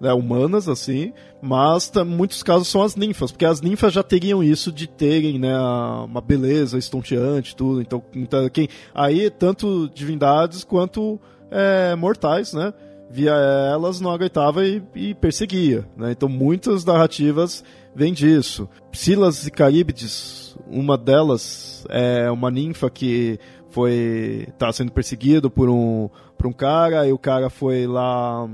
[0.00, 4.72] né, humanas assim, mas muitos casos são as ninfas, porque as ninfas já teriam isso
[4.72, 7.80] de terem né, uma beleza estonteante, tudo.
[7.80, 12.72] Então, então quem aí tanto divindades quanto é, mortais, né?
[13.08, 15.88] Via elas, não aguentava e, e perseguia.
[15.96, 16.10] Né?
[16.12, 17.62] Então muitas narrativas
[17.94, 18.68] vêm disso.
[18.92, 23.38] Silas e Caríbides, uma delas é uma ninfa que
[23.70, 28.48] foi tá sendo perseguido por um por um cara e o cara foi lá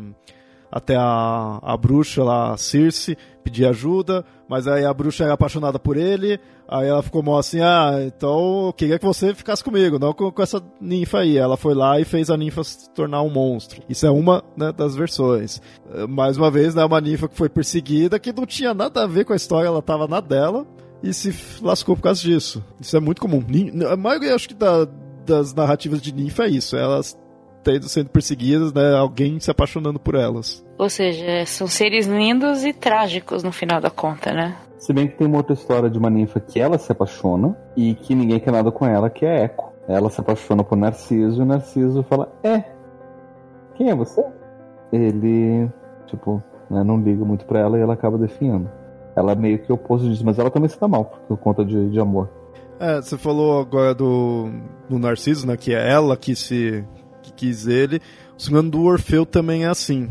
[0.73, 5.99] até a, a bruxa lá, Circe, pedir ajuda, mas aí a bruxa era apaixonada por
[5.99, 10.15] ele, aí ela ficou mal assim, ah, então eu queria que você ficasse comigo, não
[10.15, 11.36] com, com essa ninfa aí.
[11.36, 13.82] Ela foi lá e fez a ninfa se tornar um monstro.
[13.86, 15.61] Isso é uma né, das versões.
[16.09, 19.27] Mais uma vez, né, uma ninfa que foi perseguida, que não tinha nada a ver
[19.27, 20.66] com a história, ela tava na dela,
[21.03, 22.65] e se lascou por causa disso.
[22.81, 23.44] Isso é muito comum.
[23.90, 24.89] A maioria, acho que da,
[25.27, 27.22] das narrativas de ninfa é isso, elas tendo,
[27.82, 28.94] sendo perseguidas, né?
[28.97, 30.64] Alguém se apaixonando por elas.
[30.78, 34.56] Ou seja, são seres lindos e trágicos no final da conta, né?
[34.78, 37.94] Se bem que tem uma outra história de uma ninfa que ela se apaixona e
[37.94, 39.72] que ninguém quer nada com ela, que é Eco.
[39.86, 42.64] Ela se apaixona por Narciso e o Narciso fala: É,
[43.74, 44.24] quem é você?
[44.93, 45.68] Ele,
[46.06, 48.70] tipo, né, não liga muito pra ela e ela acaba definhando.
[49.14, 51.90] Ela é meio que oposto disso, mas ela também se dá mal por conta de,
[51.90, 52.28] de amor.
[52.80, 54.51] É, você falou agora do,
[54.89, 55.56] do Narciso, né?
[55.56, 56.84] Que é ela que se
[57.36, 58.00] que quis ele.
[58.36, 60.10] O segundo do Orfeu também é assim.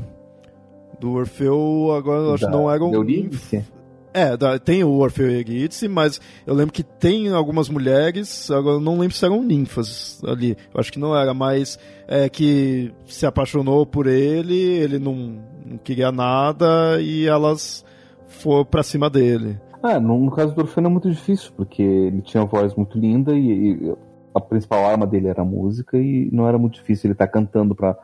[0.99, 2.93] Do Orfeu, agora eu acho que não era um.
[2.93, 3.65] Eurídice?
[4.13, 8.81] É, tem o Orfeu e Eurídice, mas eu lembro que tem algumas mulheres, agora eu
[8.81, 10.57] não lembro se eram ninfas ali.
[10.73, 15.77] Eu acho que não era, mas é, que se apaixonou por ele, ele não, não
[15.77, 17.85] queria nada e elas
[18.27, 19.57] foram pra cima dele.
[19.81, 22.99] Ah, no, no caso do Orfeu não é muito difícil, porque ele tinha voz muito
[22.99, 23.95] linda e, e
[24.33, 27.31] a principal arma dele era a música e não era muito difícil ele estar tá
[27.31, 27.97] cantando para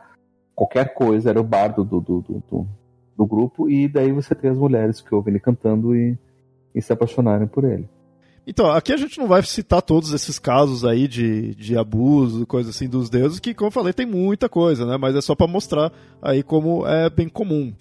[0.54, 2.66] qualquer coisa, era o bardo do, do, do,
[3.16, 6.18] do, grupo, e daí você tem as mulheres que ouvem ele cantando e,
[6.74, 7.88] e se apaixonarem por ele.
[8.44, 12.70] Então, aqui a gente não vai citar todos esses casos aí de, de abuso, coisa
[12.70, 14.96] assim dos deuses, que, como eu falei, tem muita coisa, né?
[14.96, 17.72] Mas é só para mostrar aí como é bem comum.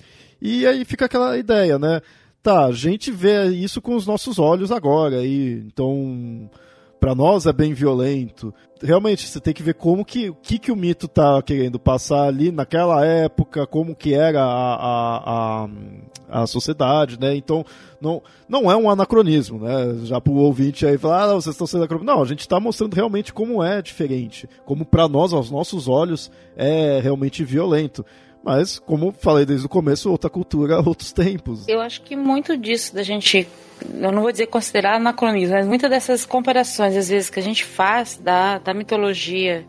[0.41, 2.01] E aí fica aquela ideia, né?
[2.43, 6.49] Tá, a gente vê isso com os nossos olhos agora, e então
[6.99, 8.53] para nós é bem violento.
[8.81, 12.23] Realmente, você tem que ver como que, o que, que o mito tá querendo passar
[12.23, 15.65] ali naquela época, como que era a, a,
[16.29, 17.35] a, a sociedade, né?
[17.35, 17.65] Então,
[17.99, 19.95] não, não é um anacronismo, né?
[20.03, 22.11] Já pro ouvinte aí falar, ah, vocês estão sendo anacronismo.
[22.11, 24.47] Não, a gente está mostrando realmente como é diferente.
[24.65, 28.05] Como para nós, aos nossos olhos, é realmente violento.
[28.47, 31.67] Mas, como falei desde o começo, outra cultura, outros tempos.
[31.67, 33.45] Eu acho que muito disso da gente,
[33.93, 37.65] eu não vou dizer considerar anacronismo, mas muitas dessas comparações, às vezes, que a gente
[37.65, 39.65] faz da, da mitologia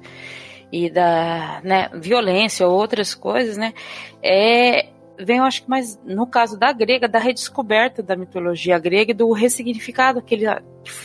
[0.70, 3.74] e da né, violência ou outras coisas, né,
[4.22, 9.10] é, vem, eu acho que mais no caso da grega, da redescoberta da mitologia grega
[9.10, 10.48] e do ressignificado que eles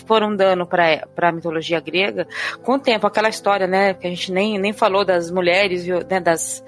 [0.05, 2.27] foram dando para a mitologia grega
[2.61, 3.07] com o tempo.
[3.07, 6.63] Aquela história, né, que a gente nem, nem falou das mulheres, né, das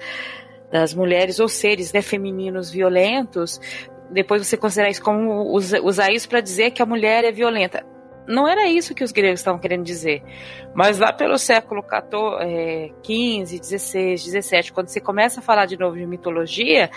[0.70, 3.60] das mulheres ou seres né, femininos violentos,
[4.10, 7.84] depois você considerar isso como usar isso para dizer que a mulher é violenta
[8.26, 10.22] não era isso que os gregos estavam querendo dizer.
[10.74, 16.06] Mas lá pelo século XV, XVI, XVII, quando você começa a falar de novo de
[16.06, 16.90] mitologia,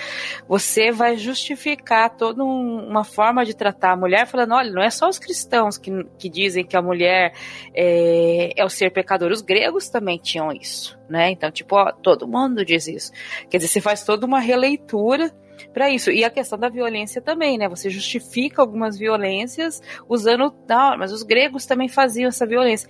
[0.47, 4.89] você vai justificar toda um, uma forma de tratar a mulher, falando: olha, não é
[4.89, 7.33] só os cristãos que, que dizem que a mulher
[7.73, 10.99] é, é o ser pecador, os gregos também tinham isso.
[11.09, 11.31] Né?
[11.31, 13.11] Então, tipo, ó, todo mundo diz isso.
[13.49, 15.31] Quer dizer, você faz toda uma releitura
[15.73, 16.11] para isso.
[16.11, 17.67] E a questão da violência também, né?
[17.67, 20.53] Você justifica algumas violências usando.
[20.67, 22.89] Não, mas os gregos também faziam essa violência.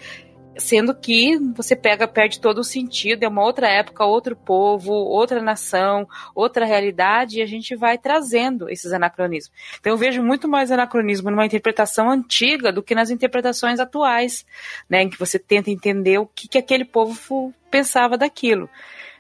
[0.59, 5.41] sendo que você pega, perde todo o sentido, é uma outra época, outro povo, outra
[5.41, 9.55] nação, outra realidade, e a gente vai trazendo esses anacronismos.
[9.79, 14.45] Então eu vejo muito mais anacronismo numa interpretação antiga do que nas interpretações atuais,
[14.89, 18.69] né, em que você tenta entender o que, que aquele povo pensava daquilo.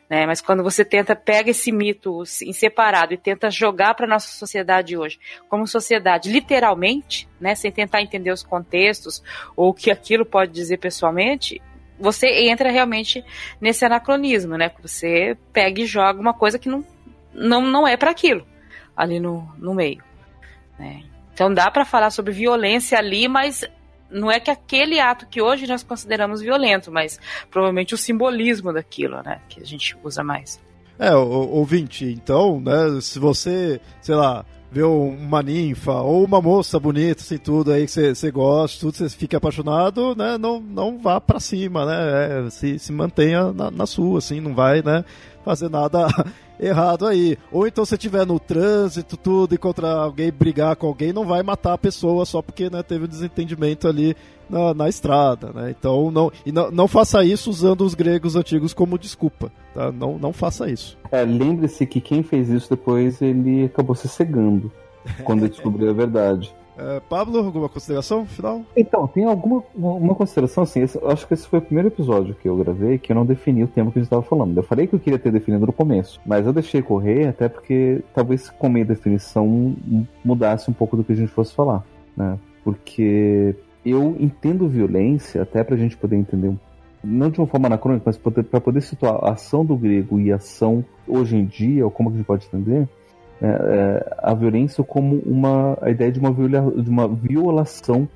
[0.09, 0.25] Né?
[0.25, 4.97] Mas quando você tenta pega esse mito em separado e tenta jogar para nossa sociedade
[4.97, 9.23] hoje, como sociedade, literalmente, né, sem tentar entender os contextos
[9.55, 11.61] ou o que aquilo pode dizer pessoalmente,
[11.99, 13.23] você entra realmente
[13.59, 14.71] nesse anacronismo, né?
[14.81, 16.83] Você pega e joga uma coisa que não,
[17.33, 18.47] não, não é para aquilo
[18.95, 20.03] ali no, no meio.
[20.77, 21.03] Né?
[21.33, 23.63] Então dá para falar sobre violência ali, mas
[24.11, 27.19] não é que aquele ato que hoje nós consideramos violento, mas
[27.49, 30.59] provavelmente o simbolismo daquilo, né, que a gente usa mais.
[30.97, 37.21] É, ouvinte, então, né, se você, sei lá, vê uma ninfa ou uma moça bonita,
[37.21, 41.39] assim, tudo aí que você gosta, tudo, você fica apaixonado, né, não, não vá para
[41.39, 45.05] cima, né, é, se, se mantenha na, na sua, assim, não vai, né,
[45.43, 46.07] fazer nada
[46.59, 47.37] errado aí.
[47.51, 51.73] Ou então se tiver no trânsito, tudo, encontrar alguém, brigar com alguém, não vai matar
[51.73, 54.15] a pessoa só porque né, teve um desentendimento ali
[54.49, 55.73] na, na estrada, né?
[55.77, 59.91] Então não, e não, não faça isso usando os gregos antigos como desculpa, tá?
[59.91, 60.97] Não, não faça isso.
[61.11, 64.71] É, lembre-se que quem fez isso depois ele acabou se cegando
[65.23, 66.53] quando descobriu a verdade.
[66.79, 68.61] É, Pablo, alguma consideração final?
[68.75, 70.81] Então, tem alguma uma consideração assim.
[70.81, 73.65] Esse, acho que esse foi o primeiro episódio que eu gravei que eu não defini
[73.65, 74.55] o tema que a gente estava falando.
[74.55, 78.01] Eu falei que eu queria ter definido no começo, mas eu deixei correr até porque
[78.13, 79.75] talvez com a minha definição
[80.23, 81.83] mudasse um pouco do que a gente fosse falar,
[82.15, 82.39] né?
[82.63, 86.53] Porque eu entendo violência, até pra gente poder entender
[87.03, 90.35] não de uma forma anacrônica, mas para poder situar a ação do grego e a
[90.35, 92.87] ação hoje em dia, ou como a gente pode entender,
[93.41, 98.07] é, é, a violência como uma a ideia de uma, viola, de uma violação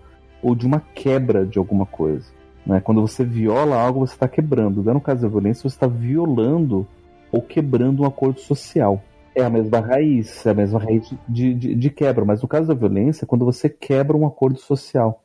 [0.42, 2.26] ou de uma quebra de alguma coisa.
[2.66, 2.82] Né?
[2.82, 4.84] Quando você viola algo, você está quebrando.
[4.84, 6.86] No caso da violência, você está violando
[7.32, 9.02] ou quebrando um acordo social.
[9.36, 12.24] É a mesma raiz, é a mesma raiz de, de, de quebra.
[12.26, 15.24] Mas no caso da violência, é quando você quebra um acordo social.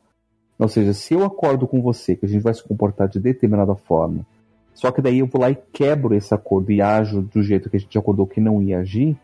[0.58, 3.76] Ou seja, se eu acordo com você que a gente vai se comportar de determinada
[3.76, 4.26] forma,
[4.74, 7.76] só que daí eu vou lá e quebro esse acordo e ajo do jeito que
[7.76, 9.16] a gente acordou que não ia agir,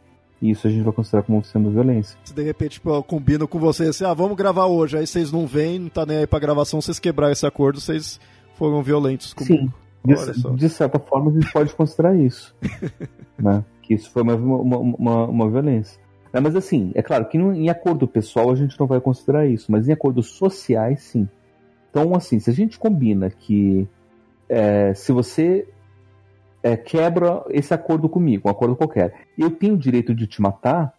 [0.45, 2.19] e isso a gente vai considerar como sendo violência.
[2.23, 5.33] Se de repente tipo, eu combino com vocês assim, ah, vamos gravar hoje, aí vocês
[5.33, 8.21] não vêm, não tá nem aí pra gravação, vocês quebraram esse acordo, vocês
[8.55, 9.73] foram violentos comigo.
[10.05, 12.55] Sim, de, de, certa forma a gente pode considerar isso.
[13.41, 13.65] né?
[13.81, 15.99] Que isso foi uma, uma, uma, uma violência.
[16.31, 19.73] É, mas assim, é claro que em acordo pessoal a gente não vai considerar isso,
[19.73, 21.27] mas em acordos sociais sim.
[21.91, 23.89] Então, assim, se a gente combina que
[24.47, 25.66] é, se você
[26.65, 30.95] é, quebra esse acordo comigo, um acordo qualquer, eu tenho o direito de te matar,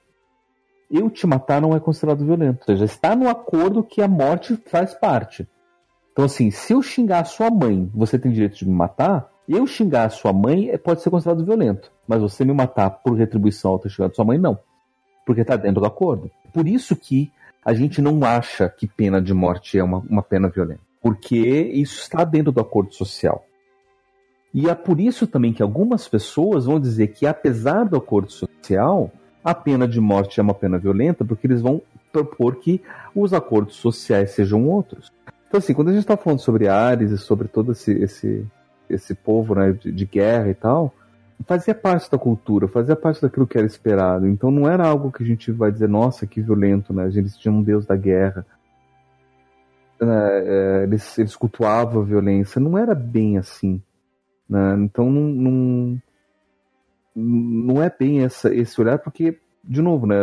[0.92, 2.60] eu te matar não é considerado violento.
[2.60, 5.48] Ou seja, está no acordo que a morte faz parte.
[6.12, 9.66] Então, assim, se eu xingar a sua mãe, você tem direito de me matar, eu
[9.66, 11.92] xingar a sua mãe é, pode ser considerado violento.
[12.08, 14.60] Mas você me matar por retribuição ao ter xingado sua mãe, não.
[15.26, 16.30] Porque está dentro do acordo.
[16.54, 17.32] Por isso que
[17.66, 20.82] a gente não acha que pena de morte é uma, uma pena violenta.
[21.02, 23.44] Porque isso está dentro do acordo social.
[24.56, 29.12] E é por isso também que algumas pessoas vão dizer que, apesar do acordo social,
[29.44, 32.82] a pena de morte é uma pena violenta, porque eles vão propor que
[33.14, 35.12] os acordos sociais sejam outros.
[35.50, 38.46] Então, assim, quando a gente está falando sobre Ares e sobre todo esse, esse,
[38.90, 40.94] esse povo né, de, de guerra e tal,
[41.46, 44.26] fazia parte da cultura, fazia parte daquilo que era esperado.
[44.26, 47.08] Então não era algo que a gente vai dizer, nossa, que violento, né?
[47.14, 48.46] Eles tinham um deus da guerra.
[50.00, 52.62] É, é eles, eles cultuavam a violência.
[52.62, 53.82] Não era bem assim.
[54.50, 54.76] Né?
[54.80, 56.02] Então não, não,
[57.16, 60.16] não é bem essa, esse olhar, porque, de novo, né,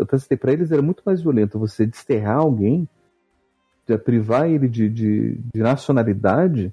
[0.00, 2.88] até citei, para eles era muito mais violento você desterrar alguém,
[4.04, 6.72] privar ele de, de, de nacionalidade,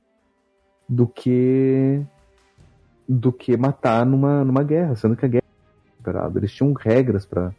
[0.88, 2.02] do que
[3.07, 7.53] do que matar numa, numa guerra, sendo que a guerra eles tinham regras para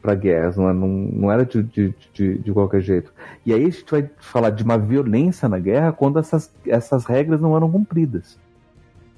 [0.00, 3.12] para guerras, não, é, não, não era de, de, de, de, qualquer jeito.
[3.44, 7.40] E aí a gente vai falar de uma violência na guerra quando essas, essas regras
[7.40, 8.38] não eram cumpridas.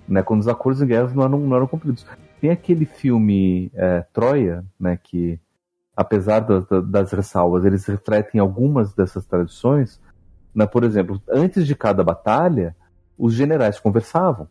[0.09, 2.07] Né, quando os acordos de guerra não eram, não eram cumpridos.
[2.41, 5.39] Tem aquele filme é, Troia, né, que
[5.95, 10.01] apesar das, das ressalvas, eles refletem algumas dessas tradições.
[10.55, 12.75] Né, por exemplo, antes de cada batalha,
[13.19, 14.49] os generais conversavam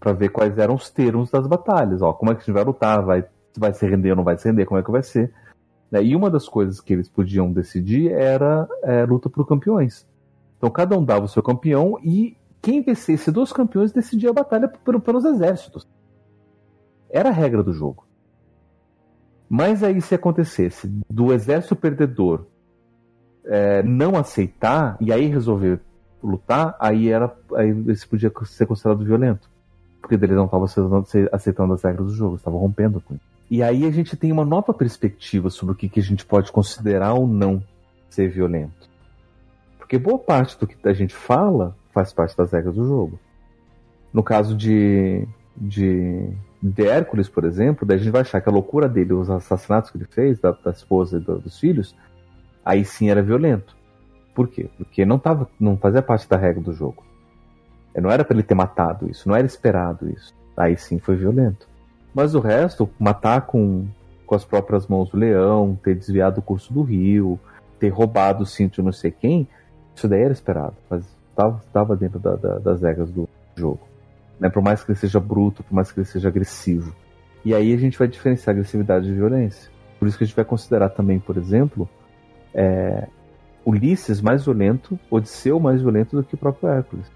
[0.00, 2.00] para ver quais eram os termos das batalhas.
[2.00, 3.04] Ó, como é que a gente vai lutar?
[3.04, 3.24] Vai,
[3.56, 4.64] vai se render ou não vai se render?
[4.64, 5.32] Como é que vai ser?
[5.90, 6.04] Né?
[6.04, 10.06] E uma das coisas que eles podiam decidir era é, luta por campeões.
[10.56, 14.68] Então cada um dava o seu campeão e quem vencesse dos campeões decidia a batalha
[15.04, 15.86] pelos exércitos.
[17.10, 18.04] Era a regra do jogo.
[19.48, 22.46] Mas aí se acontecesse do exército perdedor
[23.44, 25.80] é, não aceitar e aí resolver
[26.22, 29.48] lutar, aí era aí esse podia ser considerado violento.
[30.00, 33.35] Porque eles não estavam aceitando, aceitando as regras do jogo, estavam rompendo com isso.
[33.50, 36.50] E aí a gente tem uma nova perspectiva sobre o que, que a gente pode
[36.50, 37.62] considerar ou não
[38.10, 38.90] ser violento.
[39.78, 43.20] Porque boa parte do que a gente fala faz parte das regras do jogo.
[44.12, 46.28] No caso de, de,
[46.60, 49.90] de Hércules, por exemplo, daí a gente vai achar que a loucura dele, os assassinatos
[49.90, 51.94] que ele fez, da, da esposa e do, dos filhos,
[52.64, 53.76] aí sim era violento.
[54.34, 54.68] Por quê?
[54.76, 57.04] Porque não, tava, não fazia parte da regra do jogo.
[57.94, 60.34] Não era para ele ter matado isso, não era esperado isso.
[60.56, 61.68] Aí sim foi violento.
[62.16, 63.86] Mas o resto, matar com,
[64.24, 67.38] com as próprias mãos o leão, ter desviado o curso do rio,
[67.78, 69.46] ter roubado o cinto não sei quem,
[69.94, 70.72] isso daí era esperado.
[70.88, 71.04] Mas
[71.60, 73.80] estava dentro da, da, das regras do jogo.
[74.40, 74.48] Né?
[74.48, 76.96] Por mais que ele seja bruto, por mais que ele seja agressivo.
[77.44, 79.70] E aí a gente vai diferenciar agressividade de violência.
[79.98, 81.86] Por isso que a gente vai considerar também, por exemplo,
[82.54, 83.08] é,
[83.62, 87.12] Ulisses mais violento, Odisseu mais violento do que o próprio Hércules.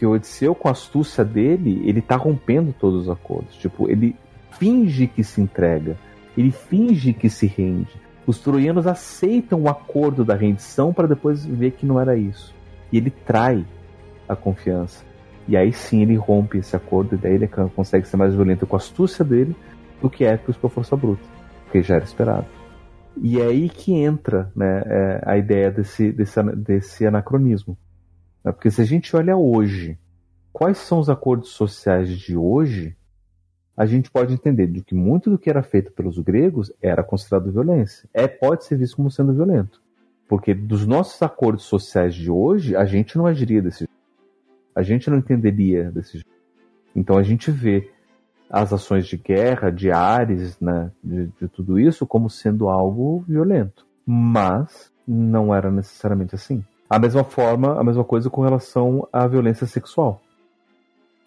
[0.00, 3.54] Porque o Odisseu, com a astúcia dele, ele tá rompendo todos os acordos.
[3.56, 4.16] Tipo, ele
[4.52, 5.94] finge que se entrega,
[6.38, 8.00] ele finge que se rende.
[8.26, 12.54] Os troianos aceitam o acordo da rendição para depois ver que não era isso.
[12.90, 13.62] E ele trai
[14.26, 15.04] a confiança.
[15.46, 18.76] E aí sim ele rompe esse acordo, e daí ele consegue ser mais violento com
[18.76, 19.54] a astúcia dele
[20.00, 21.22] do que Hércules com a força bruta,
[21.64, 22.46] porque já era esperado.
[23.20, 27.76] E é aí que entra né, é, a ideia desse, desse, desse anacronismo.
[28.44, 28.52] Né?
[28.52, 29.98] Porque se a gente olha hoje,
[30.52, 32.96] quais são os acordos sociais de hoje,
[33.76, 37.50] a gente pode entender de que muito do que era feito pelos gregos era considerado
[37.50, 38.08] violência.
[38.12, 39.82] É, pode ser visto como sendo violento.
[40.28, 44.00] Porque dos nossos acordos sociais de hoje, a gente não agiria desse jeito
[44.74, 46.30] a gente não entenderia desse jeito.
[46.94, 47.90] Então a gente vê
[48.48, 53.86] as ações de guerra, de Ares, né, de, de tudo isso, como sendo algo violento.
[54.04, 56.64] Mas não era necessariamente assim.
[56.90, 60.20] A mesma forma, a mesma coisa com relação à violência sexual.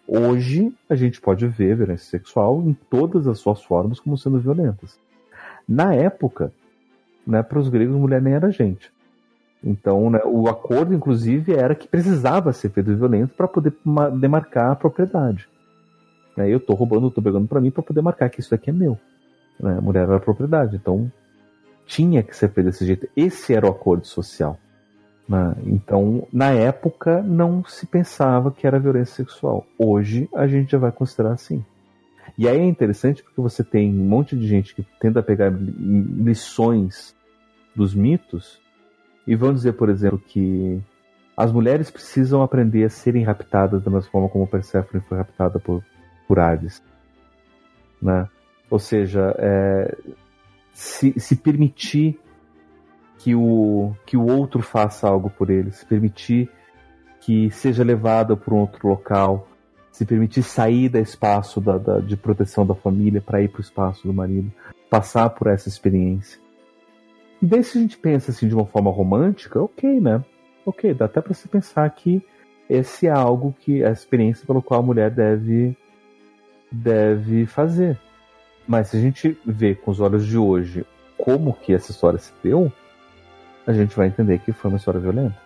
[0.06, 5.00] Hoje a gente pode ver violência sexual em todas as suas formas como sendo violentas.
[5.66, 6.52] Na época,
[7.26, 8.92] né, para os gregos, mulher nem era gente.
[9.64, 13.72] Então, né, o acordo, inclusive, era que precisava ser feito violento para poder
[14.20, 15.48] demarcar a propriedade.
[16.36, 18.72] Né, eu estou roubando, estou pegando para mim para poder marcar que isso aqui é
[18.74, 18.98] meu.
[19.58, 21.10] Né, mulher era propriedade, então
[21.86, 23.08] tinha que ser feito desse jeito.
[23.16, 24.58] Esse era o acordo social.
[25.28, 25.54] Né?
[25.66, 29.66] Então, na época, não se pensava que era violência sexual.
[29.78, 31.64] Hoje, a gente já vai considerar assim.
[32.36, 37.14] E aí é interessante porque você tem um monte de gente que tenta pegar lições
[37.74, 38.60] dos mitos
[39.26, 40.80] e vão dizer, por exemplo, que
[41.36, 45.82] as mulheres precisam aprender a serem raptadas da mesma forma como Persephone foi raptada por,
[46.28, 46.82] por Hades.
[48.00, 48.28] Né?
[48.70, 49.96] Ou seja, é,
[50.72, 52.18] se, se permitir
[53.24, 56.50] que o, que o outro faça algo por ele, se permitir
[57.22, 59.48] que seja levado para um outro local,
[59.90, 63.62] se permitir sair do espaço da, da, de proteção da família para ir para o
[63.62, 64.52] espaço do marido,
[64.90, 66.38] passar por essa experiência.
[67.40, 70.22] E daí se a gente pensa assim de uma forma romântica, ok, né?
[70.66, 72.22] Ok, dá até para se pensar que
[72.68, 75.74] esse é algo que a experiência pelo qual a mulher deve
[76.70, 77.98] deve fazer.
[78.68, 80.84] Mas se a gente vê com os olhos de hoje
[81.16, 82.70] como que essa história se deu,
[83.66, 85.36] a gente vai entender que foi uma história violenta.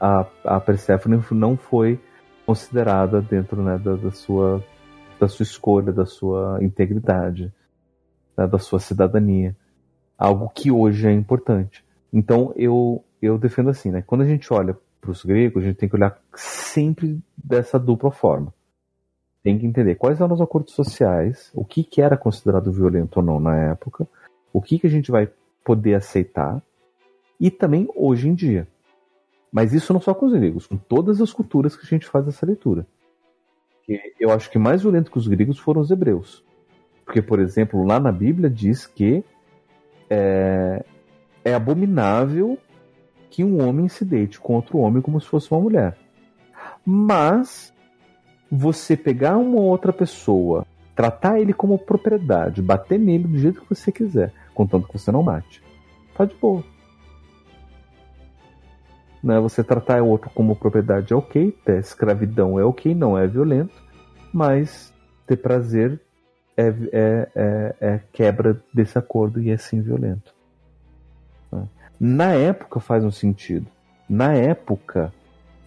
[0.00, 2.00] A, a Persephone não foi
[2.46, 4.64] considerada dentro né, da, da, sua,
[5.18, 7.52] da sua escolha, da sua integridade,
[8.36, 9.54] né, da sua cidadania
[10.20, 11.82] algo que hoje é importante.
[12.12, 14.02] Então eu, eu defendo assim, né?
[14.06, 18.10] Quando a gente olha para os gregos, a gente tem que olhar sempre dessa dupla
[18.10, 18.52] forma.
[19.42, 23.22] Tem que entender quais eram os acordos sociais, o que, que era considerado violento ou
[23.22, 24.06] não na época,
[24.52, 25.30] o que, que a gente vai
[25.64, 26.62] poder aceitar,
[27.40, 28.68] e também hoje em dia.
[29.50, 32.28] Mas isso não só com os gregos, com todas as culturas que a gente faz
[32.28, 32.86] essa leitura.
[34.20, 36.44] Eu acho que mais violento que os gregos foram os hebreus.
[37.04, 39.24] Porque, por exemplo, lá na Bíblia diz que
[40.08, 40.84] é,
[41.44, 42.56] é abominável
[43.28, 45.96] que um homem se deite com outro homem como se fosse uma mulher.
[46.84, 47.72] Mas
[48.50, 53.90] você pegar uma outra pessoa, tratar ele como propriedade, bater nele do jeito que você
[53.90, 55.62] quiser, contanto que você não mate,
[56.16, 56.62] tá de boa.
[59.22, 59.38] Né?
[59.40, 63.74] Você tratar o outro como propriedade é ok, ter escravidão é ok, não é violento,
[64.32, 64.92] mas
[65.26, 66.00] ter prazer
[66.56, 70.34] é, é, é, é quebra desse acordo e é sim violento.
[71.52, 71.66] Né?
[71.98, 73.66] Na época faz um sentido.
[74.08, 75.12] Na época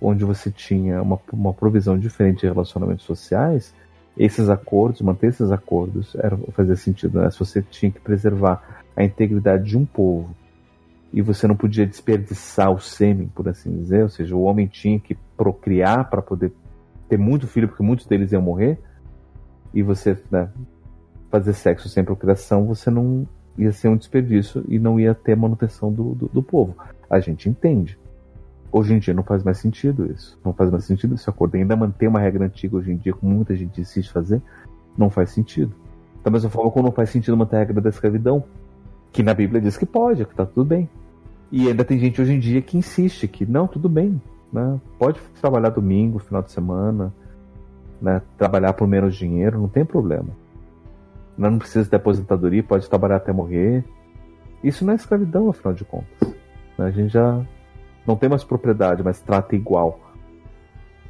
[0.02, 3.74] onde você tinha uma, uma provisão diferente de relacionamentos sociais,
[4.18, 7.22] esses acordos, manter esses acordos, era fazer sentido.
[7.22, 7.32] Né?
[7.32, 10.36] Se você tinha que preservar a integridade de um povo
[11.14, 15.00] e você não podia desperdiçar o sêmen, por assim dizer, ou seja, o homem tinha
[15.00, 16.52] que procriar para poder
[17.08, 18.80] ter muito filho, porque muitos deles iam morrer,
[19.72, 20.50] e você né,
[21.30, 23.28] fazer sexo sem procriação, você não
[23.58, 26.76] ia ser um desperdício e não ia ter manutenção do, do, do povo.
[27.08, 28.00] A gente entende.
[28.72, 30.40] Hoje em dia não faz mais sentido isso.
[30.44, 31.56] Não faz mais sentido esse acordo.
[31.56, 34.42] Ainda manter uma regra antiga hoje em dia, como muita gente insiste fazer,
[34.98, 35.76] não faz sentido.
[36.24, 38.44] Da mesma forma como não faz sentido manter a regra da escravidão,
[39.12, 40.90] que na Bíblia diz que pode, que tá tudo bem.
[41.56, 44.20] E ainda tem gente hoje em dia que insiste que não, tudo bem,
[44.52, 44.82] né?
[44.98, 47.14] Pode trabalhar domingo, final de semana,
[48.02, 48.24] né?
[48.40, 50.30] Trabalhar por menos dinheiro, não tem problema.
[51.38, 53.86] Não precisa de aposentadoria, pode trabalhar até morrer.
[54.64, 56.28] Isso não é escravidão, afinal de contas.
[56.76, 56.88] Né?
[56.88, 57.46] A gente já
[58.08, 60.00] não tem mais propriedade, mas trata igual.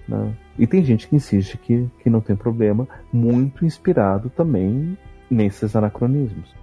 [0.05, 0.35] Né?
[0.59, 4.97] E tem gente que insiste que, que não tem problema, muito inspirado também
[5.31, 6.62] nesses anacronismos.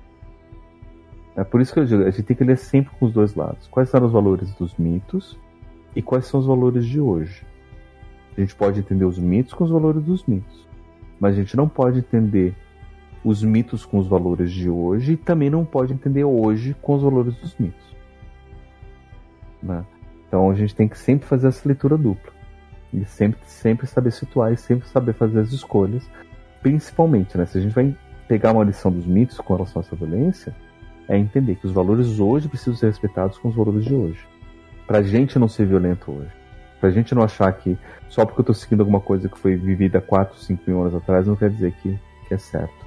[1.36, 3.35] É por isso que eu digo, a gente tem que ler sempre com os dois
[3.35, 3.66] lados.
[3.69, 5.39] Quais são os valores dos mitos
[5.94, 7.44] e quais são os valores de hoje?
[8.36, 10.66] A gente pode entender os mitos com os valores dos mitos,
[11.19, 12.55] mas a gente não pode entender
[13.24, 17.02] os mitos com os valores de hoje e também não pode entender hoje com os
[17.02, 17.97] valores dos mitos.
[19.62, 19.85] Né?
[20.27, 22.32] Então a gente tem que sempre fazer essa leitura dupla
[22.93, 26.09] e sempre, sempre saber situar e sempre saber fazer as escolhas,
[26.62, 27.47] principalmente, né?
[27.47, 27.94] Se a gente vai
[28.27, 30.55] pegar uma lição dos mitos com relação a essa violência,
[31.11, 34.24] é entender que os valores hoje precisam ser respeitados com os valores de hoje.
[34.87, 36.31] Pra gente não ser violento hoje.
[36.81, 37.77] Pra gente não achar que
[38.09, 41.27] só porque eu tô seguindo alguma coisa que foi vivida 4, 5 mil anos atrás
[41.27, 42.87] não quer dizer que, que é certo.